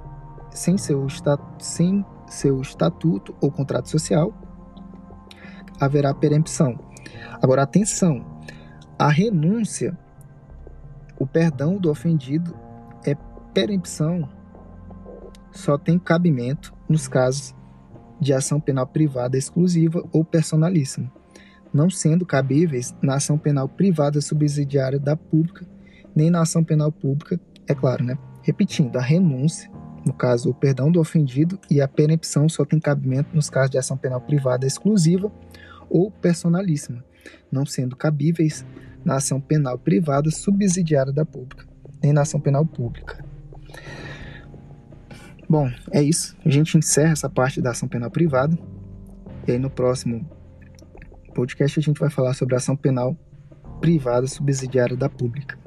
sem, 0.51 0.77
seu, 0.77 1.07
sem 1.57 2.05
seu 2.27 2.61
estatuto 2.61 3.35
ou 3.41 3.51
contrato 3.51 3.89
social, 3.89 4.31
haverá 5.79 6.13
perempção. 6.13 6.77
Agora, 7.41 7.63
atenção, 7.63 8.39
a 8.99 9.09
renúncia, 9.09 9.97
o 11.17 11.25
perdão 11.25 11.77
do 11.77 11.89
ofendido 11.89 12.68
perempção 13.53 14.29
só 15.51 15.77
tem 15.77 15.97
cabimento 15.97 16.73
nos 16.87 17.07
casos 17.07 17.55
de 18.19 18.33
ação 18.33 18.59
penal 18.59 18.85
privada 18.85 19.37
exclusiva 19.37 20.03
ou 20.11 20.23
personalíssima, 20.23 21.11
não 21.73 21.89
sendo 21.89 22.25
cabíveis 22.25 22.95
na 23.01 23.15
ação 23.15 23.37
penal 23.37 23.67
privada 23.67 24.21
subsidiária 24.21 24.99
da 24.99 25.15
pública, 25.15 25.65
nem 26.15 26.29
na 26.29 26.41
ação 26.41 26.63
penal 26.63 26.91
pública, 26.91 27.39
é 27.67 27.73
claro, 27.73 28.03
né? 28.03 28.17
Repetindo, 28.41 28.97
a 28.97 29.01
renúncia, 29.01 29.69
no 30.05 30.13
caso, 30.13 30.49
o 30.49 30.53
perdão 30.53 30.91
do 30.91 30.99
ofendido, 30.99 31.59
e 31.69 31.81
a 31.81 31.87
perempção 31.87 32.49
só 32.49 32.65
tem 32.65 32.79
cabimento 32.79 33.35
nos 33.35 33.49
casos 33.49 33.71
de 33.71 33.77
ação 33.77 33.97
penal 33.97 34.21
privada 34.21 34.65
exclusiva 34.65 35.31
ou 35.89 36.11
personalíssima, 36.11 37.03
não 37.51 37.65
sendo 37.65 37.95
cabíveis 37.95 38.65
na 39.03 39.15
ação 39.15 39.39
penal 39.39 39.77
privada 39.77 40.29
subsidiária 40.31 41.13
da 41.13 41.25
pública, 41.25 41.65
nem 42.01 42.11
na 42.11 42.21
ação 42.21 42.39
penal 42.39 42.65
pública. 42.65 43.28
Bom, 45.49 45.69
é 45.91 46.01
isso. 46.01 46.37
A 46.45 46.49
gente 46.49 46.77
encerra 46.77 47.11
essa 47.11 47.29
parte 47.29 47.61
da 47.61 47.71
ação 47.71 47.87
penal 47.89 48.09
privada. 48.09 48.57
E 49.47 49.51
aí 49.51 49.59
no 49.59 49.69
próximo 49.69 50.29
podcast 51.33 51.79
a 51.79 51.83
gente 51.83 51.99
vai 51.99 52.09
falar 52.09 52.33
sobre 52.33 52.53
a 52.55 52.57
ação 52.57 52.75
penal 52.75 53.17
privada 53.81 54.27
subsidiária 54.27 54.95
da 54.95 55.09
pública. 55.09 55.58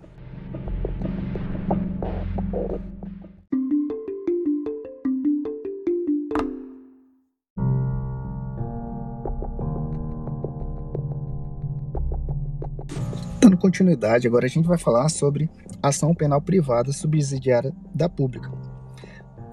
Continuidade, 13.72 14.26
agora 14.28 14.44
a 14.44 14.48
gente 14.50 14.68
vai 14.68 14.76
falar 14.76 15.08
sobre 15.08 15.50
ação 15.82 16.14
penal 16.14 16.42
privada 16.42 16.92
subsidiária 16.92 17.74
da 17.94 18.06
pública. 18.06 18.52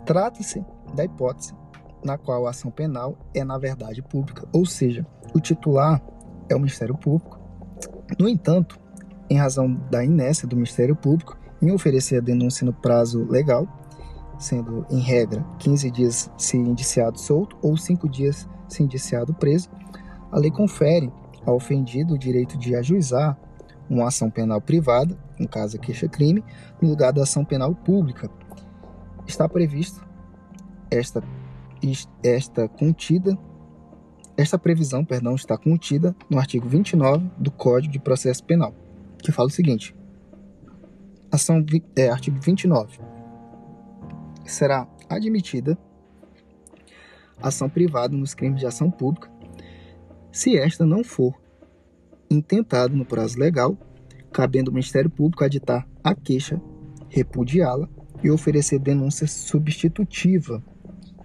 Trata-se 0.05 0.61
da 0.93 1.05
hipótese 1.05 1.53
na 2.03 2.17
qual 2.17 2.45
a 2.45 2.49
ação 2.49 2.69
penal 2.69 3.17
é, 3.33 3.45
na 3.45 3.57
verdade, 3.57 4.01
pública, 4.01 4.45
ou 4.51 4.65
seja, 4.65 5.07
o 5.33 5.39
titular 5.39 6.01
é 6.49 6.55
o 6.55 6.59
Ministério 6.59 6.97
Público. 6.97 7.39
No 8.19 8.27
entanto, 8.27 8.77
em 9.29 9.37
razão 9.37 9.73
da 9.89 10.03
inércia 10.03 10.45
do 10.45 10.57
Ministério 10.57 10.97
Público 10.97 11.37
em 11.61 11.71
oferecer 11.71 12.17
a 12.17 12.21
denúncia 12.21 12.65
no 12.65 12.73
prazo 12.73 13.23
legal, 13.23 13.67
sendo, 14.37 14.85
em 14.89 14.99
regra, 14.99 15.45
15 15.59 15.91
dias 15.91 16.31
se 16.37 16.57
indiciado 16.57 17.17
solto 17.17 17.57
ou 17.61 17.77
5 17.77 18.09
dias 18.09 18.49
se 18.67 18.83
indiciado 18.83 19.33
preso, 19.33 19.69
a 20.29 20.37
lei 20.37 20.51
confere 20.51 21.09
ao 21.45 21.55
ofendido 21.55 22.15
o 22.15 22.17
direito 22.17 22.57
de 22.57 22.75
ajuizar 22.75 23.37
uma 23.89 24.07
ação 24.07 24.29
penal 24.29 24.61
privada, 24.61 25.17
no 25.39 25.47
caso 25.47 25.77
a 25.77 25.79
queixa-crime, 25.79 26.43
no 26.81 26.89
lugar 26.89 27.11
da 27.11 27.23
ação 27.23 27.43
penal 27.43 27.73
pública. 27.73 28.29
Está 29.27 29.47
previsto 29.47 30.05
esta, 30.91 31.23
esta 32.23 32.67
contida 32.67 33.37
esta 34.39 34.57
previsão, 34.57 35.03
perdão, 35.03 35.35
está 35.35 35.57
contida 35.57 36.15
no 36.29 36.39
artigo 36.39 36.65
29 36.65 37.29
do 37.37 37.51
Código 37.51 37.91
de 37.91 37.99
Processo 37.99 38.41
Penal, 38.41 38.73
que 39.21 39.33
fala 39.33 39.49
o 39.49 39.51
seguinte: 39.51 39.93
ação 41.29 41.61
é, 41.93 42.07
artigo 42.07 42.39
29 42.39 42.99
será 44.45 44.87
admitida 45.09 45.77
ação 47.41 47.69
privada 47.69 48.15
nos 48.15 48.33
crimes 48.33 48.61
de 48.61 48.65
ação 48.65 48.89
pública 48.89 49.29
se 50.31 50.57
esta 50.57 50.85
não 50.85 51.03
for 51.03 51.35
intentado 52.29 52.95
no 52.95 53.05
prazo 53.05 53.39
legal, 53.39 53.77
cabendo 54.31 54.69
ao 54.69 54.73
Ministério 54.73 55.09
Público 55.09 55.43
aditar 55.43 55.87
a 56.03 56.13
queixa, 56.13 56.61
repudiá-la 57.09 57.89
e 58.23 58.29
oferecer 58.29 58.79
denúncia 58.79 59.27
substitutiva, 59.27 60.63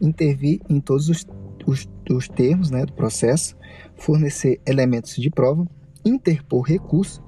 intervir 0.00 0.60
em 0.68 0.80
todos 0.80 1.08
os, 1.08 1.26
os, 1.66 1.88
os 2.10 2.28
termos 2.28 2.70
né, 2.70 2.84
do 2.86 2.92
processo, 2.92 3.56
fornecer 3.96 4.60
elementos 4.66 5.16
de 5.16 5.30
prova, 5.30 5.66
interpor 6.04 6.62
recurso 6.62 7.22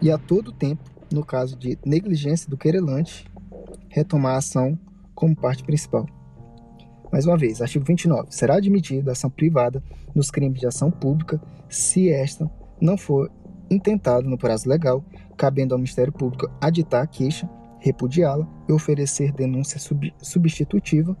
e, 0.00 0.10
a 0.10 0.18
todo 0.18 0.52
tempo, 0.52 0.82
no 1.12 1.24
caso 1.24 1.56
de 1.56 1.78
negligência 1.84 2.48
do 2.48 2.56
querelante, 2.56 3.26
retomar 3.88 4.34
a 4.34 4.38
ação 4.38 4.78
como 5.14 5.36
parte 5.36 5.62
principal. 5.62 6.06
Mais 7.12 7.26
uma 7.26 7.36
vez, 7.36 7.60
artigo 7.60 7.84
29. 7.84 8.28
Será 8.30 8.56
admitida 8.56 9.12
ação 9.12 9.28
privada 9.28 9.82
nos 10.14 10.30
crimes 10.30 10.58
de 10.58 10.66
ação 10.66 10.90
pública 10.90 11.40
se 11.68 12.08
esta 12.08 12.50
não 12.82 12.98
for 12.98 13.30
intentado 13.70 14.28
no 14.28 14.36
prazo 14.36 14.68
legal, 14.68 15.04
cabendo 15.36 15.72
ao 15.72 15.78
Ministério 15.78 16.12
Público 16.12 16.50
aditar 16.60 17.04
a 17.04 17.06
queixa, 17.06 17.48
repudiá-la 17.78 18.46
e 18.68 18.72
oferecer 18.72 19.32
denúncia 19.32 19.78
sub 19.78 20.12
substitutiva, 20.20 21.16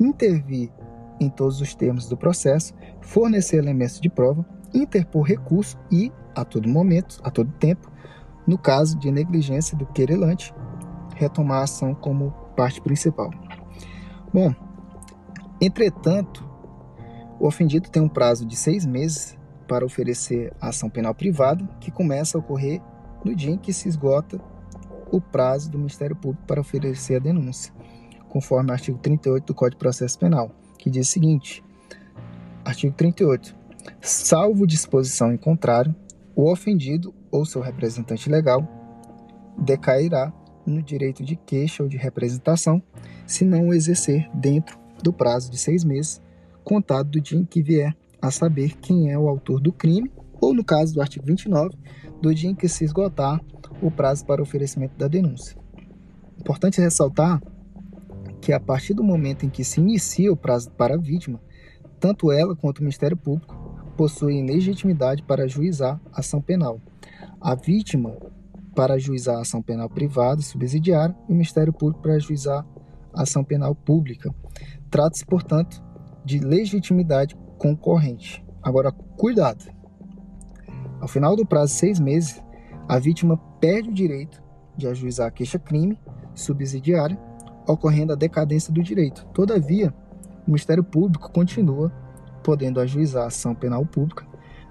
intervir 0.00 0.70
em 1.18 1.30
todos 1.30 1.60
os 1.60 1.74
termos 1.74 2.08
do 2.08 2.16
processo, 2.16 2.74
fornecer 3.00 3.56
elementos 3.56 4.00
de 4.00 4.10
prova, 4.10 4.44
interpor 4.74 5.22
recurso 5.22 5.78
e, 5.90 6.12
a 6.34 6.44
todo 6.44 6.68
momento, 6.68 7.18
a 7.22 7.30
todo 7.30 7.50
tempo, 7.52 7.90
no 8.46 8.58
caso 8.58 8.98
de 8.98 9.10
negligência 9.10 9.76
do 9.76 9.86
querelante, 9.86 10.52
retomar 11.14 11.60
a 11.60 11.64
ação 11.64 11.94
como 11.94 12.30
parte 12.54 12.80
principal. 12.80 13.30
Bom, 14.32 14.54
entretanto, 15.60 16.46
o 17.40 17.46
ofendido 17.46 17.88
tem 17.88 18.02
um 18.02 18.08
prazo 18.08 18.44
de 18.44 18.56
seis 18.56 18.84
meses 18.84 19.35
para 19.66 19.84
oferecer 19.84 20.52
a 20.60 20.68
ação 20.68 20.88
penal 20.88 21.14
privada, 21.14 21.66
que 21.80 21.90
começa 21.90 22.36
a 22.36 22.40
ocorrer 22.40 22.80
no 23.24 23.34
dia 23.34 23.50
em 23.50 23.58
que 23.58 23.72
se 23.72 23.88
esgota 23.88 24.40
o 25.10 25.20
prazo 25.20 25.70
do 25.70 25.78
Ministério 25.78 26.16
Público 26.16 26.46
para 26.46 26.60
oferecer 26.60 27.16
a 27.16 27.20
denúncia, 27.20 27.72
conforme 28.28 28.70
o 28.70 28.72
artigo 28.72 28.98
38 28.98 29.44
do 29.44 29.54
Código 29.54 29.76
de 29.76 29.80
Processo 29.80 30.18
Penal, 30.18 30.50
que 30.78 30.90
diz 30.90 31.08
o 31.08 31.12
seguinte: 31.12 31.64
artigo 32.64 32.94
38. 32.94 33.54
Salvo 34.00 34.66
disposição 34.66 35.32
em 35.32 35.36
contrário, 35.36 35.94
o 36.34 36.50
ofendido 36.50 37.14
ou 37.30 37.46
seu 37.46 37.60
representante 37.60 38.28
legal 38.28 38.66
decairá 39.56 40.32
no 40.66 40.82
direito 40.82 41.24
de 41.24 41.36
queixa 41.36 41.82
ou 41.82 41.88
de 41.88 41.96
representação 41.96 42.82
se 43.26 43.44
não 43.44 43.68
o 43.68 43.74
exercer 43.74 44.28
dentro 44.34 44.78
do 45.02 45.12
prazo 45.12 45.50
de 45.50 45.58
seis 45.58 45.84
meses, 45.84 46.20
contado 46.64 47.10
do 47.10 47.20
dia 47.20 47.38
em 47.38 47.44
que 47.44 47.62
vier 47.62 47.96
a 48.20 48.30
saber 48.30 48.76
quem 48.76 49.10
é 49.10 49.18
o 49.18 49.28
autor 49.28 49.60
do 49.60 49.72
crime, 49.72 50.10
ou 50.40 50.54
no 50.54 50.64
caso 50.64 50.94
do 50.94 51.00
artigo 51.00 51.26
29, 51.26 51.76
do 52.20 52.34
dia 52.34 52.50
em 52.50 52.54
que 52.54 52.68
se 52.68 52.84
esgotar 52.84 53.40
o 53.82 53.90
prazo 53.90 54.24
para 54.24 54.42
oferecimento 54.42 54.96
da 54.96 55.08
denúncia. 55.08 55.56
Importante 56.38 56.80
ressaltar 56.80 57.42
que 58.40 58.52
a 58.52 58.60
partir 58.60 58.94
do 58.94 59.02
momento 59.02 59.44
em 59.44 59.48
que 59.48 59.64
se 59.64 59.80
inicia 59.80 60.32
o 60.32 60.36
prazo 60.36 60.70
para 60.70 60.94
a 60.94 60.98
vítima, 60.98 61.40
tanto 61.98 62.30
ela 62.30 62.54
quanto 62.54 62.78
o 62.78 62.82
Ministério 62.82 63.16
Público 63.16 63.54
possuem 63.96 64.46
legitimidade 64.46 65.22
para 65.22 65.44
ajuizar 65.44 66.00
ação 66.12 66.40
penal. 66.40 66.80
A 67.40 67.54
vítima 67.54 68.16
para 68.74 68.94
ajuizar 68.94 69.40
ação 69.40 69.62
penal 69.62 69.88
privada 69.88 70.42
subsidiária 70.42 71.16
e 71.28 71.32
o 71.32 71.34
Ministério 71.34 71.72
Público 71.72 72.02
para 72.02 72.14
ajuizar 72.14 72.64
ação 73.12 73.42
penal 73.42 73.74
pública. 73.74 74.32
Trata-se, 74.90 75.24
portanto, 75.24 75.82
de 76.24 76.38
legitimidade 76.38 77.36
concorrente. 77.58 78.44
Agora, 78.62 78.90
cuidado! 78.92 79.64
Ao 81.00 81.08
final 81.08 81.36
do 81.36 81.46
prazo 81.46 81.72
de 81.72 81.78
seis 81.78 82.00
meses, 82.00 82.42
a 82.88 82.98
vítima 82.98 83.36
perde 83.60 83.90
o 83.90 83.94
direito 83.94 84.42
de 84.76 84.86
ajuizar 84.86 85.28
a 85.28 85.30
queixa-crime 85.30 85.98
subsidiária, 86.34 87.18
ocorrendo 87.66 88.12
a 88.12 88.16
decadência 88.16 88.72
do 88.72 88.82
direito. 88.82 89.26
Todavia, 89.32 89.92
o 90.46 90.50
Ministério 90.50 90.84
Público 90.84 91.30
continua 91.32 91.92
podendo 92.42 92.80
ajuizar 92.80 93.24
a 93.24 93.26
ação 93.26 93.54
penal 93.54 93.84
pública. 93.84 94.26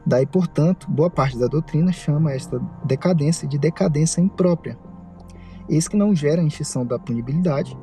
Daí, 0.05 0.25
portanto, 0.25 0.89
boa 0.89 1.09
parte 1.09 1.37
da 1.37 1.47
doutrina 1.47 1.91
chama 1.91 2.31
esta 2.31 2.59
decadência 2.85 3.47
de 3.47 3.57
decadência 3.57 4.21
imprópria. 4.21 4.77
Eis 5.67 5.87
que 5.87 5.97
não 5.97 6.15
gera 6.15 6.41
a 6.41 6.45
extinção 6.45 6.85
da 6.85 6.99
punibilidade, 6.99 7.75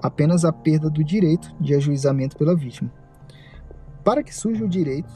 apenas 0.00 0.44
a 0.44 0.52
perda 0.52 0.88
do 0.88 1.02
direito 1.02 1.54
de 1.60 1.74
ajuizamento 1.74 2.36
pela 2.36 2.54
vítima. 2.54 2.90
Para 4.06 4.22
que 4.22 4.32
surja 4.32 4.64
o 4.64 4.68
direito 4.68 5.12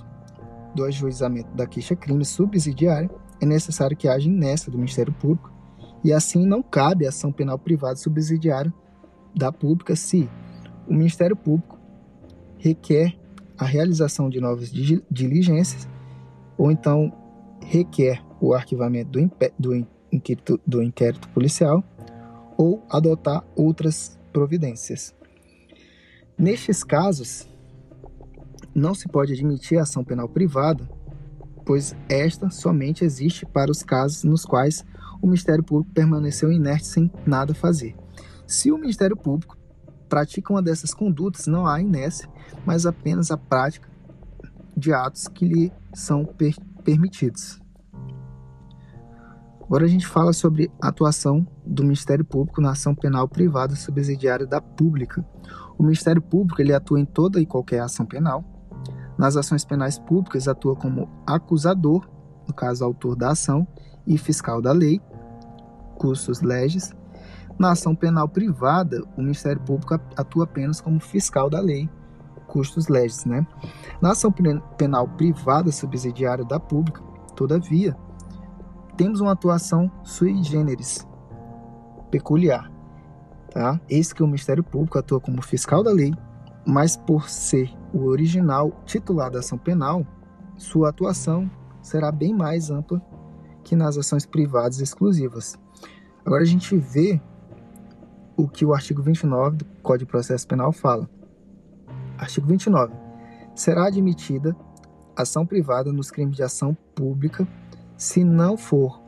do 0.74 0.84
ajuizamento 0.84 1.54
da 1.54 1.64
queixa-crime 1.64 2.24
subsidiária, 2.24 3.08
é 3.40 3.46
necessário 3.46 3.96
que 3.96 4.08
haja 4.08 4.26
inércia 4.26 4.68
do 4.68 4.76
Ministério 4.76 5.12
Público 5.12 5.52
e 6.02 6.12
assim 6.12 6.44
não 6.44 6.60
cabe 6.60 7.06
ação 7.06 7.30
penal 7.30 7.56
privada 7.56 7.94
subsidiária 7.94 8.74
da 9.32 9.52
pública 9.52 9.94
se 9.94 10.28
o 10.88 10.92
Ministério 10.92 11.36
Público 11.36 11.78
requer 12.58 13.16
a 13.56 13.64
realização 13.64 14.28
de 14.28 14.40
novas 14.40 14.72
diligências 15.08 15.88
ou 16.58 16.72
então 16.72 17.12
requer 17.64 18.20
o 18.40 18.54
arquivamento 18.54 19.12
do, 19.12 19.30
do, 19.56 19.86
inquérito, 20.10 20.60
do 20.66 20.82
inquérito 20.82 21.28
policial 21.28 21.84
ou 22.58 22.84
adotar 22.90 23.44
outras 23.54 24.18
providências. 24.32 25.14
Nestes 26.36 26.82
casos, 26.82 27.48
não 28.74 28.94
se 28.94 29.08
pode 29.08 29.32
admitir 29.32 29.78
a 29.78 29.82
ação 29.82 30.04
penal 30.04 30.28
privada, 30.28 30.88
pois 31.64 31.94
esta 32.08 32.50
somente 32.50 33.04
existe 33.04 33.46
para 33.46 33.70
os 33.70 33.82
casos 33.82 34.24
nos 34.24 34.44
quais 34.44 34.84
o 35.20 35.26
Ministério 35.26 35.62
Público 35.62 35.92
permaneceu 35.92 36.50
inerte 36.50 36.86
sem 36.86 37.10
nada 37.26 37.54
fazer. 37.54 37.94
Se 38.46 38.72
o 38.72 38.78
Ministério 38.78 39.16
Público 39.16 39.56
pratica 40.08 40.52
uma 40.52 40.62
dessas 40.62 40.92
condutas, 40.92 41.46
não 41.46 41.66
há 41.66 41.80
inércia, 41.80 42.28
mas 42.66 42.86
apenas 42.86 43.30
a 43.30 43.36
prática 43.36 43.88
de 44.76 44.92
atos 44.92 45.28
que 45.28 45.46
lhe 45.46 45.72
são 45.94 46.24
per 46.24 46.56
permitidos. 46.82 47.60
Agora 49.62 49.84
a 49.84 49.88
gente 49.88 50.06
fala 50.06 50.32
sobre 50.32 50.68
a 50.82 50.88
atuação 50.88 51.46
do 51.64 51.84
Ministério 51.84 52.24
Público 52.24 52.60
na 52.60 52.72
ação 52.72 52.92
penal 52.94 53.28
privada 53.28 53.76
subsidiária 53.76 54.44
da 54.44 54.60
pública. 54.60 55.24
O 55.78 55.84
Ministério 55.84 56.20
Público 56.20 56.60
ele 56.60 56.72
atua 56.72 56.98
em 56.98 57.04
toda 57.04 57.40
e 57.40 57.46
qualquer 57.46 57.80
ação 57.80 58.04
penal, 58.04 58.44
nas 59.20 59.36
ações 59.36 59.66
penais 59.66 59.98
públicas, 59.98 60.48
atua 60.48 60.74
como 60.74 61.06
acusador, 61.26 62.08
no 62.48 62.54
caso, 62.54 62.82
autor 62.82 63.14
da 63.14 63.32
ação, 63.32 63.68
e 64.06 64.16
fiscal 64.16 64.62
da 64.62 64.72
lei, 64.72 64.98
cursos 65.98 66.40
leges. 66.40 66.90
Na 67.58 67.72
ação 67.72 67.94
penal 67.94 68.26
privada, 68.26 69.04
o 69.18 69.20
Ministério 69.20 69.60
Público 69.60 69.92
atua 70.16 70.44
apenas 70.44 70.80
como 70.80 70.98
fiscal 70.98 71.50
da 71.50 71.60
lei, 71.60 71.86
custos 72.46 72.88
legis, 72.88 73.26
né? 73.26 73.46
Na 74.00 74.12
ação 74.12 74.32
penal 74.78 75.06
privada 75.06 75.70
subsidiária 75.70 76.42
da 76.42 76.58
pública, 76.58 77.02
todavia, 77.36 77.94
temos 78.96 79.20
uma 79.20 79.32
atuação 79.32 79.92
sui 80.02 80.42
generis, 80.42 81.06
peculiar, 82.10 82.72
tá? 83.50 83.78
Eis 83.86 84.14
que 84.14 84.22
o 84.22 84.26
Ministério 84.26 84.64
Público 84.64 84.98
atua 84.98 85.20
como 85.20 85.42
fiscal 85.42 85.84
da 85.84 85.92
lei, 85.92 86.14
mas 86.66 86.96
por 86.96 87.28
ser 87.28 87.78
o 87.92 88.04
original 88.06 88.72
titular 88.84 89.30
da 89.30 89.40
ação 89.40 89.58
penal, 89.58 90.06
sua 90.56 90.90
atuação 90.90 91.50
será 91.82 92.12
bem 92.12 92.34
mais 92.34 92.70
ampla 92.70 93.00
que 93.64 93.74
nas 93.74 93.96
ações 93.96 94.26
privadas 94.26 94.80
exclusivas. 94.80 95.58
Agora 96.24 96.42
a 96.42 96.46
gente 96.46 96.76
vê 96.76 97.20
o 98.36 98.48
que 98.48 98.64
o 98.64 98.72
artigo 98.72 99.02
29 99.02 99.58
do 99.58 99.64
Código 99.82 100.06
de 100.06 100.10
Processo 100.10 100.46
Penal 100.46 100.72
fala. 100.72 101.08
Artigo 102.18 102.46
29. 102.46 102.92
Será 103.54 103.86
admitida 103.86 104.56
ação 105.16 105.44
privada 105.44 105.92
nos 105.92 106.10
crimes 106.10 106.36
de 106.36 106.42
ação 106.42 106.76
pública 106.94 107.46
se 107.96 108.24
não 108.24 108.56
for 108.56 109.00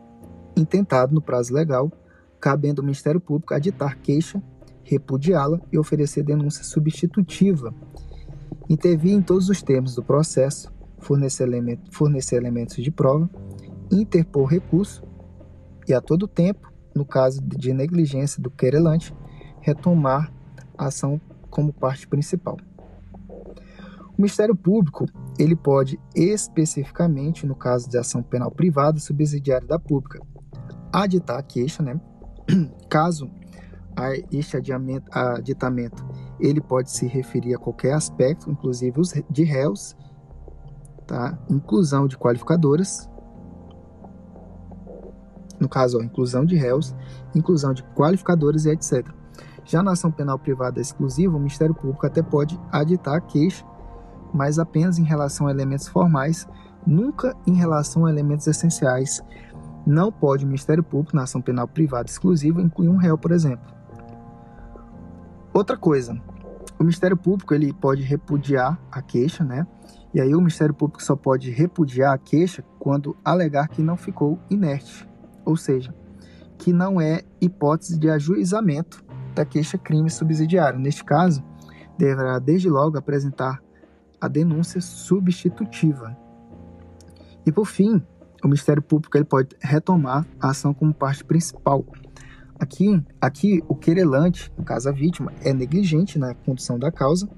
intentado 0.57 1.15
no 1.15 1.23
prazo 1.23 1.55
legal, 1.55 1.91
cabendo 2.39 2.81
ao 2.81 2.85
Ministério 2.85 3.21
Público 3.21 3.55
aditar 3.55 3.97
queixa, 3.97 4.43
repudiá-la 4.83 5.61
e 5.73 5.79
oferecer 5.79 6.23
denúncia 6.23 6.65
substitutiva, 6.65 7.73
intervir 8.69 9.13
em 9.13 9.23
todos 9.23 9.49
os 9.49 9.63
termos 9.63 9.95
do 9.95 10.03
processo, 10.03 10.73
fornecer, 10.99 11.49
fornecer 11.91 12.37
elementos 12.37 12.77
de 12.77 12.91
prova, 12.91 13.29
interpor 13.91 14.47
recurso 14.47 15.03
e, 15.87 15.93
a 15.93 16.01
todo 16.01 16.29
tempo, 16.29 16.73
no 16.95 17.05
caso 17.05 17.41
de 17.43 17.73
negligência 17.73 18.43
do 18.43 18.51
querelante, 18.51 19.15
retomar 19.61 20.33
a 20.77 20.87
ação 20.87 21.21
como 21.51 21.73
parte 21.73 22.07
principal. 22.07 22.57
O 23.29 24.15
Ministério 24.19 24.55
Público 24.55 25.07
ele 25.39 25.57
pode 25.57 25.99
especificamente, 26.15 27.47
no 27.47 27.55
caso 27.55 27.89
de 27.89 27.99
ação 27.99 28.23
penal 28.23 28.51
privada 28.51 28.99
subsidiária 28.99 29.67
da 29.67 29.79
pública, 29.79 30.21
aditar 30.93 31.39
a 31.39 31.43
queixa, 31.43 31.83
né? 31.83 31.99
Caso 32.89 33.31
a 33.97 34.15
este 34.31 34.57
aditamento 34.57 36.05
ele 36.43 36.61
pode 36.61 36.91
se 36.91 37.07
referir 37.07 37.55
a 37.55 37.59
qualquer 37.59 37.95
aspecto, 37.95 38.51
inclusive 38.51 39.01
os 39.01 39.15
de 39.31 39.45
réus, 39.45 39.97
tá? 41.07 41.39
Inclusão 41.49 42.07
de 42.09 42.19
qualificadoras, 42.19 43.09
no 45.61 45.69
caso, 45.69 45.99
ó, 45.99 46.03
inclusão 46.03 46.45
de 46.45 46.57
réus, 46.57 46.95
inclusão 47.35 47.73
de 47.73 47.85
qualificadoras 47.95 48.65
e 48.65 48.71
etc. 48.71 49.07
Já 49.65 49.81
na 49.81 49.93
ação 49.93 50.11
penal 50.11 50.37
privada 50.37 50.81
exclusiva, 50.81 51.37
o 51.37 51.39
Ministério 51.39 51.75
Público 51.75 52.05
até 52.05 52.21
pode 52.21 52.61
aditar 52.73 53.17
a 53.17 53.21
queixa, 53.21 53.65
mas 54.35 54.59
apenas 54.59 54.99
em 54.99 55.05
relação 55.05 55.47
a 55.47 55.53
elementos 55.53 55.87
formais, 55.87 56.49
nunca 56.85 57.37
em 57.47 57.55
relação 57.55 58.07
a 58.07 58.11
elementos 58.11 58.49
essenciais. 58.49 59.23
Não 59.87 60.11
pode 60.11 60.45
o 60.45 60.49
Ministério 60.49 60.83
Público, 60.83 61.15
na 61.15 61.23
ação 61.23 61.41
penal 61.41 61.69
privada 61.69 62.09
exclusiva, 62.09 62.61
incluir 62.61 62.89
um 62.89 62.97
réu, 62.97 63.17
por 63.17 63.31
exemplo. 63.31 63.73
Outra 65.55 65.77
coisa, 65.77 66.21
o 66.79 66.83
Ministério 66.83 67.17
Público 67.17 67.55
ele 67.55 67.73
pode 67.73 68.03
repudiar 68.03 68.79
a 68.91 69.01
queixa, 69.01 69.45
né? 69.45 69.67
E 70.15 70.21
aí 70.21 70.35
o 70.35 70.39
Ministério 70.39 70.75
Público 70.75 71.03
só 71.03 71.17
pode 71.17 71.51
repudiar 71.51 72.13
a 72.13 72.19
queixa 72.19 72.63
quando 72.79 73.17
alegar 73.25 73.69
que 73.69 73.83
não 73.83 73.97
ficou 73.97 74.39
inerte, 74.51 75.09
ou 75.45 75.57
seja, 75.57 75.95
que 76.59 76.73
não 76.73 77.01
é 77.01 77.23
hipótese 77.41 77.99
de 77.99 78.11
ajuizamento 78.11 79.05
da 79.35 79.45
queixa-crime 79.45 80.11
subsidiário. 80.11 80.79
Neste 80.79 81.03
caso, 81.03 81.43
deverá 81.97 82.39
desde 82.39 82.69
logo 82.69 82.99
apresentar 82.99 83.63
a 84.21 84.29
denúncia 84.29 84.81
substitutiva. 84.81 86.17
E 87.47 87.51
por 87.51 87.67
fim, 87.67 88.05
o 88.43 88.47
Ministério 88.47 88.83
Público 88.83 89.17
ele 89.17 89.25
pode 89.25 89.57
retomar 89.61 90.27
a 90.41 90.51
ação 90.51 90.75
como 90.75 90.93
parte 90.93 91.25
principal. 91.25 91.85
Aqui, 92.63 93.05
aqui 93.21 93.61
o 93.67 93.75
querelante, 93.75 94.53
no 94.57 94.63
caso 94.63 94.89
a 94.89 94.93
vítima, 94.93 95.33
é 95.43 95.53
negligente 95.53 96.17
na 96.17 96.33
condução 96.33 96.79
da 96.79 96.93
causa, 96.93 97.29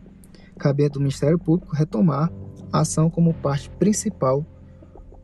cabendo 0.59 0.99
ao 0.99 1.01
Ministério 1.01 1.39
Público 1.39 1.75
retomar 1.75 2.31
a 2.70 2.81
ação 2.81 3.09
como 3.09 3.33
parte 3.33 3.70
principal, 3.70 4.45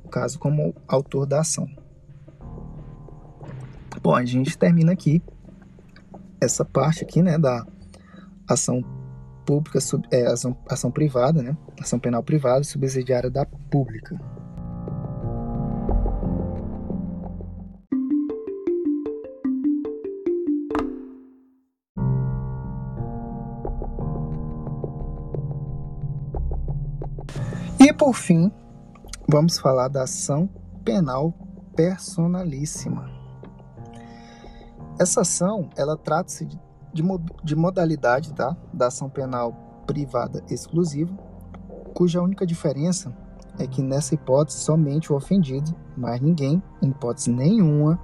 no 0.02 0.08
caso 0.08 0.38
como 0.38 0.74
autor 0.88 1.26
da 1.26 1.40
ação. 1.40 1.68
Bom, 4.02 4.14
a 4.14 4.24
gente 4.24 4.56
termina 4.56 4.92
aqui 4.92 5.22
essa 6.40 6.64
parte 6.64 7.04
aqui, 7.04 7.20
né, 7.20 7.36
da 7.36 7.66
ação 8.48 8.82
pública, 9.44 9.78
é, 10.10 10.28
ação, 10.28 10.56
ação 10.66 10.90
privada, 10.90 11.42
né, 11.42 11.54
ação 11.78 11.98
penal 11.98 12.22
privada 12.22 12.64
subsidiária 12.64 13.28
da 13.28 13.44
pública. 13.44 14.18
Por 28.00 28.14
fim, 28.14 28.50
vamos 29.28 29.58
falar 29.58 29.88
da 29.88 30.04
ação 30.04 30.48
penal 30.82 31.34
personalíssima. 31.76 33.10
Essa 34.98 35.20
ação, 35.20 35.68
ela 35.76 35.98
trata-se 35.98 36.46
de, 36.46 36.58
de 37.44 37.54
modalidade 37.54 38.32
tá? 38.32 38.56
da 38.72 38.86
ação 38.86 39.10
penal 39.10 39.84
privada 39.86 40.42
exclusiva, 40.48 41.14
cuja 41.92 42.22
única 42.22 42.46
diferença 42.46 43.14
é 43.58 43.66
que 43.66 43.82
nessa 43.82 44.14
hipótese 44.14 44.60
somente 44.60 45.12
o 45.12 45.16
ofendido, 45.16 45.76
mais 45.94 46.22
ninguém, 46.22 46.62
em 46.80 46.88
hipótese 46.88 47.30
nenhuma, 47.30 48.00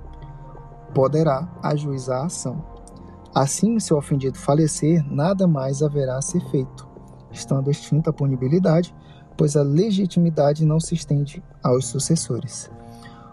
poderá 0.95 1.49
ajuizar 1.63 2.21
a 2.21 2.27
ação. 2.27 2.63
Assim, 3.35 3.81
se 3.81 3.95
o 3.95 3.97
ofendido 3.97 4.37
falecer, 4.37 5.03
nada 5.11 5.47
mais 5.47 5.83
haverá 5.83 6.19
a 6.19 6.23
ser 6.23 6.41
feito, 6.51 6.87
estando 7.33 7.71
extinta 7.71 8.11
a 8.11 8.13
punibilidade, 8.13 8.95
pois 9.37 9.57
a 9.57 9.63
legitimidade 9.63 10.65
não 10.65 10.81
se 10.81 10.95
estende 10.95 11.43
aos 11.63 11.87
sucessores, 11.87 12.71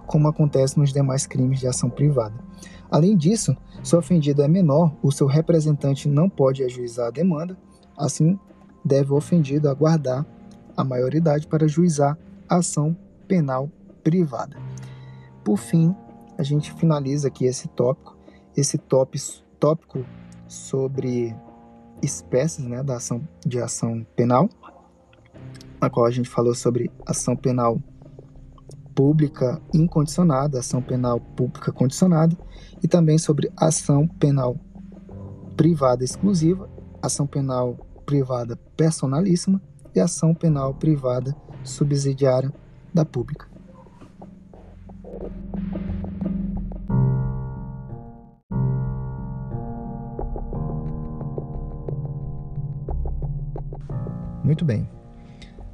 como 0.05 0.27
acontece 0.27 0.77
nos 0.77 0.91
demais 0.91 1.25
crimes 1.25 1.59
de 1.59 1.67
ação 1.67 1.89
privada. 1.89 2.35
Além 2.91 3.17
disso, 3.17 3.55
se 3.83 3.95
o 3.95 3.99
ofendido 3.99 4.43
é 4.43 4.47
menor, 4.47 4.93
o 5.01 5.11
seu 5.11 5.25
representante 5.25 6.07
não 6.07 6.29
pode 6.29 6.63
ajuizar 6.63 7.07
a 7.07 7.11
demanda, 7.11 7.57
assim, 7.97 8.37
deve 8.83 9.11
o 9.11 9.15
ofendido 9.15 9.69
aguardar 9.69 10.25
a 10.75 10.83
maioridade 10.83 11.47
para 11.47 11.65
ajuizar 11.65 12.17
a 12.47 12.57
ação 12.57 12.95
penal 13.27 13.69
privada. 14.03 14.57
Por 15.43 15.57
fim, 15.57 15.95
a 16.37 16.43
gente 16.43 16.71
finaliza 16.73 17.27
aqui 17.27 17.45
esse 17.45 17.67
tópico, 17.69 18.15
esse 18.55 18.77
tópico 18.77 20.05
sobre 20.47 21.35
espécies 22.01 22.65
né, 22.65 22.83
da 22.83 22.97
ação, 22.97 23.27
de 23.45 23.59
ação 23.59 24.05
penal, 24.15 24.49
na 25.83 25.89
qual 25.89 26.05
a 26.05 26.11
gente 26.11 26.29
falou 26.29 26.55
sobre 26.55 26.89
ação 27.05 27.35
penal 27.35 27.77
pública 28.95 29.61
incondicionada, 29.73 30.59
ação 30.59 30.81
penal 30.81 31.19
pública 31.19 31.73
condicionada, 31.73 32.37
e 32.81 32.87
também 32.87 33.17
sobre 33.17 33.51
ação 33.57 34.07
penal 34.07 34.55
privada 35.57 36.01
exclusiva, 36.01 36.69
ação 37.01 37.27
penal 37.27 37.75
privada 38.05 38.55
personalíssima 38.77 39.61
e 39.93 39.99
ação 39.99 40.33
penal 40.33 40.73
privada 40.73 41.35
subsidiária 41.65 42.49
da 42.93 43.03
pública. 43.03 43.51
Muito 54.45 54.63
bem. 54.63 54.87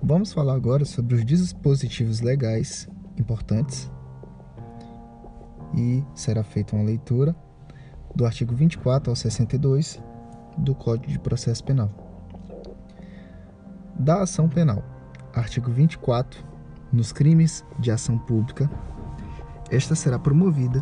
Vamos 0.02 0.32
falar 0.32 0.54
agora 0.54 0.86
sobre 0.86 1.14
os 1.14 1.26
dispositivos 1.26 2.22
legais 2.22 2.88
importantes 3.18 3.91
e 5.76 6.02
será 6.16 6.41
feita 6.41 6.74
uma 6.74 6.86
leitura 6.86 7.36
do 8.16 8.26
artigo 8.26 8.56
24 8.56 9.12
ao 9.12 9.16
62 9.16 10.02
do 10.58 10.74
Código 10.74 11.12
de 11.12 11.20
Processo 11.20 11.66
Penal. 11.66 11.91
Da 14.00 14.24
ação 14.24 14.47
penal, 14.47 14.82
artigo 15.34 15.70
24, 15.70 16.45
nos 16.93 17.12
crimes 17.12 17.66
de 17.78 17.91
ação 17.91 18.18
pública, 18.18 18.72
esta 19.70 19.95
será 19.95 20.18
promovida 20.18 20.82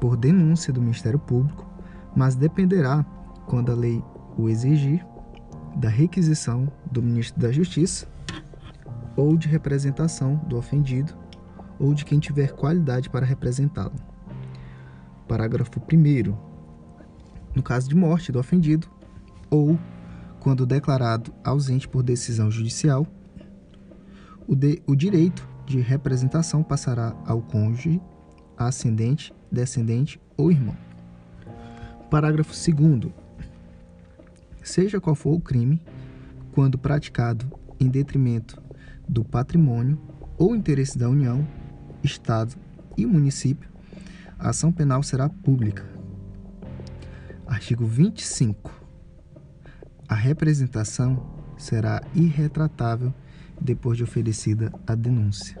por 0.00 0.16
denúncia 0.16 0.72
do 0.72 0.82
Ministério 0.82 1.20
Público, 1.20 1.64
mas 2.16 2.34
dependerá, 2.34 3.06
quando 3.46 3.70
a 3.70 3.76
lei 3.76 4.02
o 4.36 4.48
exigir, 4.48 5.06
da 5.76 5.88
requisição 5.88 6.70
do 6.90 7.00
Ministro 7.00 7.40
da 7.40 7.52
Justiça 7.52 8.12
ou 9.16 9.36
de 9.36 9.48
representação 9.48 10.36
do 10.46 10.56
ofendido 10.56 11.14
ou 11.78 11.94
de 11.94 12.04
quem 12.04 12.18
tiver 12.18 12.52
qualidade 12.52 13.10
para 13.10 13.26
representá-lo. 13.26 13.94
Parágrafo 15.26 15.80
1. 15.80 16.36
No 17.54 17.62
caso 17.62 17.88
de 17.88 17.94
morte 17.94 18.30
do 18.30 18.38
ofendido, 18.38 18.88
ou 19.50 19.78
quando 20.40 20.66
declarado 20.66 21.32
ausente 21.42 21.88
por 21.88 22.02
decisão 22.02 22.50
judicial, 22.50 23.06
o, 24.46 24.54
de, 24.54 24.82
o 24.86 24.94
direito 24.94 25.48
de 25.64 25.80
representação 25.80 26.62
passará 26.62 27.16
ao 27.24 27.40
cônjuge, 27.40 28.00
ascendente, 28.56 29.34
descendente 29.50 30.20
ou 30.36 30.50
irmão. 30.50 30.76
Parágrafo 32.10 32.52
2. 32.52 33.12
Seja 34.62 35.00
qual 35.00 35.14
for 35.14 35.32
o 35.32 35.40
crime, 35.40 35.80
quando 36.52 36.78
praticado 36.78 37.46
em 37.80 37.88
detrimento 37.88 38.62
do 39.08 39.24
patrimônio 39.24 40.00
ou 40.38 40.54
interesse 40.54 40.98
da 40.98 41.08
União, 41.08 41.46
Estado 42.02 42.54
e 42.96 43.06
município, 43.06 43.68
a 44.38 44.50
ação 44.50 44.70
penal 44.72 45.02
será 45.02 45.28
pública. 45.28 45.84
Artigo 47.46 47.86
25. 47.86 48.82
A 50.08 50.14
representação 50.14 51.44
será 51.56 52.02
irretratável 52.14 53.12
depois 53.60 53.96
de 53.96 54.04
oferecida 54.04 54.72
a 54.86 54.94
denúncia. 54.94 55.56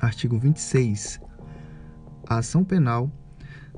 Artigo 0.00 0.38
26. 0.38 1.20
A 2.26 2.38
ação 2.38 2.64
penal 2.64 3.10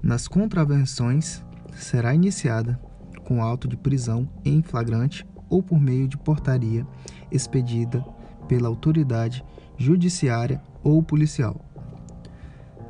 nas 0.02 0.28
contravenções 0.28 1.44
será 1.74 2.14
iniciada 2.14 2.78
com 3.24 3.42
auto 3.42 3.66
de 3.66 3.76
prisão 3.76 4.28
em 4.44 4.62
flagrante 4.62 5.26
ou 5.52 5.62
por 5.62 5.78
meio 5.78 6.08
de 6.08 6.16
portaria 6.16 6.86
expedida 7.30 8.02
pela 8.48 8.68
autoridade 8.68 9.44
judiciária 9.76 10.62
ou 10.82 11.02
policial. 11.02 11.54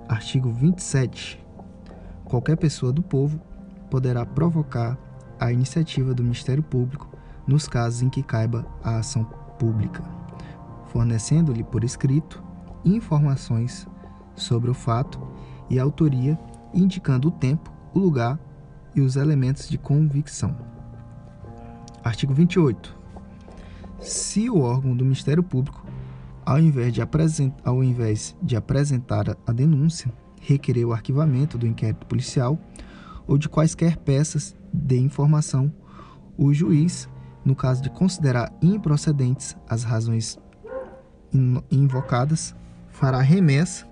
Artigo 0.08 0.52
27. 0.52 1.44
Qualquer 2.24 2.56
pessoa 2.56 2.92
do 2.92 3.02
povo 3.02 3.40
poderá 3.90 4.24
provocar 4.24 4.96
a 5.40 5.52
iniciativa 5.52 6.14
do 6.14 6.22
Ministério 6.22 6.62
Público 6.62 7.10
nos 7.48 7.66
casos 7.66 8.00
em 8.00 8.08
que 8.08 8.22
caiba 8.22 8.64
a 8.82 8.98
ação 8.98 9.24
pública, 9.58 10.04
fornecendo-lhe 10.86 11.64
por 11.64 11.82
escrito 11.82 12.42
informações 12.84 13.88
sobre 14.36 14.70
o 14.70 14.74
fato 14.74 15.20
e 15.68 15.80
a 15.80 15.82
autoria, 15.82 16.38
indicando 16.72 17.26
o 17.26 17.32
tempo, 17.32 17.72
o 17.92 17.98
lugar 17.98 18.38
e 18.94 19.00
os 19.00 19.16
elementos 19.16 19.68
de 19.68 19.76
convicção. 19.76 20.71
Artigo 22.04 22.34
28. 22.34 22.96
Se 24.00 24.50
o 24.50 24.60
órgão 24.60 24.96
do 24.96 25.04
Ministério 25.04 25.42
Público, 25.42 25.86
ao 26.44 26.58
invés 26.58 26.92
de, 26.92 27.00
ao 27.64 27.84
invés 27.84 28.36
de 28.42 28.56
apresentar 28.56 29.36
a 29.46 29.52
denúncia, 29.52 30.12
requerer 30.40 30.84
o 30.84 30.92
arquivamento 30.92 31.56
do 31.56 31.66
inquérito 31.66 32.04
policial 32.06 32.58
ou 33.26 33.38
de 33.38 33.48
quaisquer 33.48 33.96
peças 33.98 34.56
de 34.72 34.98
informação, 34.98 35.72
o 36.36 36.52
juiz, 36.52 37.08
no 37.44 37.54
caso 37.54 37.80
de 37.80 37.90
considerar 37.90 38.52
improcedentes 38.60 39.56
as 39.68 39.84
razões 39.84 40.36
invocadas, 41.70 42.54
fará 42.90 43.20
remessa 43.20 43.86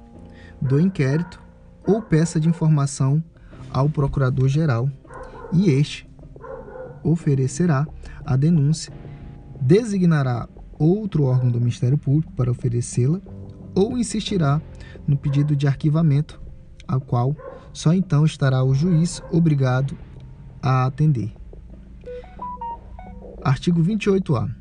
do 0.61 0.81
inquérito 0.81 1.41
ou 1.87 2.03
peça 2.03 2.41
de 2.41 2.49
informação 2.49 3.23
ao 3.73 3.89
Procurador-Geral 3.89 4.91
e 5.53 5.71
este 5.71 6.10
oferecerá 7.03 7.87
a 8.25 8.37
denúncia, 8.37 8.93
designará 9.61 10.49
outro 10.79 11.25
órgão 11.25 11.51
do 11.51 11.61
Ministério 11.61 11.99
Público 11.99 12.33
para 12.33 12.51
oferecê-la 12.51 13.21
ou 13.75 13.97
insistirá 13.97 14.61
no 15.07 15.17
pedido 15.17 15.55
de 15.55 15.67
arquivamento, 15.67 16.41
ao 16.87 17.01
qual 17.01 17.37
só 17.73 17.93
então 17.93 18.25
estará 18.25 18.65
o 18.65 18.75
juiz 18.75 19.23
obrigado 19.31 19.97
a 20.63 20.87
atender. 20.87 21.33
Artigo 23.43 23.83
28-A 23.83 24.61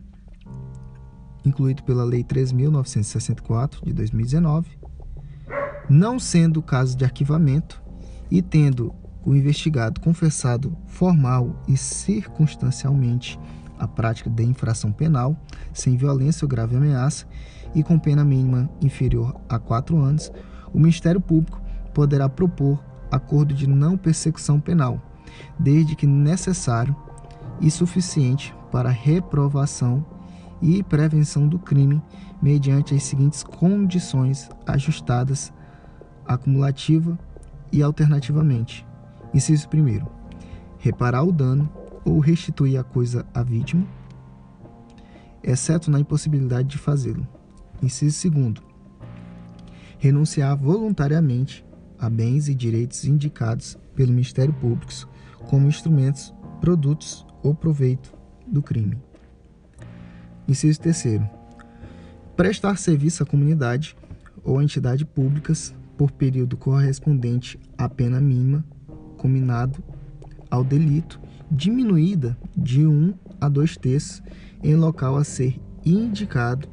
incluído 1.46 1.84
pela 1.84 2.04
Lei 2.04 2.24
3.964 2.24 3.84
de 3.84 3.94
2019, 3.94 4.70
não 5.90 6.20
sendo 6.20 6.62
caso 6.62 6.96
de 6.96 7.04
arquivamento 7.04 7.82
e 8.30 8.42
tendo 8.42 8.94
o 9.30 9.36
investigado 9.36 10.02
confessado 10.02 10.76
formal 10.88 11.56
e 11.68 11.78
circunstancialmente 11.78 13.40
a 13.78 13.88
prática 13.88 14.28
de 14.28 14.44
infração 14.44 14.92
penal, 14.92 15.40
sem 15.72 15.96
violência 15.96 16.46
ou 16.46 16.50
grave 16.50 16.76
ameaça 16.76 17.28
e 17.76 17.84
com 17.84 18.00
pena 18.00 18.26
mínima 18.26 18.68
inferior 18.82 19.40
a 19.48 19.60
quatro 19.60 20.00
anos, 20.00 20.32
o 20.74 20.80
Ministério 20.80 21.22
Público 21.22 21.62
poderá 21.94 22.28
propor 22.28 22.84
acordo 23.12 23.54
de 23.54 23.70
não 23.70 23.96
persecução 23.96 24.60
penal, 24.60 25.00
desde 25.60 25.96
que 25.96 26.08
necessário 26.08 26.96
e 27.62 27.70
suficiente 27.70 28.52
para 28.72 28.90
reprovação 28.90 30.04
e 30.60 30.82
prevenção 30.82 31.48
do 31.48 31.60
crime 31.60 32.02
mediante 32.42 32.96
as 32.96 33.04
seguintes 33.04 33.44
condições 33.44 34.50
ajustadas 34.66 35.54
acumulativa 36.26 37.18
e 37.72 37.84
alternativamente. 37.84 38.89
Inciso 39.34 39.68
1. 39.72 40.06
Reparar 40.80 41.24
o 41.24 41.32
dano 41.32 41.70
ou 42.04 42.20
restituir 42.20 42.80
a 42.80 42.84
coisa 42.84 43.26
à 43.34 43.44
vítima, 43.44 43.86
exceto 45.44 45.92
na 45.92 46.00
impossibilidade 46.00 46.68
de 46.68 46.78
fazê-lo. 46.78 47.28
Inciso 47.82 48.30
2. 48.30 48.56
Renunciar 50.00 50.58
voluntariamente 50.58 51.66
a 52.00 52.10
bens 52.10 52.48
e 52.48 52.56
direitos 52.56 53.04
indicados 53.04 53.78
pelo 53.94 54.12
Ministério 54.12 54.54
Público 54.54 54.92
como 55.50 55.68
instrumentos, 55.68 56.34
produtos 56.60 57.26
ou 57.44 57.54
proveito 57.54 58.14
do 58.48 58.62
crime. 58.62 58.98
Inciso 60.48 60.80
terceiro. 60.80 61.30
Prestar 62.36 62.78
serviço 62.78 63.22
à 63.22 63.26
comunidade 63.26 63.96
ou 64.44 64.62
entidade 64.62 65.06
públicas 65.06 65.76
por 65.98 66.12
período 66.12 66.58
correspondente 66.58 67.60
à 67.78 67.88
pena 67.90 68.20
mínima 68.20 68.66
combinado 69.20 69.84
ao 70.50 70.64
delito, 70.64 71.20
diminuída 71.52 72.38
de 72.56 72.88
um 72.88 73.14
a 73.40 73.48
dois 73.48 73.78
terços 73.78 74.24
em 74.64 74.76
local 74.76 75.18
a 75.18 75.24
ser 75.24 75.60
indicado 75.86 76.68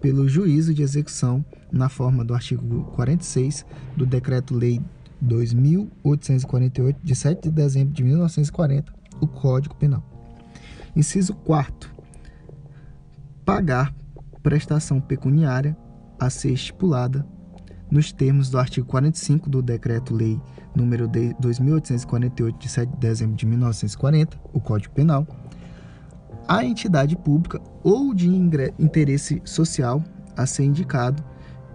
pelo 0.00 0.28
juízo 0.28 0.72
de 0.72 0.82
execução 0.82 1.44
na 1.72 1.88
forma 1.88 2.24
do 2.24 2.34
artigo 2.34 2.84
46 2.92 3.66
do 3.96 4.06
Decreto-Lei 4.06 4.80
2848 5.20 7.00
de 7.02 7.14
7 7.14 7.42
de 7.42 7.50
dezembro 7.50 7.94
de 7.94 8.04
1940, 8.04 8.92
o 9.20 9.26
Código 9.26 9.74
Penal. 9.74 10.04
Inciso 10.94 11.34
4 11.34 11.90
pagar 13.44 13.94
prestação 14.42 15.00
pecuniária 15.00 15.76
a 16.18 16.28
ser 16.28 16.52
estipulada 16.52 17.26
nos 17.90 18.12
termos 18.12 18.50
do 18.50 18.58
artigo 18.58 18.86
45 18.86 19.48
do 19.48 19.62
Decreto-Lei 19.62 20.40
número 20.76 21.08
2848 21.08 22.58
de 22.58 22.68
7 22.68 22.90
de 22.92 22.98
dezembro 22.98 23.34
de 23.34 23.46
1940, 23.46 24.38
o 24.52 24.60
Código 24.60 24.92
Penal, 24.94 25.26
a 26.46 26.64
entidade 26.64 27.16
pública 27.16 27.60
ou 27.82 28.14
de 28.14 28.28
interesse 28.28 29.40
social 29.44 30.04
a 30.36 30.46
ser 30.46 30.64
indicado 30.64 31.24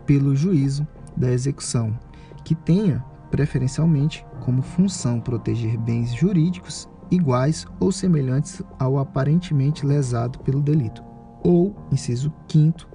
pelo 0.05 0.35
juízo 0.35 0.87
da 1.17 1.31
execução, 1.31 1.97
que 2.45 2.55
tenha 2.55 3.03
preferencialmente 3.29 4.25
como 4.41 4.61
função 4.61 5.19
proteger 5.19 5.77
bens 5.77 6.13
jurídicos 6.13 6.87
iguais 7.09 7.65
ou 7.79 7.91
semelhantes 7.91 8.61
ao 8.79 8.97
aparentemente 8.97 9.85
lesado 9.85 10.39
pelo 10.39 10.61
delito. 10.61 11.03
Ou, 11.43 11.75
inciso 11.91 12.31
5, 12.47 12.87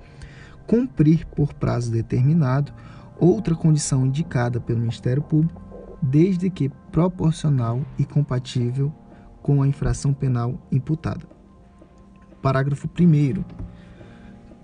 cumprir 0.67 1.27
por 1.27 1.53
prazo 1.55 1.91
determinado 1.91 2.73
outra 3.19 3.55
condição 3.55 4.07
indicada 4.07 4.61
pelo 4.61 4.81
Ministério 4.81 5.23
Público, 5.23 5.63
desde 6.11 6.51
que 6.51 6.69
proporcional 6.91 7.85
e 7.99 8.05
compatível 8.05 8.93
com 9.43 9.63
a 9.63 9.69
infração 9.69 10.13
penal 10.13 10.61
imputada. 10.71 11.27
Parágrafo 12.43 12.89
1. 12.89 13.45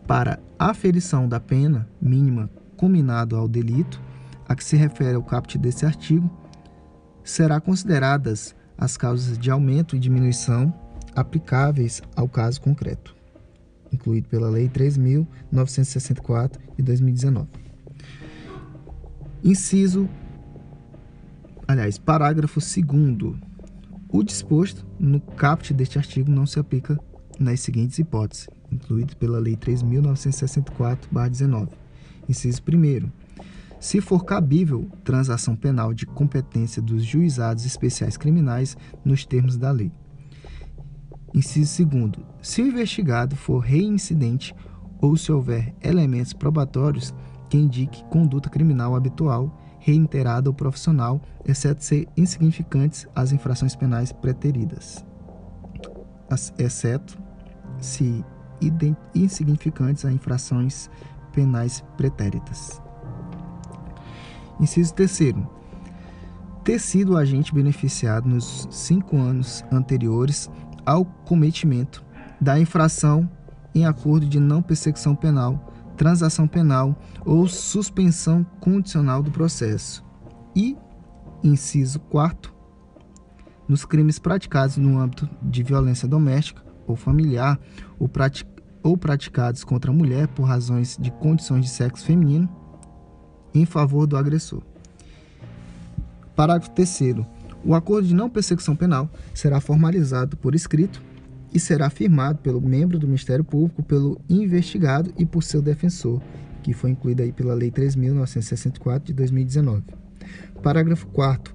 Para 0.07 0.41
aferição 0.59 1.29
da 1.29 1.41
pena 1.41 1.89
mínima 2.01 2.51
combinado 2.77 3.37
ao 3.37 3.49
delito 3.49 4.01
a 4.49 4.55
que 4.55 4.65
se 4.65 4.77
refere 4.77 5.17
o 5.17 5.23
caput 5.23 5.57
desse 5.59 5.87
artigo, 5.87 6.31
será 7.23 7.61
consideradas 7.61 8.55
as 8.77 8.97
causas 8.97 9.39
de 9.39 9.51
aumento 9.51 9.95
e 9.95 9.99
diminuição 9.99 10.75
aplicáveis 11.15 12.03
ao 12.17 12.29
caso 12.29 12.61
concreto 12.61 13.23
incluído 13.93 14.29
pela 14.29 14.49
Lei 14.49 14.69
3.964 14.69 16.59
de 16.77 16.83
2019. 16.83 17.49
Inciso, 19.45 20.09
aliás, 21.73 21.99
parágrafo 21.99 22.61
2. 22.61 22.77
O 24.09 24.23
disposto 24.23 24.87
no 24.99 25.21
caput 25.21 25.73
deste 25.73 25.97
artigo 25.99 26.31
não 26.31 26.47
se 26.47 26.61
aplica 26.61 26.99
nas 27.39 27.61
seguintes 27.61 27.99
hipóteses, 27.99 28.49
incluído 28.71 29.17
pela 29.17 29.39
Lei 29.39 29.57
3.964-19. 29.57 31.69
Inciso 32.29 32.61
1. 32.69 33.11
Se 33.81 33.99
for 34.01 34.25
cabível 34.25 34.89
transação 35.03 35.57
penal 35.57 35.95
de 35.95 36.07
competência 36.07 36.81
dos 36.81 37.05
juizados 37.05 37.67
especiais 37.67 38.17
criminais 38.17 38.77
nos 39.05 39.25
termos 39.25 39.57
da 39.57 39.73
lei. 39.73 39.91
Inciso 41.35 41.87
2. 41.87 42.13
Se 42.43 42.63
o 42.63 42.69
investigado 42.69 43.35
for 43.35 43.61
reincidente 43.61 44.55
ou 45.01 45.17
se 45.17 45.33
houver 45.33 45.75
elementos 45.83 46.35
probatórios 46.35 47.15
que 47.49 47.57
indiquem 47.57 48.05
conduta 48.09 48.51
criminal 48.51 48.95
habitual, 48.95 49.62
reiterada 49.83 50.49
ou 50.49 50.55
profissional, 50.55 51.21
exceto 51.45 51.85
ser 51.85 52.09
insignificantes 52.17 53.07
as 53.15 53.33
infrações 53.33 53.75
penais 53.75 54.13
preteridas. 54.13 55.05
Exceto 56.57 57.19
se 57.81 58.25
insignificantes 59.13 60.05
as 60.05 60.13
infrações 60.13 60.89
penais 61.33 61.85
pretéritas. 61.97 62.81
Inciso 64.61 64.95
terceiro. 64.95 65.51
Ter 66.63 66.79
sido 66.79 67.15
o 67.15 67.17
agente 67.17 67.53
beneficiado 67.53 68.29
nos 68.29 68.69
cinco 68.71 69.17
anos 69.17 69.65
anteriores 69.73 70.49
ao 70.87 71.05
cometimento 71.05 72.05
da 72.41 72.59
infração 72.61 73.29
em 73.75 73.85
acordo 73.85 74.27
de 74.27 74.39
não 74.39 74.63
persecução 74.63 75.17
penal, 75.17 75.72
transação 76.03 76.49
penal 76.49 77.01
ou 77.25 77.47
suspensão 77.47 78.45
condicional 78.59 79.23
do 79.23 79.31
processo. 79.31 80.05
E, 80.53 80.77
inciso 81.45 82.01
4, 82.01 82.53
nos 83.69 83.85
crimes 83.85 84.19
praticados 84.19 84.77
no 84.77 84.99
âmbito 84.99 85.31
de 85.41 85.63
violência 85.63 86.09
doméstica 86.09 86.61
ou 86.89 86.97
familiar 86.97 87.57
ou, 88.01 88.11
ou 88.83 88.97
praticados 88.97 89.63
contra 89.63 89.93
a 89.93 89.95
mulher 89.95 90.27
por 90.27 90.43
razões 90.43 90.99
de 91.01 91.13
condições 91.13 91.67
de 91.67 91.71
sexo 91.71 92.05
feminino 92.05 92.49
em 93.55 93.65
favor 93.65 94.05
do 94.05 94.17
agressor. 94.17 94.61
Parágrafo 96.35 96.75
3 96.75 97.25
o 97.65 97.77
acordo 97.77 98.09
de 98.09 98.15
não 98.15 98.29
persecução 98.29 98.75
penal 98.75 99.09
será 99.33 99.61
formalizado 99.61 100.37
por 100.37 100.53
escrito 100.53 101.01
e 101.53 101.61
será 101.61 101.91
firmado 101.91 102.39
pelo 102.39 102.61
membro 102.61 102.99
do 102.99 103.07
Ministério 103.07 103.45
Público, 103.45 103.83
pelo 103.83 104.21
investigado 104.29 105.13
e 105.19 105.27
por 105.27 105.43
seu 105.43 105.61
defensor, 105.61 106.21
que 106.63 106.73
foi 106.73 106.91
incluído 106.91 107.23
aí 107.23 107.33
pela 107.33 107.55
Lei 107.55 107.71
3.964 107.71 109.05
de 109.05 109.13
2019. 109.13 109.83
Parágrafo 110.63 111.07
4 111.09 111.55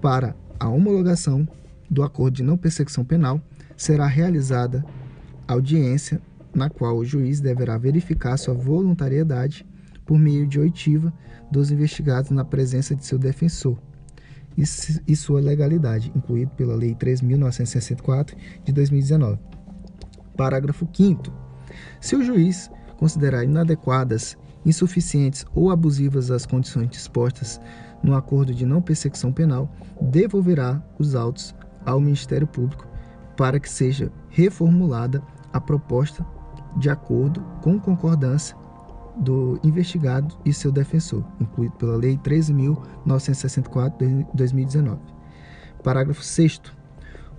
Para 0.00 0.34
a 0.58 0.68
homologação 0.68 1.48
do 1.88 2.02
acordo 2.02 2.36
de 2.36 2.42
não 2.42 2.56
persecução 2.56 3.04
penal, 3.04 3.40
será 3.76 4.06
realizada 4.06 4.84
audiência 5.48 6.20
na 6.54 6.68
qual 6.68 6.96
o 6.96 7.04
juiz 7.04 7.40
deverá 7.40 7.78
verificar 7.78 8.36
sua 8.36 8.54
voluntariedade 8.54 9.66
por 10.04 10.18
meio 10.18 10.46
de 10.46 10.58
oitiva 10.58 11.12
dos 11.50 11.70
investigados 11.70 12.30
na 12.30 12.44
presença 12.44 12.94
de 12.94 13.06
seu 13.06 13.18
defensor 13.18 13.78
e 15.06 15.16
sua 15.16 15.40
legalidade, 15.40 16.12
incluído 16.14 16.50
pela 16.52 16.74
Lei 16.74 16.94
3.964 16.94 18.36
de 18.64 18.72
2019. 18.72 19.38
Parágrafo 20.36 20.88
5. 20.92 21.24
Se 22.00 22.16
o 22.16 22.22
juiz 22.22 22.70
considerar 22.96 23.44
inadequadas, 23.44 24.36
insuficientes 24.64 25.44
ou 25.54 25.70
abusivas 25.70 26.30
as 26.30 26.44
condições 26.44 26.88
dispostas 26.90 27.60
no 28.02 28.14
acordo 28.14 28.54
de 28.54 28.66
não 28.66 28.82
persecução 28.82 29.32
penal, 29.32 29.74
devolverá 30.00 30.82
os 30.98 31.14
autos 31.14 31.54
ao 31.84 32.00
Ministério 32.00 32.46
Público 32.46 32.86
para 33.36 33.58
que 33.58 33.70
seja 33.70 34.12
reformulada 34.28 35.22
a 35.52 35.60
proposta 35.60 36.24
de 36.76 36.90
acordo 36.90 37.40
com 37.62 37.78
concordância 37.80 38.56
do 39.20 39.60
investigado 39.62 40.34
e 40.44 40.52
seu 40.52 40.72
defensor, 40.72 41.24
incluído 41.40 41.74
pela 41.76 41.96
Lei 41.96 42.16
13.964 42.16 43.98
de 43.98 44.26
2019. 44.34 45.00
Parágrafo 45.84 46.22
6. 46.22 46.60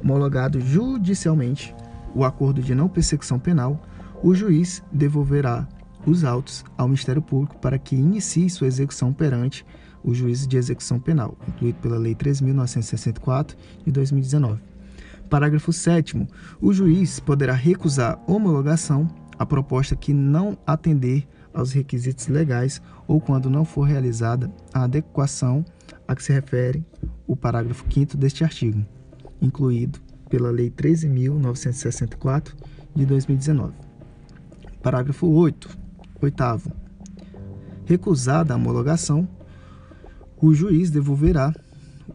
Homologado 0.01 0.59
judicialmente 0.61 1.75
o 2.13 2.25
acordo 2.25 2.61
de 2.61 2.75
não 2.75 2.89
persecução 2.89 3.39
penal, 3.39 3.81
o 4.23 4.33
juiz 4.35 4.83
devolverá 4.91 5.67
os 6.05 6.23
autos 6.23 6.63
ao 6.77 6.87
Ministério 6.87 7.21
Público 7.21 7.57
para 7.59 7.77
que 7.77 7.95
inicie 7.95 8.49
sua 8.49 8.67
execução 8.67 9.13
perante 9.13 9.65
o 10.03 10.13
juiz 10.13 10.47
de 10.47 10.57
execução 10.57 10.99
penal, 10.99 11.37
incluído 11.47 11.79
pela 11.79 11.97
Lei 11.97 12.15
3.964 12.15 13.55
de 13.85 13.91
2019. 13.91 14.61
Parágrafo 15.29 15.71
7. 15.71 16.27
O 16.59 16.73
juiz 16.73 17.19
poderá 17.19 17.53
recusar 17.53 18.19
homologação 18.27 19.07
a 19.37 19.45
proposta 19.45 19.95
que 19.95 20.13
não 20.13 20.57
atender 20.65 21.27
aos 21.53 21.71
requisitos 21.71 22.27
legais 22.27 22.81
ou 23.07 23.19
quando 23.19 23.49
não 23.49 23.65
for 23.65 23.83
realizada 23.83 24.51
a 24.73 24.83
adequação 24.83 25.65
a 26.07 26.15
que 26.15 26.23
se 26.23 26.31
refere 26.31 26.85
o 27.27 27.35
parágrafo 27.35 27.85
5 27.91 28.17
deste 28.17 28.43
artigo, 28.43 28.85
incluído 29.41 29.99
pela 30.29 30.49
Lei 30.49 30.69
13.964 30.69 32.53
de 32.95 33.05
2019. 33.05 33.73
Parágrafo 34.81 35.27
8. 35.27 35.77
Oitavo. 36.21 36.71
Recusada 37.85 38.53
a 38.53 38.57
homologação, 38.57 39.27
o 40.41 40.53
juiz 40.53 40.89
devolverá 40.89 41.53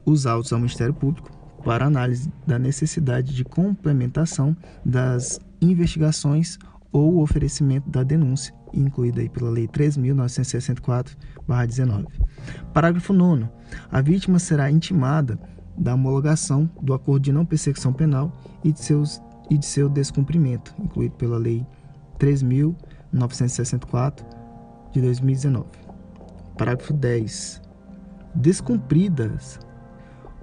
os 0.05 0.27
autos 0.27 0.53
ao 0.53 0.59
Ministério 0.59 0.95
Público 0.95 1.31
para 1.65 1.85
análise 1.85 2.33
da 2.47 2.59
necessidade 2.59 3.35
de 3.35 3.45
complementação 3.45 4.57
das 4.85 5.41
investigações 5.61 6.59
ou 6.93 7.21
oferecimento 7.21 7.91
da 7.91 8.03
denúncia 8.03 8.55
incluída 8.73 9.21
aí 9.21 9.29
pela 9.29 9.51
Lei 9.51 9.69
3.964-19. 9.69 12.07
Parágrafo 12.73 13.13
9. 13.13 13.47
A 13.91 14.01
vítima 14.01 14.39
será 14.39 14.71
intimada 14.71 15.39
da 15.77 15.95
homologação 15.95 16.71
do 16.81 16.95
acordo 16.95 17.25
de 17.25 17.33
não 17.33 17.45
persecução 17.45 17.93
penal 17.93 18.33
e 18.65 18.73
de, 18.73 18.81
seus, 18.81 19.21
e 19.51 19.59
de 19.59 19.67
seu 19.67 19.89
descumprimento, 19.89 20.73
incluído 20.79 21.17
pela 21.17 21.39
Lei 21.39 21.67
3.964 22.19 24.25
de 24.93 25.01
2019. 25.01 25.67
Parágrafo 26.57 26.93
10. 26.93 27.61
Descumpridas 28.35 29.59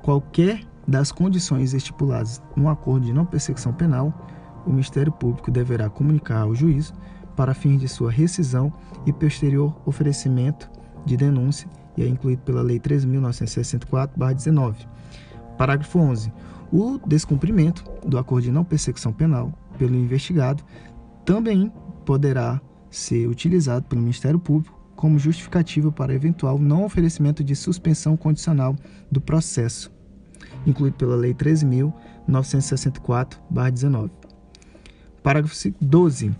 qualquer 0.01 0.61
das 0.87 1.11
condições 1.11 1.73
estipuladas 1.73 2.41
no 2.55 2.69
acordo 2.69 3.05
de 3.05 3.13
não 3.13 3.25
persecução 3.25 3.73
penal, 3.73 4.13
o 4.65 4.69
Ministério 4.69 5.11
Público 5.11 5.51
deverá 5.51 5.89
comunicar 5.89 6.41
ao 6.41 6.55
juiz 6.55 6.93
para 7.35 7.53
fins 7.53 7.79
de 7.79 7.87
sua 7.87 8.09
rescisão 8.11 8.73
e 9.05 9.13
posterior 9.13 9.75
oferecimento 9.85 10.69
de 11.05 11.15
denúncia, 11.17 11.67
e 11.97 12.03
é 12.03 12.07
incluído 12.07 12.43
pela 12.43 12.61
Lei 12.61 12.79
3.964-19. 12.79 14.87
Parágrafo 15.57 15.99
11. 15.99 16.31
O 16.71 16.97
descumprimento 17.05 17.83
do 18.05 18.17
acordo 18.17 18.45
de 18.45 18.51
não 18.51 18.63
persecução 18.63 19.11
penal 19.13 19.51
pelo 19.77 19.95
investigado 19.95 20.63
também 21.25 21.69
poderá 22.05 22.61
ser 22.89 23.27
utilizado 23.27 23.85
pelo 23.85 24.01
Ministério 24.01 24.39
Público 24.39 24.81
como 24.95 25.19
justificativa 25.19 25.91
para 25.91 26.13
eventual 26.13 26.57
não 26.57 26.85
oferecimento 26.85 27.43
de 27.43 27.53
suspensão 27.55 28.15
condicional 28.15 28.77
do 29.11 29.19
processo, 29.19 29.91
incluído 30.65 30.95
pela 30.95 31.15
Lei 31.15 31.33
13.964-19. 31.33 34.22
Parágrafo 35.23 35.55
12. 35.79 36.35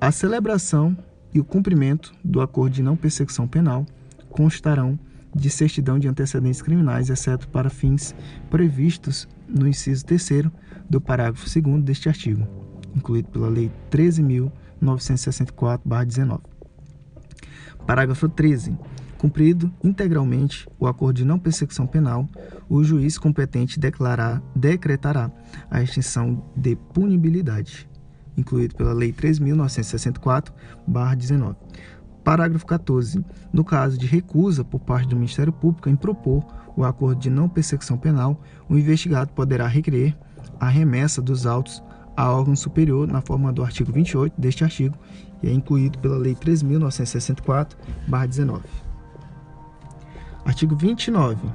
A 0.00 0.10
celebração 0.10 0.96
e 1.32 1.38
o 1.38 1.44
cumprimento 1.44 2.12
do 2.24 2.40
acordo 2.40 2.74
de 2.74 2.82
não 2.82 2.96
persecução 2.96 3.46
penal 3.46 3.86
constarão 4.28 4.98
de 5.34 5.50
certidão 5.50 6.00
de 6.00 6.08
antecedentes 6.08 6.60
criminais, 6.60 7.08
exceto 7.10 7.46
para 7.48 7.70
fins 7.70 8.12
previstos 8.50 9.28
no 9.48 9.68
inciso 9.68 10.04
3 10.04 10.50
do 10.90 11.00
parágrafo 11.00 11.48
2 11.48 11.80
deste 11.82 12.08
artigo, 12.08 12.44
incluído 12.94 13.28
pela 13.28 13.48
Lei 13.48 13.70
13.964-19. 13.90 16.40
Parágrafo 17.86 18.28
13. 18.28 18.76
Cumprido 19.18 19.70
integralmente 19.82 20.68
o 20.78 20.86
acordo 20.86 21.16
de 21.16 21.24
não 21.24 21.38
persecução 21.38 21.86
penal, 21.86 22.28
o 22.68 22.84
juiz 22.84 23.18
competente 23.18 23.78
declarar, 23.78 24.42
decretará 24.54 25.30
a 25.70 25.82
extinção 25.82 26.44
de 26.56 26.76
punibilidade 26.76 27.88
incluído 28.38 28.74
pela 28.76 28.92
Lei 28.92 29.12
3.964-19. 29.12 31.56
Parágrafo 32.22 32.64
14. 32.66 33.24
No 33.52 33.64
caso 33.64 33.98
de 33.98 34.06
recusa 34.06 34.64
por 34.64 34.78
parte 34.80 35.08
do 35.08 35.16
Ministério 35.16 35.52
Público 35.52 35.88
em 35.88 35.96
propor 35.96 36.46
o 36.76 36.84
acordo 36.84 37.20
de 37.20 37.30
não 37.30 37.48
persecução 37.48 37.98
penal, 37.98 38.40
o 38.68 38.78
investigado 38.78 39.32
poderá 39.32 39.66
requerer 39.66 40.16
a 40.60 40.68
remessa 40.68 41.20
dos 41.20 41.44
autos 41.46 41.82
a 42.16 42.32
órgão 42.32 42.54
superior 42.54 43.08
na 43.08 43.20
forma 43.20 43.52
do 43.52 43.62
artigo 43.62 43.92
28 43.92 44.40
deste 44.40 44.62
artigo 44.64 44.96
e 45.42 45.48
é 45.48 45.52
incluído 45.52 45.98
pela 45.98 46.18
Lei 46.18 46.34
3.964-19. 46.34 48.87
Artigo 50.44 50.76
29. 50.76 51.48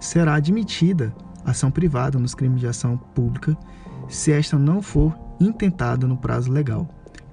Será 0.00 0.34
admitida 0.34 1.14
ação 1.44 1.70
privada 1.70 2.18
nos 2.18 2.34
crimes 2.34 2.60
de 2.60 2.66
ação 2.66 2.96
pública 2.96 3.56
se 4.08 4.32
esta 4.32 4.58
não 4.58 4.82
for 4.82 5.16
intentada 5.40 6.06
no 6.06 6.16
prazo 6.16 6.50
legal, 6.50 6.88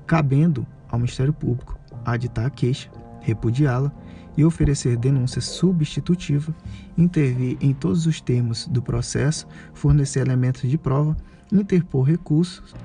cabendo 0.06 0.66
ao 0.90 1.00
Ministério 1.00 1.34
Público 1.34 1.78
aditar 2.06 2.46
a 2.46 2.50
queixa, 2.50 2.90
repudiá-la 3.22 3.92
e 4.38 4.44
oferecer 4.44 4.98
denúncia 4.98 5.42
substitutiva, 5.42 6.54
intervir 6.98 7.58
em 7.62 7.74
todos 7.74 8.06
os 8.06 8.22
termos 8.22 8.68
do 8.68 8.82
processo, 8.82 9.48
fornecer 9.74 10.20
elementos 10.20 10.70
de 10.70 10.78
prova, 10.78 11.16
interpor 11.52 12.04
recursos 12.04 12.76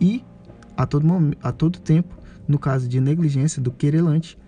e, 0.00 0.24
a 0.76 0.86
todo, 0.86 1.06
momento, 1.06 1.38
a 1.42 1.50
todo 1.50 1.80
tempo, 1.80 2.14
no 2.46 2.58
caso 2.58 2.86
de 2.86 3.00
negligência 3.00 3.60
do 3.60 3.72
querelante, 3.72 4.38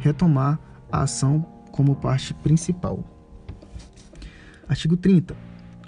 retomar 0.00 0.58
a 0.90 1.02
ação 1.02 1.46
como 1.72 1.96
parte 1.96 2.32
principal. 2.34 3.02
Artigo 4.68 4.96
30. 4.96 5.34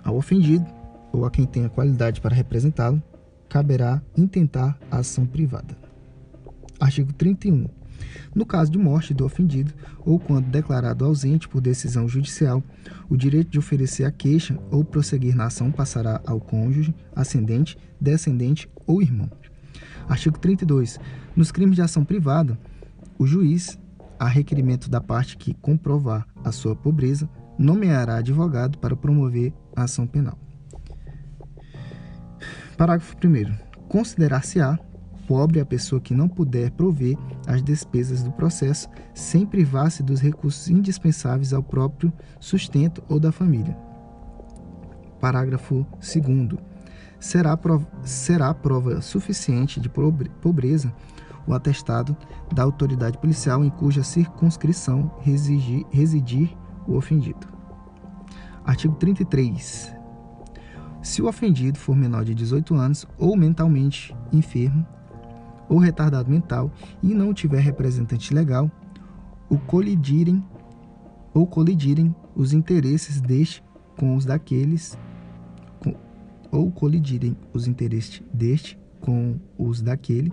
Ao 0.03 0.17
ofendido 0.17 0.67
ou 1.13 1.25
a 1.25 1.31
quem 1.31 1.47
tenha 1.47 1.69
qualidade 1.69 2.21
para 2.21 2.35
representá-lo, 2.35 3.01
caberá 3.49 4.03
intentar 4.17 4.77
a 4.91 4.99
ação 4.99 5.25
privada. 5.25 5.77
Artigo 6.81 7.13
31. 7.13 7.69
No 8.35 8.45
caso 8.45 8.71
de 8.71 8.79
morte 8.79 9.15
do 9.15 9.25
ofendido 9.25 9.73
ou 10.05 10.19
quando 10.19 10.47
declarado 10.47 11.05
ausente 11.05 11.49
por 11.49 11.61
decisão 11.61 12.09
judicial, 12.09 12.63
o 13.09 13.17
direito 13.17 13.51
de 13.51 13.59
oferecer 13.59 14.05
a 14.05 14.11
queixa 14.11 14.59
ou 14.71 14.85
prosseguir 14.85 15.37
na 15.37 15.47
ação 15.47 15.71
passará 15.71 16.21
ao 16.27 16.41
cônjuge, 16.41 16.95
ascendente, 17.15 17.79
descendente 18.01 18.69
ou 18.87 19.01
irmão. 19.01 19.31
Artigo 20.09 20.39
32. 20.39 20.99
Nos 21.37 21.53
crimes 21.53 21.77
de 21.77 21.83
ação 21.83 22.05
privada, 22.05 22.59
o 23.19 23.27
juiz, 23.27 23.79
a 24.19 24.27
requerimento 24.27 24.89
da 24.89 25.01
parte 25.01 25.37
que 25.37 25.55
comprovar 25.55 26.27
a 26.45 26.53
sua 26.53 26.75
pobreza, 26.75 27.29
nomeará 27.59 28.17
advogado 28.17 28.79
para 28.79 28.97
promover 28.97 29.53
a 29.77 29.85
ação 29.85 30.07
penal. 30.07 30.39
Parágrafo 32.77 33.17
1. 33.17 33.55
Considerar-se-á 33.89 34.79
pobre 35.27 35.61
a 35.61 35.65
pessoa 35.65 36.01
que 36.01 36.15
não 36.15 36.29
puder 36.29 36.71
prover 36.73 37.17
as 37.47 37.63
despesas 37.63 38.23
do 38.23 38.33
processo 38.33 38.89
sem 39.15 39.47
privar-se 39.47 40.03
dos 40.03 40.21
recursos 40.21 40.69
indispensáveis 40.69 41.53
ao 41.53 41.63
próprio 41.63 42.13
sustento 42.41 43.03
ou 43.09 43.19
da 43.19 43.33
família. 43.33 43.77
Parágrafo 45.21 45.87
2. 46.01 46.61
Será, 47.19 47.59
será 48.03 48.53
prova 48.53 49.01
suficiente 49.01 49.81
de 49.81 49.89
pobreza 49.89 50.93
o 51.47 51.55
atestado 51.55 52.17
da 52.53 52.63
autoridade 52.63 53.19
policial 53.19 53.65
em 53.65 53.71
cuja 53.71 54.03
circunscrição 54.03 55.11
residir, 55.21 55.85
residir 55.91 56.57
o 56.87 56.97
ofendido. 56.97 57.47
Artigo 58.65 58.95
33. 58.97 59.95
Se 61.03 61.21
o 61.21 61.29
ofendido 61.29 61.79
for 61.79 61.95
menor 61.95 62.25
de 62.25 62.35
18 62.35 62.75
anos 62.75 63.07
ou 63.19 63.37
mentalmente 63.37 64.17
enfermo, 64.33 64.87
ou 65.69 65.79
retardado 65.79 66.31
mental 66.31 66.71
e 67.03 67.15
não 67.15 67.33
tiver 67.33 67.61
representante 67.61 68.33
legal, 68.33 68.71
o 69.49 69.59
colidirem 69.59 70.43
ou 71.33 71.47
colidirem 71.47 72.15
os 72.35 72.53
interesses 72.53 73.21
deste 73.21 73.63
com 73.97 74.15
os 74.15 74.25
daqueles 74.25 74.99
com, 75.81 75.95
ou 76.51 76.71
colidirem 76.71 77.37
os 77.53 77.67
interesses 77.67 78.23
deste 78.33 78.79
com 79.01 79.39
os 79.59 79.83
daquele, 79.83 80.33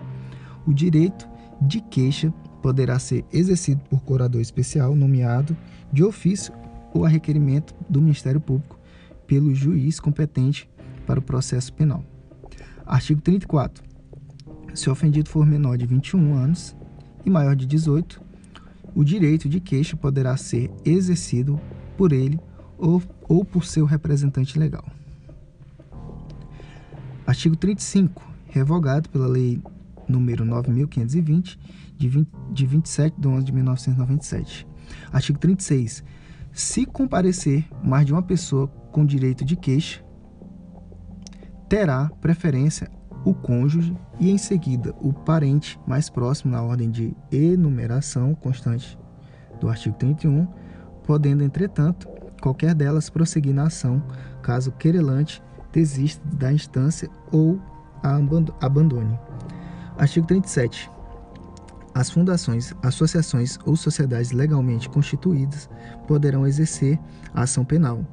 o 0.66 0.72
direito 0.72 1.28
de 1.60 1.80
queixa 1.80 2.32
poderá 2.62 2.98
ser 2.98 3.24
exercido 3.32 3.80
por 3.90 4.00
curador 4.02 4.40
especial 4.40 4.94
nomeado 4.94 5.56
de 5.92 6.02
ofício 6.04 6.54
ou 6.94 7.04
a 7.04 7.08
requerimento 7.08 7.74
do 7.88 8.00
Ministério 8.00 8.40
Público 8.40 8.78
pelo 9.26 9.54
juiz 9.54 9.98
competente 9.98 10.68
para 11.06 11.18
o 11.18 11.22
processo 11.22 11.72
penal. 11.72 12.04
Artigo 12.86 13.20
34. 13.20 13.82
Se 14.74 14.88
o 14.88 14.92
ofendido 14.92 15.28
for 15.28 15.46
menor 15.46 15.76
de 15.76 15.86
21 15.86 16.34
anos 16.34 16.76
e 17.24 17.30
maior 17.30 17.54
de 17.54 17.66
18, 17.66 18.20
o 18.94 19.04
direito 19.04 19.48
de 19.48 19.60
queixa 19.60 19.96
poderá 19.96 20.36
ser 20.36 20.70
exercido 20.84 21.60
por 21.96 22.12
ele 22.12 22.38
ou, 22.78 23.02
ou 23.28 23.44
por 23.44 23.64
seu 23.64 23.84
representante 23.84 24.58
legal. 24.58 24.84
Artigo 27.26 27.56
35. 27.56 28.30
Revogado 28.48 29.08
pela 29.08 29.26
Lei 29.26 29.62
número 30.08 30.44
9520, 30.44 31.58
de, 31.96 32.08
20, 32.08 32.28
de 32.52 32.66
27 32.66 33.20
de 33.20 33.28
11 33.28 33.44
de 33.44 33.52
1997. 33.52 34.66
Artigo 35.12 35.38
36. 35.38 36.04
Se 36.52 36.84
comparecer 36.84 37.64
mais 37.82 38.04
de 38.04 38.12
uma 38.12 38.22
pessoa 38.22 38.68
com 38.68 39.06
direito 39.06 39.44
de 39.44 39.56
queixa, 39.56 40.04
terá 41.68 42.10
preferência 42.20 42.90
o 43.24 43.32
cônjuge 43.32 43.96
e, 44.18 44.30
em 44.30 44.38
seguida, 44.38 44.94
o 45.00 45.12
parente 45.12 45.78
mais 45.86 46.10
próximo 46.10 46.52
na 46.52 46.62
ordem 46.62 46.90
de 46.90 47.16
enumeração 47.30 48.34
constante 48.34 48.98
do 49.60 49.68
artigo 49.68 49.96
31, 49.96 50.46
podendo, 51.04 51.42
entretanto, 51.44 52.08
qualquer 52.40 52.74
delas 52.74 53.08
prosseguir 53.08 53.54
na 53.54 53.64
ação, 53.64 54.02
caso 54.42 54.70
o 54.70 54.72
querelante 54.72 55.42
desista 55.72 56.22
da 56.36 56.52
instância 56.52 57.08
ou 57.30 57.60
a 58.02 58.16
abandone. 58.60 59.18
Artigo 59.96 60.26
37. 60.26 60.90
As 61.94 62.10
fundações, 62.10 62.74
associações 62.82 63.58
ou 63.66 63.76
sociedades 63.76 64.32
legalmente 64.32 64.88
constituídas 64.88 65.68
poderão 66.06 66.46
exercer 66.46 66.98
a 67.34 67.42
ação 67.42 67.64
penal, 67.64 68.06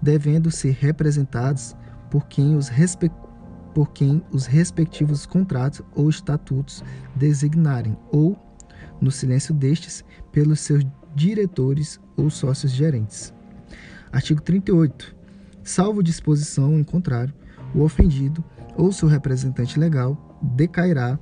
devendo 0.00 0.50
ser 0.50 0.72
representados 0.72 1.76
por 2.10 2.26
quem 2.26 2.56
os 2.56 2.68
respeita 2.68 3.22
por 3.74 3.90
quem 3.92 4.22
os 4.30 4.44
respectivos 4.44 5.24
contratos 5.24 5.80
ou 5.94 6.10
estatutos 6.10 6.84
designarem, 7.16 7.96
ou, 8.10 8.38
no 9.00 9.10
silêncio 9.10 9.54
destes, 9.54 10.04
pelos 10.30 10.60
seus 10.60 10.84
diretores 11.14 11.98
ou 12.14 12.28
sócios 12.28 12.70
gerentes. 12.72 13.32
Artigo 14.12 14.42
38. 14.42 15.16
Salvo 15.62 16.02
disposição 16.02 16.78
em 16.78 16.84
contrário, 16.84 17.32
o 17.74 17.80
ofendido 17.80 18.44
ou 18.76 18.92
seu 18.92 19.08
representante 19.08 19.78
legal 19.78 20.31
decairá 20.42 21.18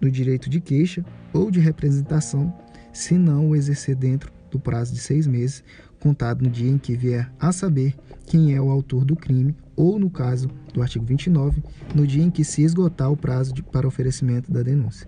no 0.00 0.10
direito 0.10 0.48
de 0.48 0.60
queixa 0.60 1.04
ou 1.32 1.50
de 1.50 1.60
representação 1.60 2.52
se 2.92 3.14
não 3.14 3.50
o 3.50 3.56
exercer 3.56 3.94
dentro 3.94 4.32
do 4.50 4.58
prazo 4.58 4.92
de 4.92 4.98
seis 4.98 5.26
meses, 5.26 5.62
contado 6.00 6.42
no 6.42 6.50
dia 6.50 6.70
em 6.70 6.78
que 6.78 6.96
vier 6.96 7.30
a 7.38 7.52
saber 7.52 7.94
quem 8.26 8.54
é 8.54 8.60
o 8.60 8.70
autor 8.70 9.04
do 9.04 9.14
crime 9.14 9.54
ou, 9.76 9.98
no 9.98 10.10
caso 10.10 10.50
do 10.72 10.82
artigo 10.82 11.04
29, 11.04 11.62
no 11.94 12.06
dia 12.06 12.22
em 12.22 12.30
que 12.30 12.42
se 12.42 12.62
esgotar 12.62 13.10
o 13.10 13.16
prazo 13.16 13.52
de, 13.52 13.62
para 13.62 13.86
oferecimento 13.86 14.52
da 14.52 14.62
denúncia. 14.62 15.06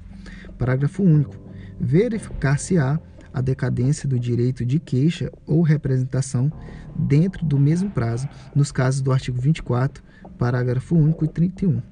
Parágrafo 0.58 1.02
único. 1.02 1.36
Verificar-se-á 1.80 3.00
a 3.32 3.40
decadência 3.40 4.08
do 4.08 4.18
direito 4.18 4.64
de 4.64 4.78
queixa 4.78 5.32
ou 5.46 5.62
representação 5.62 6.52
dentro 6.94 7.44
do 7.44 7.58
mesmo 7.58 7.90
prazo, 7.90 8.28
nos 8.54 8.70
casos 8.70 9.00
do 9.00 9.10
artigo 9.10 9.40
24, 9.40 10.02
parágrafo 10.38 10.94
único 10.94 11.24
e 11.24 11.28
31. 11.28 11.91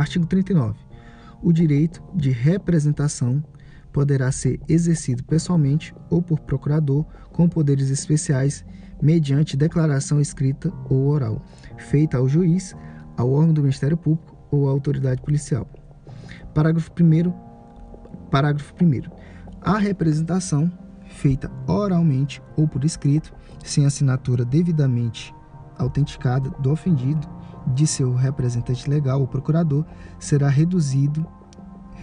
Artigo 0.00 0.24
39. 0.24 0.78
O 1.42 1.52
direito 1.52 2.02
de 2.14 2.30
representação 2.30 3.44
poderá 3.92 4.32
ser 4.32 4.58
exercido 4.66 5.22
pessoalmente 5.24 5.94
ou 6.08 6.22
por 6.22 6.40
procurador 6.40 7.04
com 7.32 7.46
poderes 7.46 7.90
especiais 7.90 8.64
mediante 9.02 9.58
declaração 9.58 10.18
escrita 10.18 10.72
ou 10.88 11.08
oral, 11.08 11.44
feita 11.76 12.16
ao 12.16 12.26
juiz, 12.26 12.74
ao 13.14 13.30
órgão 13.30 13.52
do 13.52 13.60
Ministério 13.60 13.96
Público 13.96 14.36
ou 14.50 14.68
à 14.68 14.70
autoridade 14.70 15.20
policial. 15.20 15.68
Parágrafo 16.54 16.90
1 16.98 17.30
Parágrafo 18.30 18.74
1 18.82 19.02
A 19.60 19.76
representação 19.76 20.72
feita 21.08 21.50
oralmente 21.66 22.42
ou 22.56 22.66
por 22.66 22.84
escrito, 22.84 23.34
sem 23.62 23.84
assinatura 23.84 24.46
devidamente 24.46 25.34
autenticada 25.76 26.48
do 26.60 26.70
ofendido, 26.70 27.28
de 27.68 27.86
seu 27.86 28.14
representante 28.14 28.88
legal 28.88 29.20
ou 29.20 29.26
procurador, 29.26 29.84
será 30.18 30.48
reduzido 30.48 31.26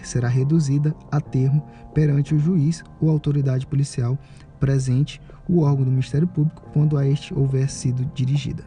será 0.02 0.28
reduzida 0.28 0.94
a 1.10 1.20
termo 1.20 1.66
perante 1.92 2.34
o 2.34 2.38
juiz 2.38 2.82
ou 3.00 3.10
autoridade 3.10 3.66
policial 3.66 4.18
presente 4.58 5.20
o 5.48 5.60
órgão 5.60 5.84
do 5.84 5.90
Ministério 5.90 6.26
Público 6.26 6.62
quando 6.72 6.96
a 6.96 7.06
este 7.06 7.34
houver 7.34 7.68
sido 7.68 8.04
dirigida. 8.14 8.64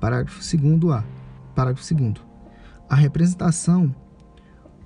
Parágrafo 0.00 0.40
2 0.40 0.92
A. 0.92 1.04
Parágrafo 1.54 1.94
2 1.94 2.14
A 2.88 2.94
representação 2.94 3.94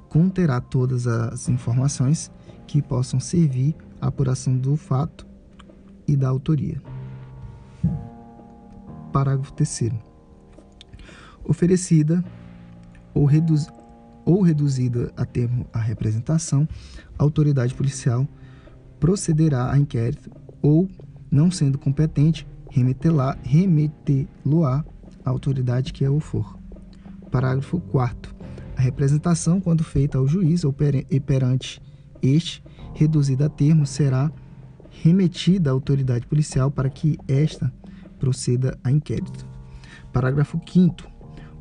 conterá 0.09 0.61
todas 0.61 1.07
as 1.07 1.49
informações 1.49 2.31
que 2.66 2.82
possam 2.82 3.20
servir 3.20 3.77
à 4.01 4.09
apuração 4.09 4.57
do 4.57 4.77
fato 4.77 5.27
e 6.07 6.16
da 6.16 6.28
autoria. 6.28 6.81
Parágrafo 9.12 9.53
3 9.53 10.10
Oferecida 11.45 12.25
ou, 13.15 13.25
reduz, 13.25 13.69
ou 14.25 14.43
reduzida 14.43 15.12
a 15.17 15.25
termo 15.25 15.67
a 15.73 15.79
representação, 15.79 16.69
a 17.19 17.23
autoridade 17.23 17.75
policial 17.75 18.27
procederá 18.99 19.73
a 19.73 19.79
inquérito 19.79 20.31
ou, 20.62 20.89
não 21.31 21.51
sendo 21.51 21.79
competente, 21.79 22.47
remetê-lo-á 22.71 24.85
à 25.25 25.31
autoridade 25.31 25.93
que 25.93 26.05
é 26.05 26.11
o 26.11 26.21
for. 26.21 26.59
Parágrafo 27.31 27.81
4 27.81 28.35
A 28.77 28.81
representação, 28.81 29.61
quando 29.61 29.83
feita 29.83 30.19
ao 30.19 30.27
juiz 30.27 30.65
ou 30.65 30.73
perante 30.73 31.81
este, 32.23 32.62
reduzida 32.95 33.47
a 33.47 33.49
termo, 33.49 33.87
será 33.87 34.31
remetida 34.91 35.71
à 35.71 35.73
autoridade 35.73 36.27
policial 36.27 36.71
para 36.71 36.91
que 36.91 37.17
esta 37.27 37.73
proceda 38.19 38.79
a 38.85 38.91
inquérito. 38.91 39.47
Parágrafo 40.12 40.61
5 40.67 41.10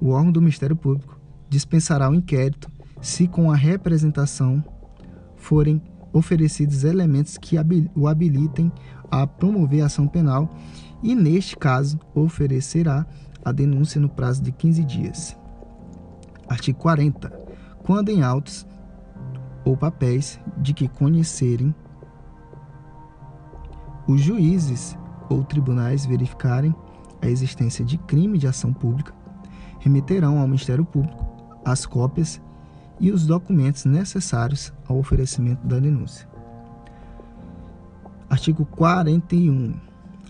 O 0.01 0.09
órgão 0.09 0.31
do 0.31 0.41
Ministério 0.41 0.75
Público 0.75 1.19
dispensará 1.49 2.09
o 2.09 2.15
inquérito 2.15 2.71
se 3.01 3.27
com 3.27 3.51
a 3.51 3.55
representação 3.55 4.63
forem 5.35 5.81
oferecidos 6.13 6.83
elementos 6.83 7.37
que 7.37 7.55
o 7.95 8.07
habilitem 8.07 8.71
a 9.11 9.25
promover 9.27 9.81
a 9.81 9.85
ação 9.85 10.07
penal 10.07 10.49
e, 11.01 11.15
neste 11.15 11.55
caso, 11.55 11.99
oferecerá 12.13 13.05
a 13.43 13.51
denúncia 13.51 13.99
no 13.99 14.09
prazo 14.09 14.41
de 14.41 14.51
15 14.51 14.83
dias. 14.83 15.37
Artigo 16.47 16.79
40. 16.79 17.29
Quando 17.83 18.09
em 18.09 18.21
autos 18.23 18.65
ou 19.63 19.77
papéis 19.77 20.39
de 20.57 20.73
que 20.73 20.87
conhecerem 20.87 21.73
os 24.07 24.21
juízes 24.21 24.97
ou 25.29 25.43
tribunais 25.43 26.05
verificarem 26.05 26.73
a 27.21 27.27
existência 27.27 27.85
de 27.85 27.97
crime 27.97 28.37
de 28.37 28.47
ação 28.47 28.73
pública, 28.73 29.13
remeterão 29.79 30.39
ao 30.39 30.47
Ministério 30.47 30.85
Público 30.85 31.25
as 31.65 31.85
cópias 31.85 32.41
e 32.99 33.11
os 33.11 33.25
documentos 33.25 33.85
necessários 33.85 34.73
ao 34.87 34.97
oferecimento 34.97 35.65
da 35.65 35.79
denúncia. 35.79 36.27
Artigo 38.29 38.65
41. 38.65 39.73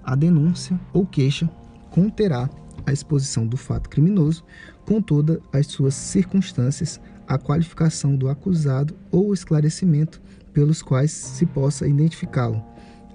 A 0.04 0.16
denúncia 0.16 0.80
ou 0.94 1.06
queixa 1.06 1.50
conterá 1.90 2.50
a 2.86 2.94
exposição 2.94 3.46
do 3.46 3.58
fato 3.58 3.90
criminoso 3.90 4.44
com 4.86 5.02
todas 5.02 5.40
as 5.52 5.68
suas 5.68 5.94
circunstâncias, 5.94 7.00
a 7.28 7.38
qualificação 7.38 8.16
do 8.16 8.30
acusado 8.30 8.96
ou 9.12 9.30
o 9.30 9.34
esclarecimento 9.34 10.22
pelos 10.54 10.82
quais 10.82 11.12
se 11.12 11.46
possa 11.46 11.88
identificá-lo, 11.88 12.64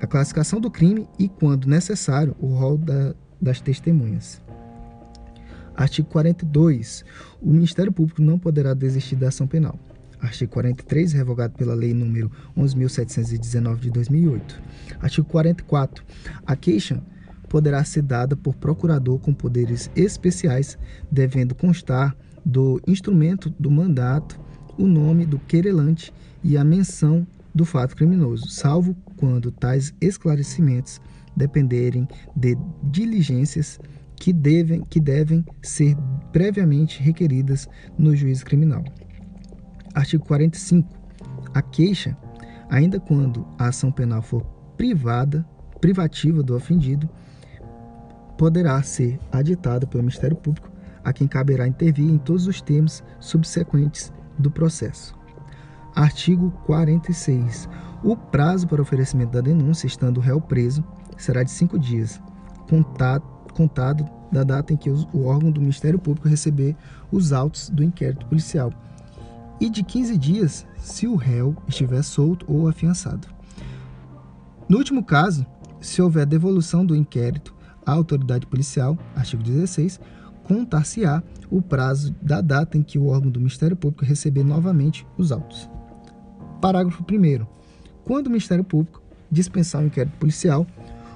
a 0.01 0.07
classificação 0.07 0.61
do 0.61 0.71
crime 0.71 1.09
e, 1.19 1.29
quando 1.29 1.69
necessário, 1.69 2.37
o 2.39 2.47
rol 2.49 2.79
da, 2.79 3.15
das 3.41 3.61
testemunhas. 3.61 4.44
Artigo 5.77 6.09
42. 6.09 7.05
O 7.41 7.51
Ministério 7.51 7.93
Público 7.93 8.23
não 8.23 8.39
poderá 8.39 8.75
desistir 8.75 9.17
da 9.17 9.29
ação 9.29 9.47
penal. 9.47 9.79
Artigo 10.21 10.53
43, 10.53 11.13
revogado 11.13 11.55
pela 11.55 11.75
Lei 11.75 11.93
nº 11.93 12.31
11.719 12.57 13.79
de 13.81 13.91
2008. 13.91 14.63
Artigo 15.01 15.27
44. 15.29 16.05
A 16.47 16.57
queixa 16.57 17.03
poderá 17.49 17.85
ser 17.85 18.03
dada 18.03 18.35
por 18.35 18.55
procurador 18.55 19.19
com 19.19 19.35
poderes 19.35 19.91
especiais, 19.95 20.79
devendo 21.11 21.55
constar 21.55 22.17
do 22.45 22.81
instrumento 22.87 23.51
do 23.59 23.71
mandato 23.71 24.41
o 24.79 24.87
nome 24.87 25.25
do 25.25 25.39
querelante 25.39 26.13
e 26.43 26.57
a 26.57 26.65
menção 26.65 27.27
do 27.55 27.65
fato 27.65 27.95
criminoso, 27.95 28.49
salvo 28.49 28.97
quando 29.17 29.53
tais 29.53 29.95
esclarecimentos 30.01 31.01
dependerem 31.37 32.09
de 32.35 32.57
diligências 32.83 33.79
que 34.17 34.33
devem, 34.33 34.83
que 34.83 35.01
devem 35.01 35.45
ser 35.63 35.97
previamente 36.33 37.03
requeridas 37.03 37.69
no 37.99 38.15
juízo 38.15 38.45
criminal. 38.45 38.85
Artigo 39.95 40.25
45. 40.25 40.89
A 41.53 41.63
queixa, 41.63 42.17
ainda 42.69 42.99
quando 42.99 43.47
a 43.59 43.69
ação 43.69 43.93
penal 43.93 44.23
for 44.23 44.43
privada, 44.77 45.47
privativa 45.81 46.43
do 46.43 46.57
ofendido, 46.57 47.09
poderá 48.37 48.83
ser 48.83 49.19
aditada 49.31 49.87
pelo 49.87 50.03
Ministério 50.03 50.37
Público, 50.37 50.71
a 51.05 51.13
quem 51.13 51.29
caberá 51.29 51.69
intervir 51.69 52.09
em 52.11 52.19
todos 52.19 52.47
os 52.47 52.61
termos 52.61 53.05
subsequentes 53.21 54.13
do 54.39 54.51
processo. 54.51 55.15
Artigo 55.95 56.51
46. 56.67 57.69
O 58.03 58.17
prazo 58.17 58.67
para 58.67 58.83
oferecimento 58.83 59.33
da 59.33 59.41
denúncia, 59.41 59.87
estando 59.87 60.19
o 60.19 60.21
réu 60.21 60.41
preso, 60.41 60.85
será 61.17 61.43
de 61.43 61.51
cinco 61.51 61.79
dias, 61.79 62.21
contado 62.69 63.34
contado 63.55 64.09
da 64.31 64.43
data 64.43 64.73
em 64.73 64.77
que 64.77 64.91
o 64.91 65.25
órgão 65.25 65.51
do 65.51 65.61
Ministério 65.61 65.99
Público 65.99 66.29
receber 66.29 66.77
os 67.11 67.33
autos 67.33 67.71
do 67.71 67.83
inquérito 67.83 68.27
policial, 68.27 68.73
e 69.61 69.71
de 69.71 69.83
15 69.83 70.19
dias 70.19 70.67
se 70.77 71.07
o 71.07 71.15
réu 71.15 71.57
estiver 71.69 72.03
solto 72.03 72.45
ou 72.49 72.69
afiançado. 72.69 73.29
No 74.69 74.79
último 74.79 75.05
caso, 75.05 75.47
se 75.81 76.03
houver 76.03 76.27
devolução 76.27 76.85
do 76.85 76.97
inquérito 76.97 77.55
à 77.87 77.93
autoridade 77.93 78.47
policial, 78.47 78.99
artigo 79.15 79.43
16, 79.43 80.01
contar-se-á 80.43 81.23
o 81.51 81.63
prazo 81.63 82.15
da 82.21 82.41
data 82.41 82.77
em 82.77 82.83
que 82.83 82.99
o 82.99 83.07
órgão 83.07 83.31
do 83.31 83.41
Ministério 83.41 83.77
Público 83.77 84.05
receber 84.05 84.43
novamente 84.43 85.07
os 85.17 85.31
autos. 85.31 85.69
Parágrafo 86.61 87.03
1. 87.03 87.47
Quando 88.05 88.27
o 88.27 88.31
Ministério 88.31 88.65
Público 88.65 89.03
dispensar 89.31 89.83
o 89.83 89.87
inquérito 89.87 90.17
policial, 90.19 90.67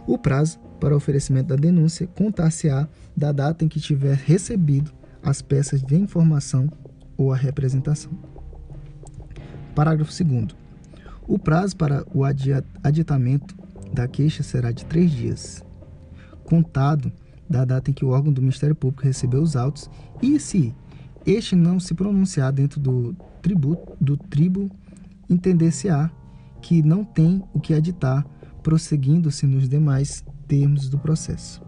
o 0.07 0.17
prazo 0.17 0.59
para 0.79 0.97
oferecimento 0.97 1.49
da 1.49 1.57
denúncia 1.57 2.07
contar-se-á 2.07 2.89
da 3.17 3.33
data 3.33 3.65
em 3.65 3.69
que 3.69 3.81
tiver 3.81 4.15
recebido 4.15 4.93
as 5.23 5.43
peças 5.43 5.83
de 5.83 5.97
informação 5.97 6.69
ou 7.17 7.33
a 7.33 7.37
representação. 7.37 8.13
Parágrafo 9.75 10.13
2. 10.25 10.49
O 11.27 11.39
prazo 11.39 11.77
para 11.77 12.05
o 12.15 12.25
aditamento 12.25 13.57
da 13.93 14.09
queixa 14.09 14.43
será 14.43 14.73
de 14.73 14.85
três 14.87 15.11
dias, 15.11 15.65
contado 16.45 17.13
da 17.49 17.65
data 17.65 17.91
em 17.91 17.95
que 17.95 18.05
o 18.05 18.09
órgão 18.09 18.33
do 18.33 18.41
Ministério 18.41 18.75
Público 18.75 19.05
recebeu 19.05 19.43
os 19.43 19.57
autos 19.57 19.91
e 20.23 20.39
se 20.39 20.75
este 21.27 21.55
não 21.55 21.79
se 21.79 21.95
pronunciar 21.95 22.53
dentro 22.53 22.81
do 22.81 23.15
tributo 23.43 23.97
do 24.01 24.17
tribo 24.17 24.71
entender-se-á 25.29 26.11
que 26.63 26.83
não 26.83 27.05
tem 27.05 27.43
o 27.53 27.61
que 27.61 27.75
aditar, 27.75 28.27
prosseguindo-se 28.63 29.47
nos 29.47 29.69
demais 29.69 30.25
termos 30.49 30.89
do 30.89 30.99
processo. 30.99 31.63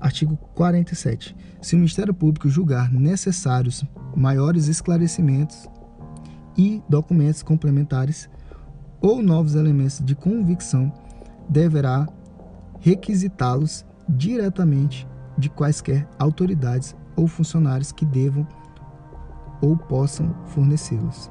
Artigo 0.00 0.36
47. 0.54 1.36
Se 1.62 1.74
o 1.74 1.78
Ministério 1.78 2.12
Público 2.12 2.48
julgar 2.48 2.92
necessários 2.92 3.84
maiores 4.16 4.66
esclarecimentos 4.66 5.68
e 6.56 6.82
documentos 6.88 7.42
complementares 7.42 8.28
ou 9.00 9.22
novos 9.22 9.54
elementos 9.54 10.00
de 10.04 10.14
convicção, 10.14 10.92
deverá 11.48 12.06
requisitá-los 12.80 13.84
diretamente 14.08 15.06
de 15.38 15.48
quaisquer 15.48 16.08
autoridades 16.18 16.96
ou 17.16 17.26
funcionários 17.26 17.92
que 17.92 18.04
devam 18.04 18.46
ou 19.60 19.76
possam 19.76 20.34
fornecê-los. 20.46 21.30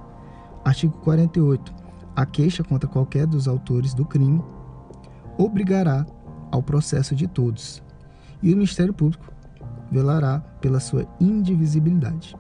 Artigo 0.64 0.94
48. 1.00 1.74
A 2.16 2.26
queixa 2.26 2.64
contra 2.64 2.90
qualquer 2.90 3.26
dos 3.26 3.48
autores 3.48 3.94
do 3.94 4.06
crime 4.06 4.44
obrigará 5.38 6.06
ao 6.52 6.64
processo 6.64 7.16
de 7.16 7.28
todos, 7.28 7.84
e 8.42 8.54
o 8.54 8.56
Ministério 8.56 8.94
Público 8.94 9.32
velará 9.92 10.40
pela 10.62 10.80
sua 10.80 11.08
indivisibilidade. 11.20 12.36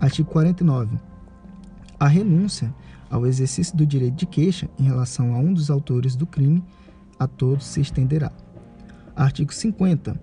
Artigo 0.00 0.30
49. 0.30 0.98
A 1.98 2.06
renúncia 2.06 2.74
ao 3.10 3.26
exercício 3.26 3.76
do 3.76 3.84
direito 3.84 4.14
de 4.14 4.26
queixa 4.26 4.68
em 4.78 4.84
relação 4.84 5.34
a 5.34 5.38
um 5.38 5.52
dos 5.52 5.70
autores 5.70 6.14
do 6.14 6.26
crime 6.26 6.64
a 7.18 7.26
todos 7.26 7.66
se 7.66 7.80
estenderá. 7.80 8.32
Artigo 9.14 9.52
50. 9.52 10.18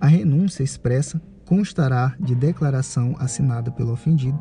A 0.00 0.06
renúncia 0.06 0.62
expressa 0.62 1.20
constará 1.44 2.14
de 2.18 2.34
declaração 2.34 3.14
assinada 3.18 3.70
pelo 3.70 3.92
ofendido 3.92 4.38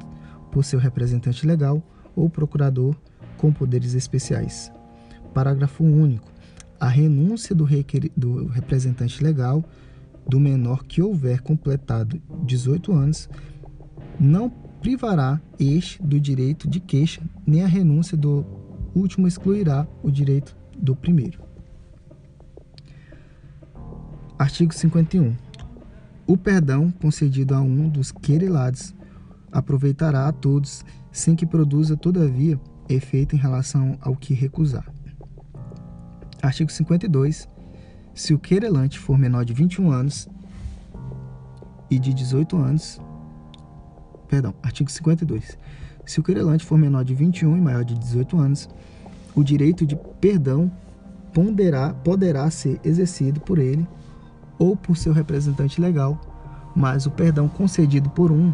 por 0.51 0.63
seu 0.63 0.79
representante 0.79 1.45
legal 1.45 1.83
ou 2.15 2.29
procurador 2.29 2.95
com 3.37 3.51
poderes 3.51 3.93
especiais. 3.93 4.71
Parágrafo 5.33 5.83
único 5.83 6.31
a 6.79 6.87
renúncia 6.87 7.53
do, 7.53 7.67
do 8.15 8.47
representante 8.47 9.23
legal 9.23 9.63
do 10.27 10.39
menor 10.39 10.83
que 10.83 11.01
houver 11.01 11.41
completado 11.41 12.21
18 12.43 12.91
anos 12.93 13.29
não 14.19 14.49
privará 14.49 15.41
este 15.59 16.01
do 16.01 16.19
direito 16.19 16.69
de 16.69 16.79
queixa, 16.79 17.21
nem 17.45 17.63
a 17.63 17.67
renúncia 17.67 18.15
do 18.15 18.45
último 18.95 19.27
excluirá 19.27 19.87
o 20.03 20.11
direito 20.11 20.55
do 20.77 20.95
primeiro. 20.95 21.39
Artigo 24.37 24.73
51. 24.73 25.35
O 26.25 26.37
perdão 26.37 26.91
concedido 26.91 27.55
a 27.55 27.61
um 27.61 27.89
dos 27.89 28.11
querelados 28.11 28.93
aproveitará 29.51 30.27
a 30.27 30.31
todos, 30.31 30.85
sem 31.11 31.35
que 31.35 31.45
produza, 31.45 31.97
todavia, 31.97 32.59
efeito 32.87 33.35
em 33.35 33.39
relação 33.39 33.97
ao 33.99 34.15
que 34.15 34.33
recusar. 34.33 34.85
Artigo 36.41 36.71
52. 36.71 37.47
Se 38.13 38.33
o 38.33 38.39
querelante 38.39 38.97
for 38.97 39.17
menor 39.17 39.45
de 39.45 39.53
21 39.53 39.91
anos 39.91 40.27
e 41.89 41.97
de 41.97 42.13
18 42.13 42.57
anos. 42.57 43.01
Perdão, 44.27 44.53
artigo 44.61 44.89
52. 44.89 45.57
Se 46.05 46.19
o 46.19 46.23
querelante 46.23 46.65
for 46.65 46.77
menor 46.77 47.03
de 47.03 47.13
21 47.13 47.57
e 47.57 47.61
maior 47.61 47.83
de 47.83 47.97
18 47.97 48.37
anos, 48.37 48.69
o 49.35 49.43
direito 49.43 49.85
de 49.85 49.95
perdão 50.19 50.71
ponderá, 51.33 51.93
poderá 51.93 52.49
ser 52.49 52.79
exercido 52.83 53.39
por 53.39 53.57
ele 53.57 53.87
ou 54.57 54.75
por 54.75 54.97
seu 54.97 55.13
representante 55.13 55.79
legal, 55.79 56.19
mas 56.75 57.05
o 57.05 57.11
perdão 57.11 57.47
concedido 57.47 58.09
por 58.09 58.31
um, 58.31 58.53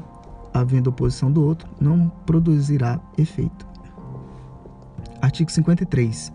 havendo 0.54 0.90
oposição 0.90 1.32
do 1.32 1.44
outro, 1.44 1.68
não 1.80 2.10
produzirá 2.26 3.00
efeito. 3.18 3.66
Artigo 5.22 5.52
53. 5.52 6.32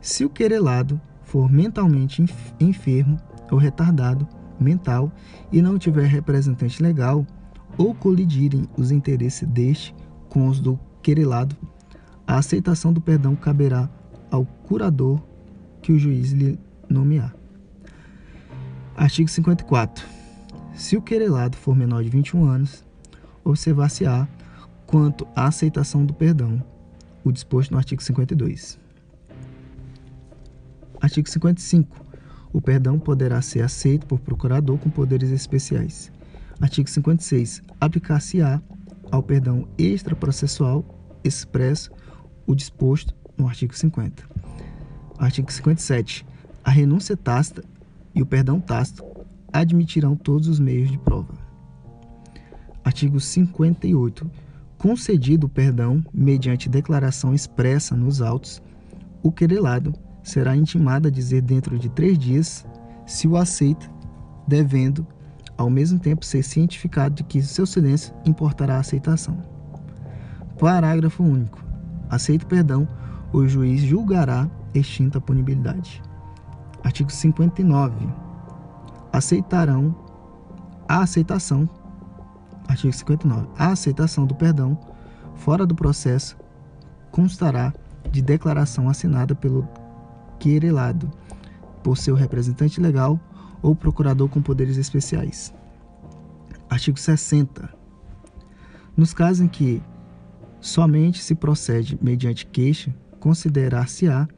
Se 0.00 0.24
o 0.24 0.30
querelado 0.30 1.00
for 1.22 1.50
mentalmente 1.50 2.24
enfermo 2.60 3.18
ou 3.50 3.58
retardado 3.58 4.26
mental 4.58 5.12
e 5.52 5.60
não 5.60 5.78
tiver 5.78 6.06
representante 6.06 6.82
legal 6.82 7.26
ou 7.76 7.94
colidirem 7.94 8.68
os 8.76 8.90
interesses 8.90 9.46
deste 9.48 9.94
com 10.28 10.48
os 10.48 10.60
do 10.60 10.78
querelado, 11.02 11.56
a 12.26 12.36
aceitação 12.36 12.92
do 12.92 13.00
perdão 13.00 13.34
caberá 13.34 13.88
ao 14.30 14.44
curador 14.44 15.20
que 15.80 15.92
o 15.92 15.98
juiz 15.98 16.32
lhe 16.32 16.58
nomear. 16.88 17.34
Artigo 18.96 19.28
54. 19.28 20.04
Se 20.74 20.96
o 20.96 21.02
querelado 21.02 21.56
for 21.56 21.74
menor 21.74 22.02
de 22.02 22.10
21 22.10 22.44
anos, 22.44 22.84
observar-se-á 23.44 24.28
quanto 24.86 25.26
à 25.34 25.46
aceitação 25.46 26.04
do 26.04 26.12
perdão, 26.12 26.62
o 27.24 27.32
disposto 27.32 27.70
no 27.70 27.78
artigo 27.78 28.02
52. 28.02 28.78
Artigo 31.00 31.28
55. 31.28 32.04
O 32.52 32.60
perdão 32.60 32.98
poderá 32.98 33.40
ser 33.40 33.62
aceito 33.62 34.06
por 34.06 34.18
procurador 34.18 34.78
com 34.78 34.90
poderes 34.90 35.30
especiais. 35.30 36.10
Artigo 36.60 36.88
56. 36.88 37.62
Aplicar-se-á 37.80 38.60
ao 39.10 39.22
perdão 39.22 39.68
extraprocessual 39.78 40.84
expresso 41.22 41.90
o 42.46 42.54
disposto 42.54 43.14
no 43.36 43.46
artigo 43.46 43.76
50. 43.76 44.24
Artigo 45.18 45.52
57. 45.52 46.26
A 46.64 46.70
renúncia 46.70 47.16
tácita 47.16 47.62
e 48.14 48.22
o 48.22 48.26
perdão 48.26 48.60
tácito 48.60 49.04
admitirão 49.52 50.16
todos 50.16 50.48
os 50.48 50.58
meios 50.58 50.90
de 50.90 50.98
prova. 50.98 51.34
Artigo 52.84 53.20
58. 53.20 54.30
Concedido 54.76 55.46
o 55.46 55.50
perdão 55.50 56.04
mediante 56.12 56.68
declaração 56.68 57.34
expressa 57.34 57.96
nos 57.96 58.22
autos, 58.22 58.62
o 59.22 59.32
querelado 59.32 59.92
será 60.28 60.54
intimado 60.54 61.08
a 61.08 61.10
dizer 61.10 61.40
dentro 61.42 61.78
de 61.78 61.88
três 61.88 62.18
dias 62.18 62.66
se 63.06 63.26
o 63.26 63.36
aceita, 63.36 63.90
devendo, 64.46 65.06
ao 65.56 65.70
mesmo 65.70 65.98
tempo, 65.98 66.24
ser 66.24 66.42
cientificado 66.42 67.14
de 67.14 67.24
que 67.24 67.42
seu 67.42 67.66
silêncio 67.66 68.14
importará 68.24 68.76
a 68.76 68.80
aceitação. 68.80 69.38
Parágrafo 70.58 71.22
único. 71.22 71.64
Aceito 72.10 72.46
perdão, 72.46 72.86
o 73.32 73.46
juiz 73.46 73.80
julgará 73.80 74.48
extinta 74.74 75.18
a 75.18 75.20
punibilidade. 75.20 76.02
Artigo 76.84 77.10
59. 77.10 78.06
Aceitarão 79.12 79.94
a 80.88 81.02
aceitação. 81.02 81.68
Artigo 82.68 82.92
59. 82.92 83.48
A 83.58 83.72
aceitação 83.72 84.26
do 84.26 84.34
perdão 84.34 84.78
fora 85.34 85.64
do 85.64 85.74
processo 85.74 86.36
constará 87.10 87.72
de 88.10 88.22
declaração 88.22 88.88
assinada 88.88 89.34
pelo 89.34 89.66
querelado 90.38 91.10
por 91.82 91.96
seu 91.96 92.14
representante 92.14 92.80
legal 92.80 93.18
ou 93.62 93.74
procurador 93.74 94.28
com 94.28 94.40
poderes 94.40 94.76
especiais. 94.76 95.54
Artigo 96.68 96.98
60. 96.98 97.68
Nos 98.96 99.14
casos 99.14 99.40
em 99.40 99.48
que 99.48 99.82
somente 100.60 101.22
se 101.22 101.34
procede 101.34 101.98
mediante 102.02 102.46
queixa, 102.46 102.94
considerar-se-á 103.20 104.28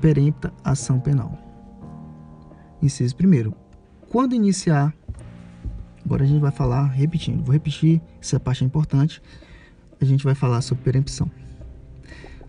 perempta 0.00 0.52
ação 0.64 1.00
penal. 1.00 1.36
Inciso 2.80 3.14
1. 3.16 3.52
Quando 4.08 4.34
iniciar, 4.34 4.94
agora 6.04 6.24
a 6.24 6.26
gente 6.26 6.40
vai 6.40 6.52
falar 6.52 6.86
repetindo, 6.86 7.42
vou 7.42 7.52
repetir, 7.52 8.00
essa 8.20 8.38
parte 8.38 8.62
é 8.62 8.66
importante, 8.66 9.20
a 10.00 10.04
gente 10.04 10.24
vai 10.24 10.34
falar 10.34 10.60
sobre 10.62 10.84
perempção. 10.84 11.30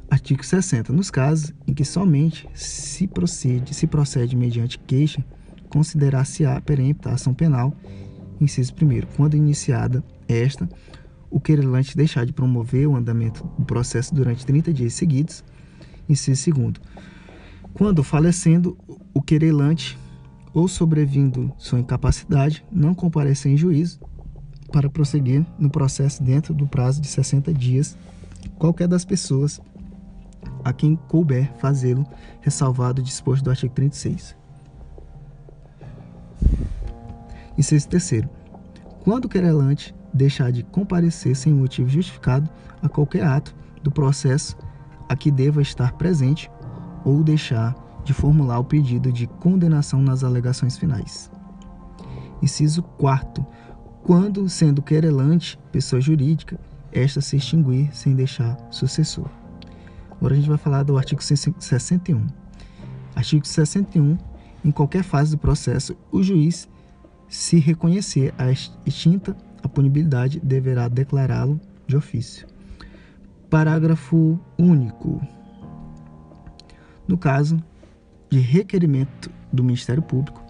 Artigo 0.09 0.43
60. 0.43 0.91
Nos 0.91 1.11
casos 1.11 1.53
em 1.67 1.73
que 1.73 1.85
somente 1.85 2.49
se 2.53 3.07
procede, 3.07 3.73
se 3.73 3.85
procede 3.85 4.35
mediante 4.35 4.79
queixa, 4.79 5.23
considerar-se-á 5.69 6.59
perempta 6.61 7.09
a 7.09 7.13
ação 7.13 7.33
penal, 7.33 7.75
inciso 8.41 8.73
1 8.73 9.15
quando 9.15 9.35
iniciada 9.35 10.03
esta, 10.27 10.67
o 11.29 11.39
querelante 11.39 11.95
deixar 11.95 12.25
de 12.25 12.33
promover 12.33 12.87
o 12.87 12.95
andamento 12.95 13.43
do 13.57 13.65
processo 13.65 14.13
durante 14.13 14.45
30 14.45 14.73
dias 14.73 14.93
seguidos, 14.93 15.43
inciso 16.07 16.51
2 16.51 16.73
quando 17.73 18.03
falecendo 18.03 18.77
o 19.13 19.21
querelante 19.21 19.97
ou 20.53 20.67
sobrevindo 20.67 21.53
sua 21.57 21.79
incapacidade, 21.79 22.65
não 22.71 22.95
comparecer 22.95 23.51
em 23.51 23.57
juízo 23.57 23.99
para 24.71 24.89
prosseguir 24.89 25.45
no 25.57 25.69
processo 25.69 26.23
dentro 26.23 26.53
do 26.53 26.67
prazo 26.67 26.99
de 26.99 27.07
60 27.07 27.53
dias, 27.53 27.95
qualquer 28.57 28.87
das 28.87 29.05
pessoas 29.05 29.61
a 30.63 30.73
quem 30.73 30.95
couber 30.95 31.51
fazê-lo, 31.57 32.05
ressalvado 32.41 33.01
o 33.01 33.03
disposto 33.03 33.43
do 33.43 33.49
artigo 33.49 33.73
36. 33.73 34.35
Inciso 37.57 37.89
terceiro. 37.89 38.29
Quando 39.03 39.25
o 39.25 39.29
querelante 39.29 39.93
deixar 40.13 40.51
de 40.51 40.63
comparecer 40.63 41.35
sem 41.35 41.53
motivo 41.53 41.89
justificado 41.89 42.49
a 42.81 42.89
qualquer 42.89 43.23
ato 43.23 43.55
do 43.83 43.91
processo 43.91 44.57
a 45.07 45.15
que 45.15 45.31
deva 45.31 45.61
estar 45.61 45.93
presente 45.93 46.49
ou 47.03 47.23
deixar 47.23 47.75
de 48.03 48.13
formular 48.13 48.59
o 48.59 48.63
pedido 48.63 49.11
de 49.11 49.27
condenação 49.27 50.01
nas 50.01 50.23
alegações 50.23 50.77
finais. 50.77 51.31
Inciso 52.41 52.81
4. 52.81 53.45
Quando, 54.03 54.47
sendo 54.47 54.81
querelante 54.81 55.59
pessoa 55.71 56.01
jurídica, 56.01 56.59
esta 56.91 57.21
se 57.21 57.37
extinguir 57.37 57.93
sem 57.93 58.15
deixar 58.15 58.57
sucessor. 58.71 59.29
Agora 60.19 60.33
a 60.33 60.37
gente 60.37 60.49
vai 60.49 60.57
falar 60.57 60.83
do 60.83 60.97
artigo 60.97 61.23
61. 61.23 62.27
Artigo 63.15 63.47
61. 63.47 64.17
Em 64.65 64.69
qualquer 64.69 65.01
fase 65.01 65.31
do 65.31 65.37
processo, 65.37 65.95
o 66.11 66.21
juiz, 66.21 66.67
se 67.29 67.57
reconhecer 67.57 68.33
a 68.37 68.51
extinta 68.51 69.35
a 69.63 69.69
punibilidade, 69.69 70.39
deverá 70.41 70.89
declará-lo 70.89 71.59
de 71.87 71.95
ofício. 71.95 72.45
Parágrafo 73.49 74.37
único. 74.57 75.21
No 77.07 77.17
caso 77.17 77.57
de 78.29 78.39
requerimento 78.39 79.31
do 79.51 79.63
Ministério 79.63 80.03
Público, 80.03 80.43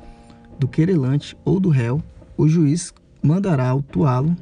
do 0.60 0.68
querelante 0.68 1.38
ou 1.46 1.60
do 1.60 1.70
réu, 1.70 2.04
o 2.36 2.48
juiz 2.48 2.92
mandará 3.22 3.70
autuá-lo 3.70 4.36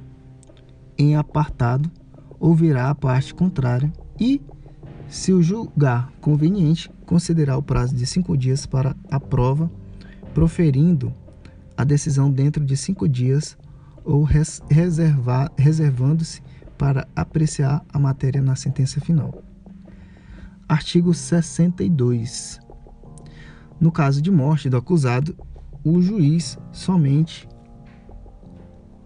em 0.97 1.15
apartado, 1.15 1.91
ouvirá 2.39 2.89
a 2.89 2.95
parte 2.95 3.33
contrária 3.33 3.91
e 4.19 4.41
se 5.09 5.31
o 5.31 5.41
julgar 5.41 6.11
conveniente, 6.19 6.91
considerar 7.05 7.57
o 7.57 7.63
prazo 7.63 7.95
de 7.95 8.05
cinco 8.05 8.37
dias 8.37 8.65
para 8.65 8.95
a 9.09 9.19
prova, 9.19 9.71
proferindo 10.33 11.13
a 11.75 11.83
decisão 11.83 12.31
dentro 12.31 12.65
de 12.65 12.75
cinco 12.75 13.07
dias 13.07 13.57
ou 14.03 14.23
reservando-se 14.23 16.41
para 16.77 17.07
apreciar 17.15 17.83
a 17.91 17.99
matéria 17.99 18.41
na 18.41 18.55
sentença 18.55 18.99
final. 18.99 19.43
Artigo 20.67 21.13
62. 21.13 22.59
No 23.79 23.91
caso 23.91 24.21
de 24.21 24.31
morte 24.31 24.69
do 24.69 24.77
acusado, 24.77 25.35
o 25.83 26.01
juiz 26.01 26.57
somente 26.71 27.47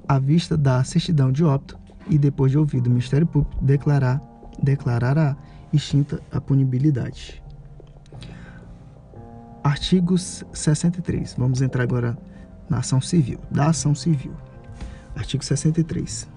à 0.08 0.18
vista 0.18 0.58
da 0.58 0.84
certidão 0.84 1.32
de 1.32 1.44
óbito 1.44 1.78
e 2.10 2.18
depois 2.18 2.52
de 2.52 2.58
ouvido 2.58 2.88
o 2.88 2.90
Ministério 2.90 3.28
Público 3.28 3.64
declarar 3.64 4.22
declarará 4.62 5.36
extinta 5.74 6.22
a 6.32 6.40
punibilidade. 6.40 7.42
Artigos 9.64 10.44
63. 10.54 11.36
Vamos 11.38 11.62
entrar 11.62 11.84
agora 11.84 12.18
na 12.70 12.80
ação 12.80 13.00
civil. 13.00 13.40
Da 13.50 13.68
ação 13.68 13.94
civil. 13.94 14.34
Artigo 15.16 15.44
63. 15.44 16.28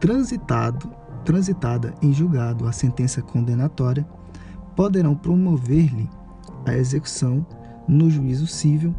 Transitado, 0.00 0.90
transitada 1.24 1.94
em 2.02 2.12
julgado 2.12 2.66
a 2.66 2.72
sentença 2.72 3.22
condenatória, 3.22 4.06
poderão 4.74 5.14
promover-lhe 5.14 6.08
a 6.66 6.74
execução 6.74 7.46
no 7.86 8.10
juízo 8.10 8.46
civil 8.46 8.94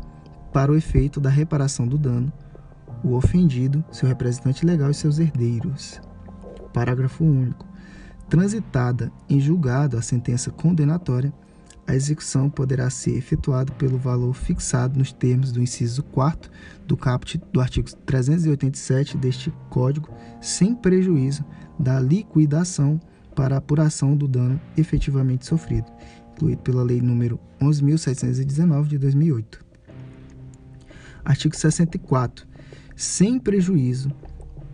para 0.52 0.72
o 0.72 0.76
efeito 0.76 1.20
da 1.20 1.30
reparação 1.30 1.88
do 1.88 1.98
dano 1.98 2.32
o 3.04 3.16
ofendido, 3.16 3.84
seu 3.92 4.08
representante 4.08 4.66
legal 4.66 4.92
e 4.92 4.94
seus 4.94 5.20
herdeiros. 5.20 6.02
Parágrafo 6.74 7.24
único 7.24 7.69
transitada 8.30 9.12
em 9.28 9.40
julgado 9.40 9.98
a 9.98 10.02
sentença 10.02 10.52
condenatória, 10.52 11.34
a 11.88 11.96
execução 11.96 12.50
poderá 12.50 12.88
ser 12.92 13.18
efetuada 13.18 13.74
pelo 13.74 13.98
valor 13.98 14.34
fixado 14.34 15.00
nos 15.00 15.12
termos 15.12 15.52
do 15.52 15.60
inciso 15.60 16.04
4 16.04 16.52
do 16.86 16.96
caput 16.96 17.42
do 17.52 17.60
artigo 17.60 17.90
387 18.06 19.18
deste 19.18 19.52
Código, 19.72 20.08
sem 20.40 20.76
prejuízo 20.76 21.44
da 21.80 22.00
liquidação 22.00 23.00
para 23.36 23.58
apuração 23.58 24.16
do 24.16 24.28
dano 24.28 24.62
efetivamente 24.78 25.48
sofrido, 25.48 25.92
incluído 26.34 26.62
pela 26.62 26.84
Lei 26.84 27.02
nº 27.02 27.40
11.719 27.60 28.88
de 28.88 28.98
2008. 29.00 29.66
Artigo 31.26 31.56
64. 31.56 32.48
Sem 32.96 33.40
prejuízo 33.40 34.12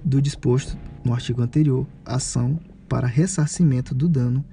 do 0.03 0.21
disposto 0.21 0.77
no 1.03 1.13
artigo 1.13 1.41
anterior, 1.41 1.87
ação 2.03 2.59
para 2.87 3.07
ressarcimento 3.07 3.93
do 3.93 4.07
dano 4.07 4.43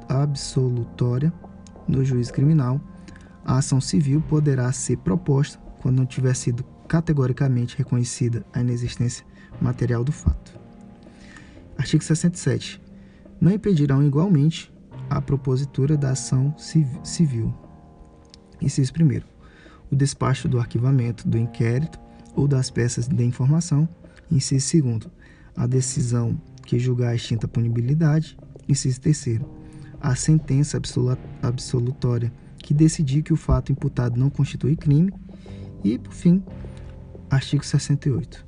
absolutória 0.07 1.33
no 1.87 2.05
juiz 2.05 2.31
criminal, 2.31 2.79
a 3.45 3.57
ação 3.57 3.81
civil 3.81 4.21
poderá 4.21 4.71
ser 4.71 4.97
proposta 4.97 5.59
quando 5.81 5.97
não 5.97 6.05
tiver 6.05 6.33
sido 6.33 6.63
categoricamente 6.87 7.77
reconhecida 7.77 8.45
a 8.53 8.61
inexistência 8.61 9.25
material 9.61 10.03
do 10.03 10.11
fato. 10.11 10.59
Artigo 11.77 12.03
67. 12.03 12.81
Não 13.39 13.51
impedirão 13.51 14.03
igualmente 14.03 14.73
a 15.09 15.21
propositura 15.21 15.97
da 15.97 16.11
ação 16.11 16.55
civil. 16.57 17.53
Inciso 18.61 18.93
1. 18.97 19.21
O 19.91 19.95
despacho 19.95 20.47
do 20.47 20.59
arquivamento 20.59 21.27
do 21.27 21.37
inquérito 21.37 21.99
ou 22.35 22.47
das 22.47 22.69
peças 22.69 23.07
de 23.07 23.23
informação. 23.23 23.87
Inciso 24.31 24.81
2. 24.81 25.09
A 25.55 25.67
decisão 25.67 26.39
que 26.65 26.79
julgar 26.79 27.09
a 27.09 27.15
extinta 27.15 27.47
punibilidade. 27.47 28.37
Inciso 28.67 29.01
3. 29.01 29.41
A 29.99 30.15
sentença 30.15 30.79
absolutória 31.41 32.31
que 32.57 32.73
decidir 32.73 33.23
que 33.23 33.33
o 33.33 33.37
fato 33.37 33.71
imputado 33.71 34.17
não 34.17 34.29
constitui 34.29 34.75
crime. 34.75 35.13
E, 35.83 35.97
por 35.97 36.13
fim, 36.13 36.41
artigo 37.33 37.65
68. 37.65 38.45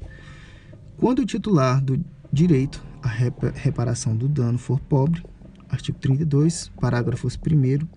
Quando 0.98 1.20
o 1.20 1.26
titular 1.26 1.82
do 1.82 2.04
direito 2.32 2.84
à 3.02 3.08
reparação 3.08 4.16
do 4.16 4.28
dano 4.28 4.58
for 4.58 4.80
pobre, 4.80 5.24
artigo 5.70 5.98
32, 6.00 6.72
parágrafos 6.80 7.38
1 7.38 7.88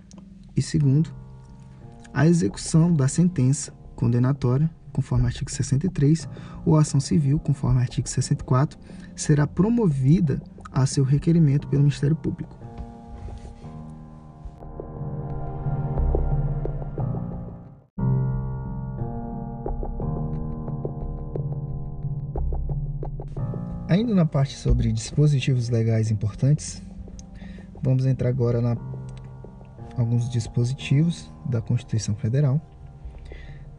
e 0.57 0.79
2, 0.79 1.13
a 2.13 2.27
execução 2.27 2.93
da 2.93 3.07
sentença 3.07 3.73
condenatória, 3.95 4.71
conforme 4.93 5.27
artigo 5.27 5.51
63, 5.51 6.29
ou 6.65 6.77
ação 6.77 7.01
civil, 7.01 7.39
conforme 7.39 7.81
artigo 7.81 8.09
64, 8.09 8.79
será 9.15 9.47
promovida 9.47 10.43
a 10.73 10.87
seu 10.87 11.05
requerimento 11.05 11.69
pelo 11.69 11.83
Ministério 11.83 12.17
Público. 12.17 12.68
Ainda 23.99 24.15
na 24.15 24.25
parte 24.25 24.55
sobre 24.55 24.93
dispositivos 24.93 25.71
legais 25.71 26.09
importantes, 26.13 26.81
Vamos 27.83 28.07
entrar 28.07 28.29
agora 28.29 28.61
na 28.61 28.77
alguns 29.97 30.29
dispositivos 30.29 31.33
da 31.47 31.61
Constituição 31.61 32.15
Federal, 32.15 32.61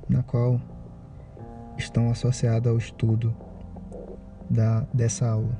na 0.09 0.21
qual 0.23 0.59
estão 1.77 2.09
associados 2.09 2.69
ao 2.69 2.77
estudo 2.77 3.33
da, 4.49 4.81
dessa 4.93 5.29
aula. 5.29 5.57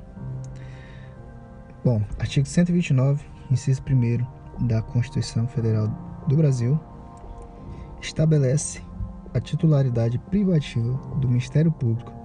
Bom, 1.83 2.01
artigo 2.19 2.45
129, 2.45 3.23
inciso 3.49 3.81
1 3.81 4.67
da 4.67 4.81
Constituição 4.81 5.47
Federal 5.47 5.87
do 6.27 6.35
Brasil, 6.35 6.77
estabelece 8.01 8.81
a 9.33 9.39
titularidade 9.39 10.17
privativa 10.17 10.93
do 11.17 11.29
Ministério 11.29 11.71
Público 11.71 12.18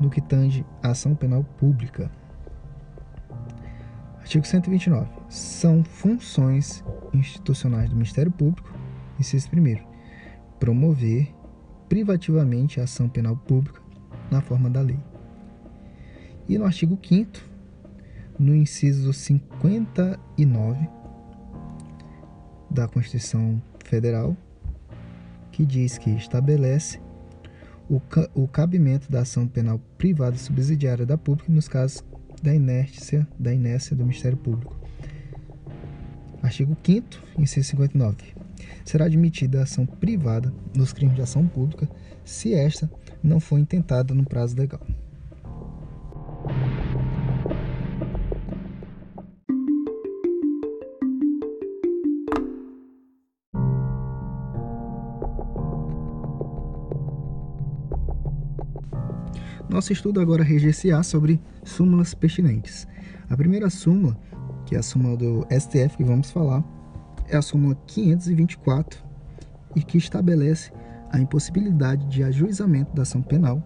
no 0.00 0.10
que 0.10 0.20
tange 0.20 0.64
à 0.82 0.90
ação 0.90 1.14
penal 1.14 1.42
pública 1.42 2.10
Artigo 4.26 4.44
129. 4.44 5.08
São 5.28 5.84
funções 5.84 6.84
institucionais 7.14 7.88
do 7.88 7.94
Ministério 7.94 8.32
Público, 8.32 8.74
inciso 9.20 9.48
1 9.52 9.86
promover 10.58 11.32
privativamente 11.88 12.80
a 12.80 12.82
ação 12.82 13.08
penal 13.08 13.36
pública 13.36 13.80
na 14.28 14.40
forma 14.40 14.68
da 14.68 14.80
lei. 14.80 14.98
E 16.48 16.58
no 16.58 16.64
artigo 16.64 16.98
5 17.00 17.56
no 18.36 18.52
inciso 18.52 19.12
59 19.12 20.88
da 22.68 22.88
Constituição 22.88 23.62
Federal, 23.84 24.36
que 25.52 25.64
diz 25.64 25.98
que 25.98 26.10
estabelece 26.10 27.00
o, 27.88 28.00
ca 28.00 28.28
o 28.34 28.46
cabimento 28.48 29.10
da 29.10 29.20
ação 29.20 29.46
penal 29.46 29.80
privada 29.96 30.36
subsidiária 30.36 31.06
da 31.06 31.16
pública 31.16 31.52
nos 31.52 31.68
casos 31.68 32.04
da 32.42 32.54
inércia, 32.54 33.26
da 33.38 33.52
inércia 33.52 33.96
do 33.96 34.04
Ministério 34.04 34.36
Público. 34.36 34.76
Artigo 36.42 36.76
5 36.84 37.06
inciso 37.38 37.70
59. 37.70 38.16
Será 38.84 39.06
admitida 39.06 39.60
a 39.60 39.62
ação 39.62 39.84
privada 39.84 40.52
nos 40.74 40.92
crimes 40.92 41.16
de 41.16 41.22
ação 41.22 41.46
pública 41.46 41.88
se 42.24 42.54
esta 42.54 42.90
não 43.22 43.40
for 43.40 43.58
intentada 43.58 44.14
no 44.14 44.24
prazo 44.24 44.56
legal. 44.56 44.80
Nosso 59.76 59.92
estudo 59.92 60.22
agora 60.22 60.42
reger-se-á 60.42 61.02
sobre 61.02 61.38
súmulas 61.62 62.14
pertinentes. 62.14 62.88
A 63.28 63.36
primeira 63.36 63.68
súmula, 63.68 64.18
que 64.64 64.74
é 64.74 64.78
a 64.78 64.82
súmula 64.82 65.18
do 65.18 65.46
STF 65.50 65.98
que 65.98 66.02
vamos 66.02 66.30
falar, 66.30 66.64
é 67.28 67.36
a 67.36 67.42
súmula 67.42 67.76
524 67.86 69.04
e 69.74 69.82
que 69.82 69.98
estabelece 69.98 70.72
a 71.10 71.20
impossibilidade 71.20 72.06
de 72.06 72.24
ajuizamento 72.24 72.94
da 72.94 73.02
ação 73.02 73.20
penal 73.20 73.62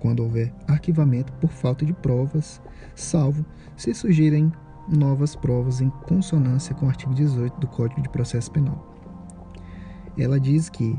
quando 0.00 0.24
houver 0.24 0.52
arquivamento 0.66 1.32
por 1.34 1.50
falta 1.50 1.86
de 1.86 1.92
provas, 1.92 2.60
salvo 2.96 3.46
se 3.76 3.94
surgirem 3.94 4.50
novas 4.88 5.36
provas 5.36 5.80
em 5.80 5.90
consonância 6.08 6.74
com 6.74 6.86
o 6.86 6.88
artigo 6.88 7.14
18 7.14 7.60
do 7.60 7.68
Código 7.68 8.02
de 8.02 8.08
Processo 8.08 8.50
Penal. 8.50 8.84
Ela 10.18 10.40
diz 10.40 10.68
que, 10.68 10.98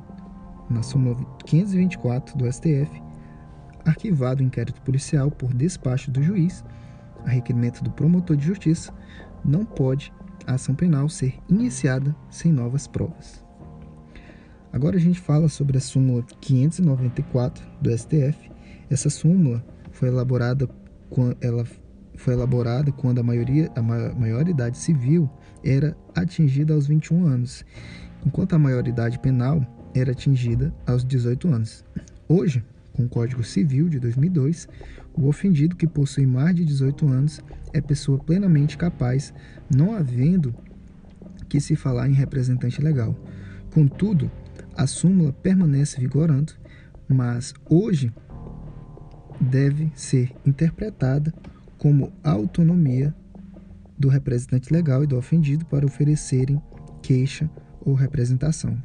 na 0.70 0.82
súmula 0.82 1.18
524 1.44 2.38
do 2.38 2.50
STF, 2.50 3.04
arquivado 3.86 4.42
o 4.42 4.46
inquérito 4.46 4.82
policial 4.82 5.30
por 5.30 5.54
despacho 5.54 6.12
do 6.12 6.22
juiz, 6.22 6.64
a 7.26 7.30
requerimento 7.30 7.84
do 7.84 7.92
promotor 7.92 8.36
de 8.36 8.46
justiça, 8.46 8.94
não 9.44 9.66
pode 9.66 10.12
a 10.46 10.54
ação 10.54 10.76
penal 10.76 11.08
ser 11.10 11.36
iniciada 11.50 12.16
sem 12.30 12.52
novas 12.52 12.88
provas. 12.88 13.44
Agora 14.72 14.98
a 14.98 15.00
gente 15.00 15.20
fala 15.20 15.48
sobre 15.48 15.78
a 15.78 15.82
súmula 15.82 16.24
594 16.42 17.64
do 17.80 17.96
STF. 17.96 18.52
Essa 18.90 19.10
súmula 19.10 19.64
foi 19.92 20.10
elaborada 20.10 20.68
ela 21.42 21.64
foi 22.16 22.34
elaborada 22.34 22.92
quando 22.92 23.20
a 23.20 23.24
maioria 23.24 23.72
a 23.76 23.82
maioridade 23.82 24.78
civil 24.78 25.30
era 25.64 25.96
atingida 26.16 26.74
aos 26.74 26.88
21 26.88 27.26
anos, 27.26 27.64
enquanto 28.26 28.54
a 28.54 28.60
maioridade 28.60 29.20
penal 29.20 29.62
era 29.94 30.12
atingida 30.12 30.74
aos 30.88 31.06
18 31.06 31.48
anos. 31.48 31.86
Hoje, 32.28 32.64
com 32.94 33.04
o 33.04 33.10
Código 33.10 33.44
Civil 33.44 33.90
de 33.90 34.00
2002, 34.00 34.68
o 35.14 35.28
ofendido 35.28 35.76
que 35.76 35.88
possui 35.88 36.26
mais 36.26 36.56
de 36.56 36.64
18 36.64 37.08
anos 37.08 37.42
é 37.74 37.82
pessoa 37.82 38.18
plenamente 38.18 38.78
capaz, 38.78 39.34
não 39.74 39.94
havendo 39.94 40.56
que 41.50 41.60
se 41.60 41.76
falar 41.76 42.10
em 42.10 42.14
representante 42.14 42.82
legal. 42.82 43.16
Contudo, 43.74 44.32
a 44.76 44.88
súmula 44.88 45.34
permanece 45.34 46.00
vigorando, 46.00 46.54
mas 47.08 47.54
hoje 47.70 48.12
deve 49.40 49.92
ser 49.96 50.32
interpretada 50.46 51.34
como 51.78 52.14
autonomia 52.24 53.14
do 53.98 54.08
representante 54.08 54.72
legal 54.72 55.04
e 55.04 55.08
do 55.08 55.18
ofendido 55.18 55.66
para 55.66 55.86
oferecerem 55.86 56.62
queixa 57.02 57.50
ou 57.82 57.94
representação. 57.94 58.82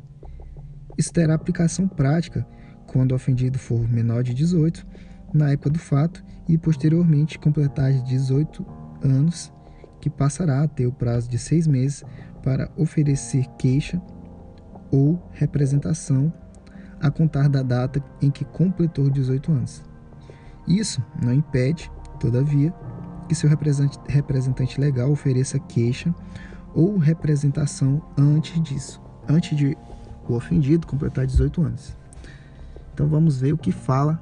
Isso 0.97 1.13
terá 1.13 1.35
aplicação 1.35 1.87
prática 1.87 2.47
quando 2.89 3.13
o 3.13 3.15
ofendido 3.15 3.59
for 3.59 3.87
menor 3.89 4.25
de 4.25 4.35
18, 4.35 4.85
na 5.33 5.53
época 5.53 5.71
do 5.71 5.79
fato 5.79 6.25
e 6.49 6.59
posteriormente 6.59 7.39
completar 7.39 7.93
18 7.93 8.67
anos, 9.03 9.53
que 10.01 10.09
passará 10.11 10.63
a 10.63 10.69
ter 10.69 10.87
o 10.87 10.93
prazo 10.93 11.29
de 11.29 11.39
seis 11.39 11.67
meses 11.67 12.03
para 12.43 12.71
oferecer 12.77 13.45
queixa 13.59 14.01
ou 14.91 15.23
representação 15.33 16.33
a 17.01 17.11
contar 17.11 17.49
da 17.49 17.63
data 17.63 18.03
em 18.23 18.31
que 18.31 18.45
completou 18.45 19.11
18 19.11 19.53
anos. 19.53 19.85
Isso 20.67 21.03
não 21.23 21.33
impede, 21.33 21.91
todavia, 22.19 22.73
que 23.29 23.35
seu 23.35 23.51
representante 24.09 24.81
legal 24.81 25.11
ofereça 25.11 25.59
queixa 25.59 26.15
ou 26.75 26.97
representação 26.97 28.03
antes 28.17 28.61
disso, 28.63 29.03
antes 29.29 29.57
de 29.57 29.77
o 30.27 30.35
ofendido 30.35 30.87
completar 30.87 31.27
18 31.27 31.63
anos. 31.63 31.98
Então 32.99 33.07
vamos 33.07 33.41
ver 33.41 33.53
o 33.53 33.57
que 33.57 33.71
fala 33.71 34.21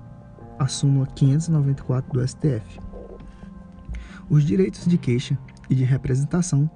a 0.58 0.68
súmula 0.68 1.06
594 1.06 2.12
do 2.12 2.28
STF. 2.28 2.78
Os 4.28 4.44
direitos 4.44 4.84
de 4.84 4.98
queixa 4.98 5.38
e 5.70 5.74
de 5.74 5.82
representação 5.82 6.70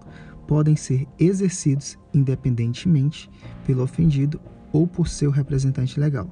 podem 0.49 0.77
ser 0.77 1.07
exercidos 1.19 1.99
independentemente 2.15 3.29
pelo 3.67 3.83
ofendido 3.83 4.41
ou 4.73 4.87
por 4.87 5.09
seu 5.09 5.31
representante 5.31 6.01
legal. 6.01 6.27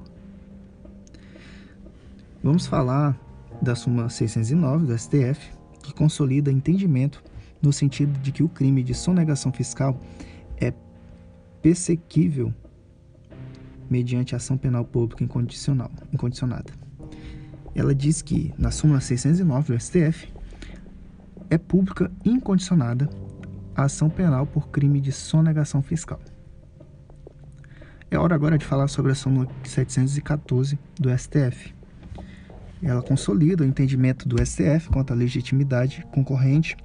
Vamos 2.43 2.65
falar 2.65 3.15
da 3.61 3.75
súmula 3.75 4.09
609 4.09 4.87
do 4.87 4.97
STF, 4.97 5.51
que 5.83 5.93
consolida 5.93 6.51
entendimento 6.51 7.23
no 7.61 7.71
sentido 7.71 8.17
de 8.21 8.31
que 8.31 8.41
o 8.41 8.49
crime 8.49 8.81
de 8.81 8.95
sonegação 8.95 9.53
fiscal 9.53 9.99
é 10.59 10.73
persequível 11.61 12.51
mediante 13.89 14.35
ação 14.35 14.57
penal 14.57 14.85
pública 14.85 15.23
incondicional, 15.23 15.91
incondicionada. 16.13 16.71
Ela 17.73 17.93
diz 17.95 18.21
que, 18.21 18.53
na 18.57 18.71
súmula 18.71 18.99
609 18.99 19.73
do 19.73 19.79
STF, 19.79 20.31
é 21.49 21.57
pública 21.57 22.11
incondicionada 22.23 23.09
a 23.75 23.83
ação 23.83 24.09
penal 24.09 24.45
por 24.45 24.69
crime 24.69 24.99
de 24.99 25.11
sonegação 25.11 25.81
fiscal. 25.81 26.19
É 28.11 28.17
hora 28.17 28.35
agora 28.35 28.57
de 28.57 28.65
falar 28.65 28.87
sobre 28.87 29.11
a 29.11 29.15
súmula 29.15 29.47
714 29.63 30.77
do 30.99 31.15
STF. 31.15 31.73
Ela 32.81 33.01
consolida 33.01 33.63
o 33.63 33.67
entendimento 33.67 34.27
do 34.27 34.43
STF 34.43 34.89
quanto 34.89 35.11
à 35.11 35.15
legitimidade 35.15 36.05
concorrente 36.11 36.77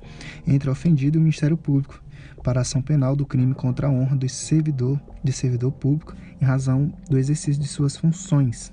entre 0.47 0.69
ofendido 0.69 1.17
e 1.17 1.19
o 1.19 1.23
Ministério 1.23 1.57
Público 1.57 2.03
para 2.43 2.61
a 2.61 2.63
ação 2.63 2.83
penal 2.83 3.17
do 3.17 3.25
crime 3.25 3.55
contra 3.55 3.87
a 3.87 3.91
honra 3.91 4.17
do 4.17 4.29
servidor 4.29 5.01
de 5.23 5.33
servidor 5.33 5.73
público 5.73 6.15
em 6.41 6.45
razão 6.45 6.93
do 7.09 7.19
exercício 7.19 7.61
de 7.61 7.69
suas 7.69 7.97
funções. 7.97 8.73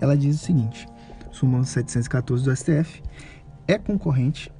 Ela 0.00 0.16
diz 0.16 0.36
o 0.36 0.44
seguinte: 0.44 0.86
súmula 1.30 1.64
714 1.64 2.44
do 2.44 2.54
STF 2.54 3.02
é 3.66 3.78
concorrente 3.78 4.52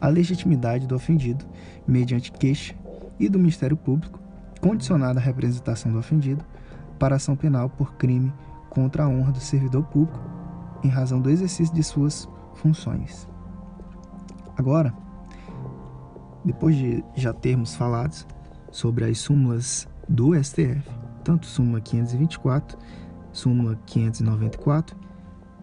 a 0.00 0.08
legitimidade 0.08 0.86
do 0.86 0.94
ofendido, 0.94 1.44
mediante 1.86 2.30
queixa, 2.30 2.74
e 3.18 3.28
do 3.28 3.38
Ministério 3.38 3.76
Público, 3.76 4.20
condicionada 4.60 5.18
à 5.18 5.22
representação 5.22 5.90
do 5.90 5.98
ofendido, 5.98 6.44
para 6.98 7.16
ação 7.16 7.34
penal 7.34 7.68
por 7.68 7.94
crime 7.94 8.32
contra 8.68 9.04
a 9.04 9.08
honra 9.08 9.32
do 9.32 9.40
servidor 9.40 9.84
público, 9.84 10.20
em 10.82 10.88
razão 10.88 11.20
do 11.20 11.30
exercício 11.30 11.74
de 11.74 11.82
suas 11.82 12.28
funções. 12.54 13.28
Agora, 14.56 14.92
depois 16.44 16.76
de 16.76 17.04
já 17.14 17.32
termos 17.32 17.74
falado 17.74 18.26
sobre 18.70 19.04
as 19.04 19.18
súmulas 19.18 19.88
do 20.08 20.32
STF, 20.42 20.82
tanto 21.26 21.44
súmula 21.48 21.80
524, 21.80 22.78
súmula 23.32 23.76
594, 23.84 24.96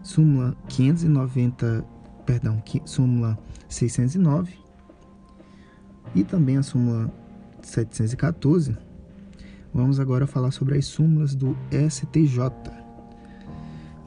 súmula 0.04 0.54
590 0.68 1.86
perdão, 2.26 2.62
súmula 2.84 3.40
609 3.70 4.54
e 6.14 6.26
também 6.26 6.58
a 6.58 6.64
súmula 6.64 7.10
714, 7.62 8.78
vamos 9.74 10.02
agora 10.02 10.28
falar 10.28 10.52
sobre 10.52 10.78
as 10.78 10.86
súmulas 10.86 11.34
do 11.34 11.58
STJ. 11.72 12.40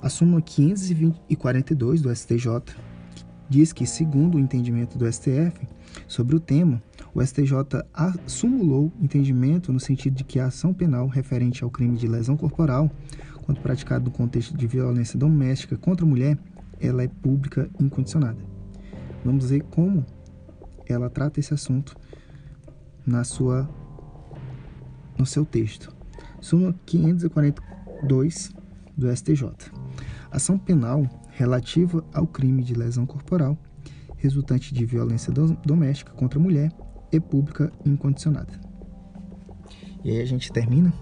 A 0.03 0.11
súmula 0.11 0.43
542 0.43 2.03
do 2.03 2.15
STJ 2.15 2.77
diz 3.49 3.73
que, 3.73 3.87
segundo 3.87 4.37
o 4.37 4.39
entendimento 4.39 4.99
do 4.99 5.11
STF 5.11 5.67
sobre 6.07 6.37
o 6.37 6.41
tema, 6.41 6.83
o 7.17 7.27
STJ 7.27 7.55
sumulou 8.27 8.93
entendimento 9.01 9.73
no 9.73 9.81
sentido 9.81 10.17
de 10.17 10.23
que 10.23 10.39
a 10.39 10.49
ação 10.49 10.75
penal 10.75 11.07
referente 11.07 11.65
ao 11.65 11.71
crime 11.71 11.97
de 11.97 12.07
lesão 12.07 12.37
corporal, 12.37 12.91
quando 13.41 13.59
praticado 13.63 14.05
no 14.05 14.11
contexto 14.11 14.55
de 14.55 14.67
violência 14.67 15.19
doméstica 15.19 15.79
contra 15.79 16.05
a 16.05 16.09
mulher, 16.09 16.37
ela 16.79 17.03
é 17.03 17.09
pública 17.09 17.71
incondicionada. 17.81 18.37
Vamos 19.25 19.49
ver 19.49 19.63
como 19.63 20.05
ela 20.87 21.09
trata 21.09 21.41
esse 21.41 21.55
assunto 21.55 21.97
na 23.07 23.25
sua 23.25 23.67
no 25.19 25.25
seu 25.25 25.47
texto. 25.47 25.97
Súmula 26.39 26.75
542 26.85 28.53
do 28.95 29.17
STJ. 29.17 29.73
Ação 30.31 30.59
penal 30.59 31.09
relativa 31.31 32.05
ao 32.13 32.27
crime 32.27 32.63
de 32.63 32.75
lesão 32.75 33.07
corporal 33.07 33.57
resultante 34.19 34.75
de 34.75 34.85
violência 34.85 35.33
doméstica 35.65 36.13
contra 36.13 36.39
a 36.39 36.43
mulher 36.43 36.71
pública 37.21 37.73
incondicionada. 37.85 38.53
E 40.05 40.11
aí 40.11 40.21
a 40.21 40.25
gente 40.25 40.53
termina 40.53 40.93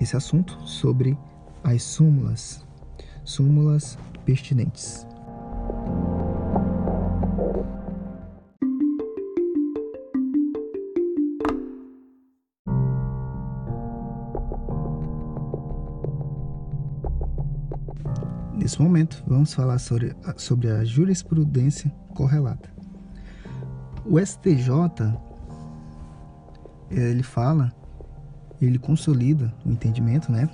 esse 0.00 0.16
assunto 0.16 0.58
sobre 0.66 1.16
as 1.62 1.82
súmulas, 1.82 2.66
súmulas 3.24 3.98
pertinentes. 4.24 5.06
Nesse 18.54 18.80
momento, 18.80 19.22
vamos 19.26 19.52
falar 19.52 19.78
sobre, 19.78 20.14
sobre 20.36 20.70
a 20.70 20.84
jurisprudência 20.84 21.90
correlata. 22.14 22.79
O 24.04 24.18
STJ 24.18 24.70
ele 26.90 27.22
fala, 27.22 27.72
ele 28.60 28.78
consolida 28.78 29.54
o 29.64 29.70
entendimento, 29.70 30.32
né, 30.32 30.48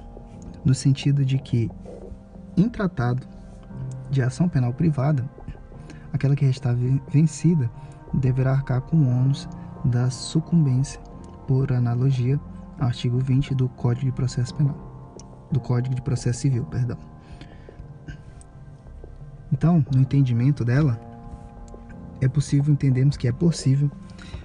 no 0.64 0.74
sentido 0.74 1.24
de 1.24 1.38
que 1.38 1.70
em 2.56 2.68
tratado 2.68 3.26
de 4.10 4.22
ação 4.22 4.48
penal 4.48 4.72
privada, 4.72 5.28
aquela 6.12 6.36
que 6.36 6.44
está 6.44 6.74
vencida 7.08 7.70
deverá 8.12 8.52
arcar 8.52 8.82
com 8.82 8.96
o 8.96 9.08
ônus 9.08 9.48
da 9.84 10.10
sucumbência 10.10 11.00
por 11.46 11.72
analogia 11.72 12.38
ao 12.78 12.88
artigo 12.88 13.18
20 13.18 13.54
do 13.54 13.68
Código 13.68 14.06
de 14.06 14.12
Processo 14.12 14.54
Penal, 14.54 15.16
do 15.50 15.60
Código 15.60 15.94
de 15.94 16.02
Processo 16.02 16.40
Civil, 16.40 16.64
perdão. 16.66 16.98
Então, 19.52 19.84
no 19.92 20.00
entendimento 20.00 20.64
dela, 20.64 21.00
é 22.26 22.28
possível 22.28 22.72
entendermos 22.72 23.16
que 23.16 23.28
é 23.28 23.32
possível 23.32 23.90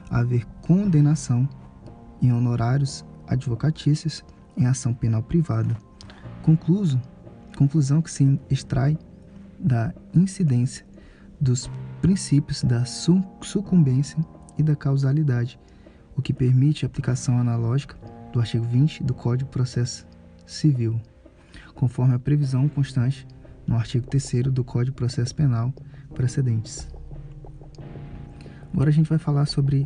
haver 0.09 0.45
condenação 0.61 1.47
em 2.21 2.31
honorários 2.31 3.03
advocatícios 3.27 4.23
em 4.57 4.65
ação 4.65 4.93
penal 4.93 5.23
privada. 5.23 5.75
Concluso, 6.43 7.01
conclusão 7.57 8.01
que 8.01 8.11
se 8.11 8.39
extrai 8.49 8.97
da 9.59 9.93
incidência 10.13 10.85
dos 11.39 11.69
princípios 12.01 12.63
da 12.63 12.83
sucumbência 12.85 14.17
e 14.57 14.63
da 14.63 14.75
causalidade, 14.75 15.59
o 16.15 16.21
que 16.21 16.33
permite 16.33 16.85
a 16.85 16.87
aplicação 16.87 17.37
analógica 17.39 17.97
do 18.31 18.39
artigo 18.39 18.65
20 18.65 19.03
do 19.03 19.13
Código 19.13 19.49
de 19.49 19.53
Processo 19.53 20.05
Civil, 20.45 20.99
conforme 21.73 22.13
a 22.13 22.19
previsão 22.19 22.67
constante 22.67 23.27
no 23.65 23.75
artigo 23.75 24.07
3 24.07 24.43
do 24.51 24.63
Código 24.63 24.91
de 24.91 24.97
Processo 24.97 25.33
Penal 25.33 25.73
precedentes. 26.13 26.87
Agora 28.73 28.89
a 28.89 28.93
gente 28.93 29.09
vai 29.09 29.17
falar 29.17 29.45
sobre 29.45 29.85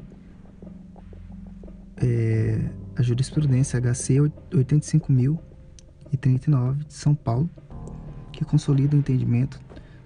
é, 1.98 2.70
a 2.96 3.02
jurisprudência 3.02 3.80
HC 3.80 4.20
85.039 4.52 6.86
de 6.86 6.94
São 6.94 7.16
Paulo, 7.16 7.50
que 8.32 8.46
consolida 8.46 8.96
o 8.96 9.00
entendimento 9.00 9.60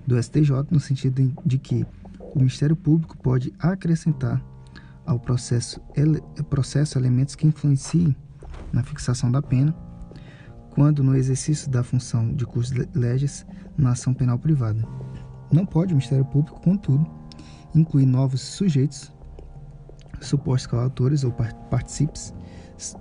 do 0.07 0.17
STJ 0.21 0.67
no 0.71 0.79
sentido 0.79 1.33
de 1.45 1.57
que 1.57 1.85
o 2.19 2.39
Ministério 2.39 2.75
Público 2.75 3.17
pode 3.17 3.53
acrescentar 3.59 4.43
ao 5.05 5.19
processo, 5.19 5.81
ele, 5.95 6.21
processo 6.49 6.97
elementos 6.97 7.35
que 7.35 7.47
influenciem 7.47 8.15
na 8.71 8.83
fixação 8.83 9.31
da 9.31 9.41
pena, 9.41 9.75
quando 10.69 11.03
no 11.03 11.15
exercício 11.15 11.69
da 11.69 11.83
função 11.83 12.33
de 12.33 12.45
curso 12.45 12.73
de 12.73 12.87
leges 12.93 13.45
na 13.77 13.91
ação 13.91 14.13
penal 14.13 14.37
privada. 14.37 14.85
Não 15.51 15.65
pode 15.65 15.93
o 15.93 15.97
Ministério 15.97 16.25
Público, 16.25 16.61
contudo, 16.61 17.09
incluir 17.73 18.05
novos 18.05 18.41
sujeitos, 18.41 19.11
supostos 20.21 20.67
coautores 20.67 21.23
ou 21.23 21.31
participes, 21.69 22.33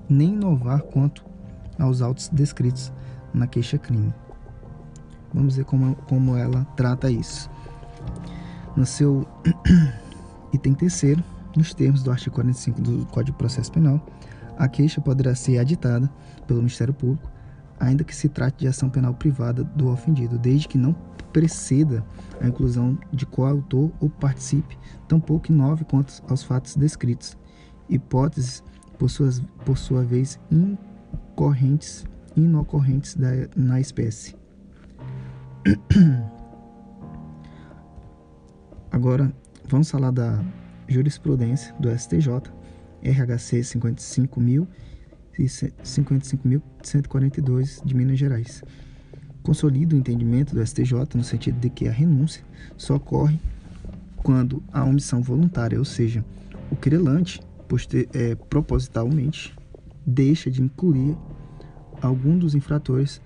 nem 0.09 0.33
inovar 0.33 0.83
quanto 0.83 1.25
aos 1.79 2.03
autos 2.03 2.29
descritos 2.29 2.93
na 3.33 3.47
queixa-crime. 3.47 4.13
Vamos 5.33 5.57
ver 5.57 5.65
como, 5.65 5.95
como 6.09 6.37
ela 6.37 6.65
trata 6.77 7.11
isso. 7.11 7.51
No 8.77 8.87
seu 8.87 9.27
item 10.53 10.75
terceiro, 10.75 11.23
nos 11.57 11.75
termos 11.75 12.03
do 12.03 12.11
artigo 12.11 12.35
45 12.37 12.81
do 12.81 13.07
Código 13.07 13.33
de 13.37 13.39
Processo 13.39 13.73
Penal, 13.73 14.05
a 14.57 14.69
queixa 14.69 15.01
poderá 15.01 15.35
ser 15.35 15.59
aditada 15.59 16.11
pelo 16.47 16.61
Ministério 16.61 16.95
Público, 16.95 17.31
ainda 17.79 18.03
que 18.03 18.15
se 18.15 18.29
trate 18.29 18.59
de 18.59 18.69
ação 18.69 18.89
penal 18.91 19.15
privada 19.15 19.63
do 19.63 19.89
ofendido, 19.89 20.39
desde 20.39 20.67
que 20.67 20.79
não 20.79 20.95
preceda 21.33 22.05
a 22.41 22.49
inclusão 22.49 22.99
de 23.13 23.27
coautor 23.27 23.91
ou 24.01 24.09
participe, 24.09 24.79
tampouco 25.07 25.53
inove 25.53 25.85
quanto 25.85 26.23
aos 26.29 26.43
fatos 26.43 26.75
descritos, 26.77 27.37
hipóteses, 27.89 28.65
por, 28.99 29.09
suas, 29.09 29.41
por 29.65 29.79
sua 29.79 30.03
vez, 30.03 30.41
incorrentes, 30.51 32.05
inocorrentes 32.37 33.15
da, 33.15 33.31
na 33.57 33.81
espécie. 33.81 34.35
Agora, 38.91 39.33
vamos 39.69 39.89
falar 39.91 40.11
da 40.11 40.43
jurisprudência 40.89 41.73
do 41.79 41.89
STJ, 41.97 42.29
RHC 43.03 43.61
55.000 43.61 44.67
e 45.39 45.45
55.142 45.45 47.81
de 47.85 47.95
Minas 47.95 48.19
Gerais. 48.19 48.65
Consolida 49.49 49.97
o 49.97 49.99
entendimento 49.99 50.55
do 50.55 50.61
STJ 50.61 50.93
no 51.15 51.25
sentido 51.25 51.59
de 51.59 51.71
que 51.71 51.89
a 51.89 51.91
renúncia 51.91 52.45
só 52.77 52.97
ocorre 52.97 53.41
quando 54.19 54.63
a 54.71 54.85
omissão 54.85 55.23
voluntária, 55.23 55.79
ou 55.79 55.87
seja, 55.87 56.23
o 56.71 56.77
querelante 56.77 57.41
é, 58.13 58.35
propositalmente 58.35 59.57
deixa 60.07 60.51
de 60.51 60.61
incluir 60.61 61.17
algum 62.03 62.39
dos 62.39 62.55
infratores 62.55 63.23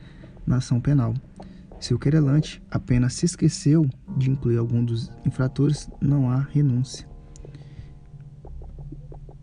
na 0.47 0.59
ação 0.59 0.81
penal. 0.81 1.13
Se 1.81 1.93
o 1.93 1.99
querelante 1.99 2.63
apenas 2.71 3.15
se 3.15 3.27
esqueceu 3.27 3.85
de 4.17 4.31
incluir 4.31 4.59
algum 4.59 4.85
dos 4.85 5.11
infratores, 5.27 5.91
não 6.01 6.31
há 6.31 6.39
renúncia. 6.39 7.05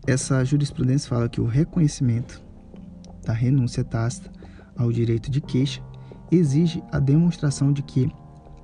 Essa 0.06 0.42
jurisprudência 0.46 1.10
fala 1.10 1.28
que 1.28 1.42
o 1.42 1.46
reconhecimento 1.46 2.42
da 3.22 3.34
renúncia 3.34 3.84
tácita 3.84 4.32
ao 4.74 4.90
direito 4.90 5.30
de 5.30 5.42
queixa 5.42 5.89
exige 6.30 6.82
a 6.92 6.98
demonstração 6.98 7.72
de 7.72 7.82
que 7.82 8.12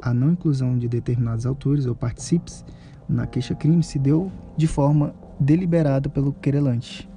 a 0.01 0.12
não 0.12 0.30
inclusão 0.30 0.78
de 0.78 0.88
determinados 0.88 1.47
autores 1.47 1.86
ou 1.86 1.94
participes 1.94 2.64
na 3.09 3.26
queixa-crime 3.26 3.82
se 3.82 3.98
deu 3.98 4.30
de 4.56 4.66
forma 4.66 5.14
deliberada 5.38 6.09
pelo 6.09 6.32
querelante. 6.32 7.09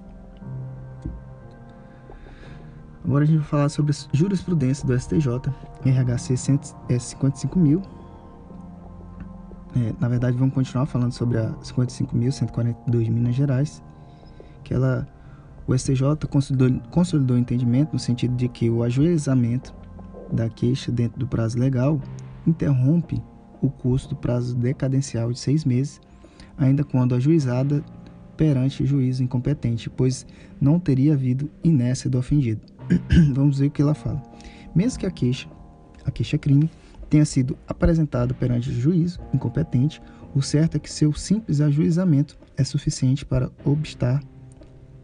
Agora 3.03 3.23
a 3.23 3.27
gente 3.27 3.37
vai 3.37 3.47
falar 3.47 3.69
sobre 3.69 3.91
a 3.91 4.15
jurisprudência 4.15 4.85
do 4.85 4.97
STJ, 4.99 5.27
RHC 5.83 6.33
55.000. 6.33 7.81
É, 9.75 9.93
na 9.99 10.07
verdade, 10.07 10.37
vamos 10.37 10.53
continuar 10.53 10.85
falando 10.85 11.11
sobre 11.13 11.37
a 11.37 11.51
55.142 11.53 13.03
de 13.03 13.11
Minas 13.11 13.35
Gerais, 13.35 13.83
que 14.63 14.73
ela, 14.73 15.07
o 15.65 15.77
STJ 15.77 16.27
consolidou, 16.29 16.81
consolidou 16.91 17.37
o 17.37 17.39
entendimento 17.39 17.93
no 17.93 17.99
sentido 17.99 18.35
de 18.35 18.47
que 18.47 18.69
o 18.69 18.83
ajuizamento 18.83 19.73
da 20.31 20.49
queixa 20.49 20.91
dentro 20.91 21.19
do 21.19 21.27
prazo 21.27 21.57
legal 21.57 22.01
interrompe 22.45 23.21
o 23.61 23.69
curso 23.69 24.09
do 24.09 24.15
prazo 24.15 24.55
decadencial 24.55 25.31
de 25.31 25.39
seis 25.39 25.65
meses, 25.65 25.99
ainda 26.57 26.83
quando 26.83 27.15
ajuizada 27.15 27.83
perante 28.37 28.85
juízo 28.85 29.21
incompetente, 29.21 29.89
pois 29.89 30.25
não 30.61 30.79
teria 30.79 31.13
havido 31.13 31.49
inércia 31.63 32.09
do 32.09 32.17
ofendido. 32.17 32.61
Vamos 33.33 33.59
ver 33.59 33.67
o 33.67 33.71
que 33.71 33.81
ela 33.81 33.93
fala. 33.93 34.23
Mesmo 34.73 34.99
que 34.99 35.05
a 35.05 35.11
queixa, 35.11 35.49
a 36.05 36.11
queixa-crime, 36.11 36.69
tenha 37.09 37.25
sido 37.25 37.57
apresentada 37.67 38.33
perante 38.33 38.71
juízo 38.71 39.19
incompetente, 39.33 40.01
o 40.33 40.41
certo 40.41 40.77
é 40.77 40.79
que 40.79 40.91
seu 40.91 41.11
simples 41.11 41.59
ajuizamento 41.59 42.37
é 42.55 42.63
suficiente 42.63 43.25
para 43.25 43.51
obstar 43.65 44.21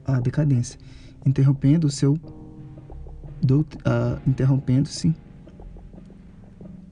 a 0.06 0.20
decadência, 0.20 0.80
interrompendo 1.26 1.88
o 1.88 1.92
seu 1.92 2.18
uh, 3.54 4.20
interrompendo-se 4.28 5.16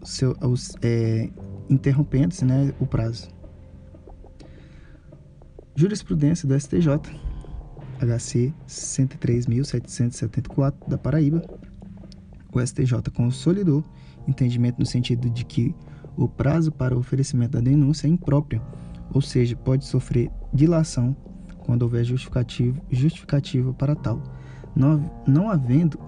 seu, 0.04 0.36
é, 0.82 1.30
interrompendo-se 1.70 2.46
né, 2.46 2.74
o 2.80 2.86
prazo. 2.86 3.28
Jurisprudência 5.76 6.48
do 6.48 6.58
STJ, 6.60 6.88
HC 8.00 8.54
103.774 8.68 10.88
da 10.88 10.98
Paraíba. 10.98 11.42
O 12.54 12.62
STJ 12.62 12.94
consolidou 13.14 13.84
entendimento 14.28 14.80
no 14.80 14.86
sentido 14.86 15.30
de 15.30 15.44
que 15.44 15.76
o 16.16 16.28
prazo 16.28 16.72
para 16.72 16.96
o 16.96 17.00
oferecimento 17.00 17.54
da 17.54 17.60
denúncia 17.60 18.06
é 18.06 18.10
impróprio, 18.10 18.62
ou 19.12 19.22
seja, 19.22 19.56
pode 19.56 19.86
sofrer 19.86 20.30
dilação 20.54 21.16
quando 21.66 21.82
houver 21.84 22.06
justificativa 22.06 23.74
para 23.74 23.96
tal. 23.96 24.22
Não, 24.76 25.24
não 25.28 25.50
havendo 25.50 26.00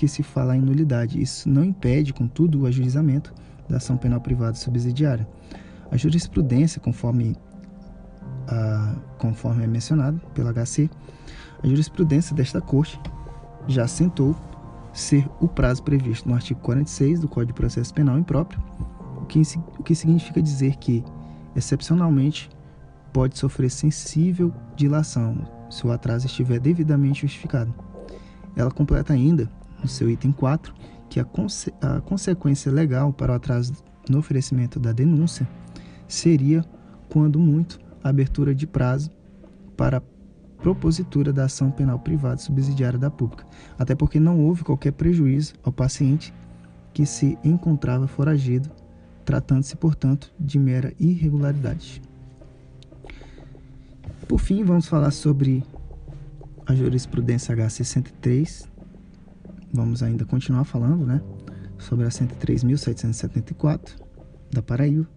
que 0.00 0.08
se 0.08 0.22
falar 0.22 0.56
em 0.56 0.62
nulidade, 0.62 1.20
isso 1.20 1.46
não 1.46 1.62
impede, 1.62 2.14
contudo, 2.14 2.62
o 2.62 2.66
ajuizamento 2.66 3.34
da 3.68 3.76
ação 3.76 3.98
penal 3.98 4.18
privada 4.18 4.54
subsidiária. 4.54 5.28
A 5.90 5.96
jurisprudência, 5.98 6.80
conforme, 6.80 7.36
a, 8.48 8.94
conforme 9.18 9.62
é 9.62 9.66
mencionado 9.66 10.18
pela 10.32 10.54
HC, 10.54 10.88
a 11.62 11.66
jurisprudência 11.66 12.34
desta 12.34 12.62
Corte 12.62 12.98
já 13.68 13.84
assentou 13.84 14.34
ser 14.90 15.28
o 15.38 15.46
prazo 15.46 15.82
previsto 15.82 16.26
no 16.26 16.34
artigo 16.34 16.60
46 16.60 17.20
do 17.20 17.28
Código 17.28 17.52
de 17.52 17.60
Processo 17.60 17.92
Penal 17.92 18.18
impróprio, 18.18 18.58
o 19.18 19.26
que, 19.26 19.42
o 19.78 19.82
que 19.82 19.94
significa 19.94 20.40
dizer 20.40 20.76
que, 20.76 21.04
excepcionalmente, 21.54 22.48
pode 23.12 23.38
sofrer 23.38 23.70
sensível 23.70 24.50
dilação 24.74 25.46
se 25.68 25.86
o 25.86 25.92
atraso 25.92 26.24
estiver 26.24 26.58
devidamente 26.58 27.20
justificado. 27.20 27.74
Ela 28.56 28.70
completa 28.70 29.12
ainda, 29.12 29.50
no 29.82 29.88
seu 29.88 30.10
item 30.10 30.32
4, 30.32 30.74
que 31.08 31.18
a, 31.18 31.24
conse 31.24 31.72
a 31.80 32.00
consequência 32.00 32.70
legal 32.70 33.12
para 33.12 33.32
o 33.32 33.34
atraso 33.34 33.74
no 34.08 34.18
oferecimento 34.18 34.78
da 34.78 34.92
denúncia 34.92 35.48
seria, 36.06 36.64
quando 37.08 37.38
muito, 37.38 37.78
a 38.02 38.08
abertura 38.08 38.54
de 38.54 38.66
prazo 38.66 39.10
para 39.76 39.98
a 39.98 40.02
propositura 40.62 41.32
da 41.32 41.44
ação 41.44 41.70
penal 41.70 41.98
privada 41.98 42.38
subsidiária 42.38 42.98
da 42.98 43.10
pública, 43.10 43.46
até 43.78 43.94
porque 43.94 44.20
não 44.20 44.40
houve 44.40 44.62
qualquer 44.62 44.92
prejuízo 44.92 45.54
ao 45.62 45.72
paciente 45.72 46.32
que 46.92 47.06
se 47.06 47.38
encontrava 47.42 48.06
foragido, 48.06 48.70
tratando-se, 49.24 49.76
portanto, 49.76 50.32
de 50.38 50.58
mera 50.58 50.92
irregularidade. 50.98 52.02
Por 54.28 54.38
fim, 54.38 54.62
vamos 54.62 54.86
falar 54.86 55.10
sobre 55.10 55.64
a 56.66 56.74
jurisprudência 56.74 57.56
H63 57.56 58.69
vamos 59.72 60.02
ainda 60.02 60.24
continuar 60.24 60.64
falando, 60.64 61.06
né? 61.06 61.20
Sobre 61.78 62.04
a 62.06 62.08
103.774 62.08 63.96
da 64.52 64.62
Paraíba. 64.62 65.08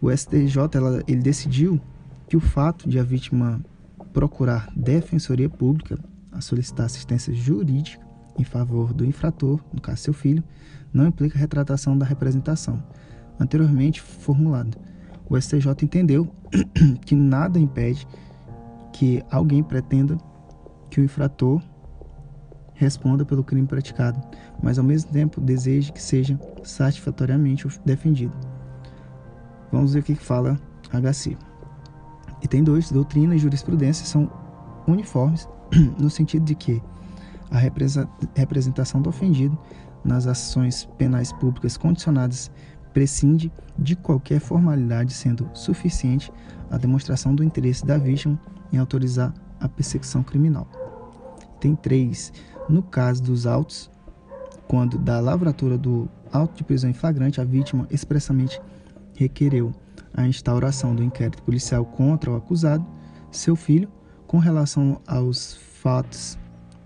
O 0.00 0.10
STJ 0.10 0.58
ela, 0.74 1.02
ele 1.06 1.22
decidiu 1.22 1.80
que 2.28 2.36
o 2.36 2.40
fato 2.40 2.88
de 2.88 2.98
a 2.98 3.02
vítima 3.02 3.64
procurar 4.12 4.70
defensoria 4.74 5.48
pública 5.48 5.98
a 6.32 6.40
solicitar 6.40 6.86
assistência 6.86 7.32
jurídica 7.32 8.04
em 8.38 8.44
favor 8.44 8.92
do 8.92 9.04
infrator, 9.04 9.60
no 9.72 9.80
caso 9.80 10.02
seu 10.02 10.12
filho, 10.12 10.42
não 10.92 11.06
implica 11.06 11.38
retratação 11.38 11.96
da 11.96 12.04
representação 12.04 12.82
anteriormente 13.38 14.00
formulada. 14.00 14.76
O 15.28 15.40
STJ 15.40 15.68
entendeu 15.82 16.32
que 17.04 17.14
nada 17.14 17.58
impede 17.58 18.06
que 18.92 19.22
alguém 19.30 19.62
pretenda 19.62 20.16
que 20.90 21.00
o 21.00 21.04
infrator 21.04 21.62
responda 22.74 23.24
pelo 23.24 23.44
crime 23.44 23.66
praticado, 23.66 24.20
mas 24.62 24.78
ao 24.78 24.84
mesmo 24.84 25.10
tempo 25.10 25.40
deseje 25.40 25.92
que 25.92 26.02
seja 26.02 26.38
satisfatoriamente 26.62 27.66
defendido. 27.84 28.32
Vamos 29.70 29.94
ver 29.94 30.00
o 30.00 30.02
que 30.02 30.14
fala 30.14 30.58
HC. 30.90 31.36
tem 32.48 32.62
dois, 32.62 32.90
doutrina 32.90 33.34
e 33.34 33.38
jurisprudência 33.38 34.04
são 34.06 34.30
uniformes 34.86 35.48
no 35.98 36.10
sentido 36.10 36.44
de 36.44 36.54
que 36.54 36.82
a 37.50 37.58
representação 38.36 39.00
do 39.00 39.08
ofendido 39.08 39.56
nas 40.04 40.26
ações 40.26 40.84
penais 40.98 41.32
públicas 41.32 41.76
condicionadas 41.76 42.50
prescinde 42.92 43.52
de 43.76 43.96
qualquer 43.96 44.40
formalidade, 44.40 45.12
sendo 45.12 45.48
suficiente 45.52 46.32
a 46.70 46.78
demonstração 46.78 47.34
do 47.34 47.42
interesse 47.42 47.84
da 47.84 47.98
vítima 47.98 48.38
em 48.72 48.78
autorizar 48.78 49.34
a 49.60 49.68
persecução 49.68 50.22
criminal. 50.22 50.68
Tem 51.60 51.74
três 51.74 52.32
no 52.68 52.82
caso 52.82 53.22
dos 53.22 53.46
autos, 53.46 53.90
quando 54.66 54.98
da 54.98 55.20
lavratura 55.20 55.76
do 55.76 56.08
auto 56.32 56.56
de 56.56 56.64
prisão 56.64 56.90
em 56.90 56.94
flagrante, 56.94 57.40
a 57.40 57.44
vítima 57.44 57.86
expressamente 57.90 58.60
requereu 59.14 59.72
a 60.12 60.26
instauração 60.26 60.94
do 60.94 61.02
inquérito 61.02 61.42
policial 61.42 61.84
contra 61.84 62.30
o 62.30 62.36
acusado, 62.36 62.84
seu 63.30 63.56
filho, 63.56 63.88
com 64.26 64.38
relação 64.38 65.00
aos 65.06 65.54
fatos 65.54 66.38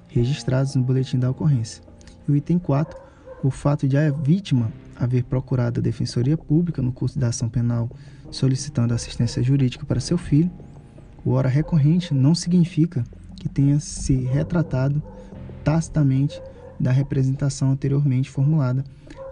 registrados 0.09 0.75
no 0.75 0.83
boletim 0.83 1.19
da 1.19 1.31
ocorrência. 1.31 1.83
O 2.29 2.35
item 2.35 2.59
4, 2.59 2.99
o 3.43 3.51
fato 3.51 3.87
de 3.87 3.97
a 3.97 4.11
vítima 4.11 4.73
haver 4.97 5.25
procurado 5.25 5.81
a 5.81 5.83
Defensoria 5.83 6.37
Pública 6.37 6.83
no 6.83 6.93
curso 6.93 7.19
da 7.19 7.29
ação 7.29 7.49
penal 7.49 7.89
solicitando 8.31 8.93
assistência 8.93 9.43
jurídica 9.43 9.87
para 9.87 10.01
seu 10.01 10.19
filho, 10.19 10.51
o 11.25 11.33
hora 11.33 11.49
recorrente 11.49 12.13
não 12.13 12.35
significa 12.35 13.05
que 13.37 13.49
tenha 13.49 13.79
se 13.81 14.15
retratado 14.15 15.03
tacitamente 15.65 16.41
da 16.79 16.93
representação 16.93 17.73
anteriormente 17.73 18.31
formulada, 18.31 18.85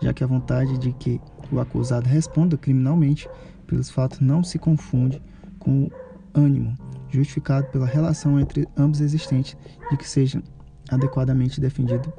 já 0.02 0.12
que 0.12 0.24
a 0.24 0.26
vontade 0.26 0.78
de 0.78 0.92
que 0.92 1.20
o 1.50 1.60
acusado 1.60 2.08
responda 2.08 2.56
criminalmente 2.56 3.28
pelos 3.66 3.88
fatos 3.88 4.20
não 4.20 4.42
se 4.42 4.58
confunde 4.58 5.22
com 5.58 5.84
o 5.84 5.90
ânimo 6.34 6.76
justificado 7.08 7.68
pela 7.68 7.86
relação 7.86 8.38
entre 8.38 8.66
ambos 8.76 9.00
existente 9.00 9.56
de 9.90 9.96
que 9.96 10.08
seja 10.08 10.42
adequadamente 10.90 11.60
defendido 11.60 12.12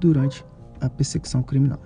durante 0.00 0.44
a 0.80 0.88
persecução 0.88 1.42
criminal. 1.42 1.80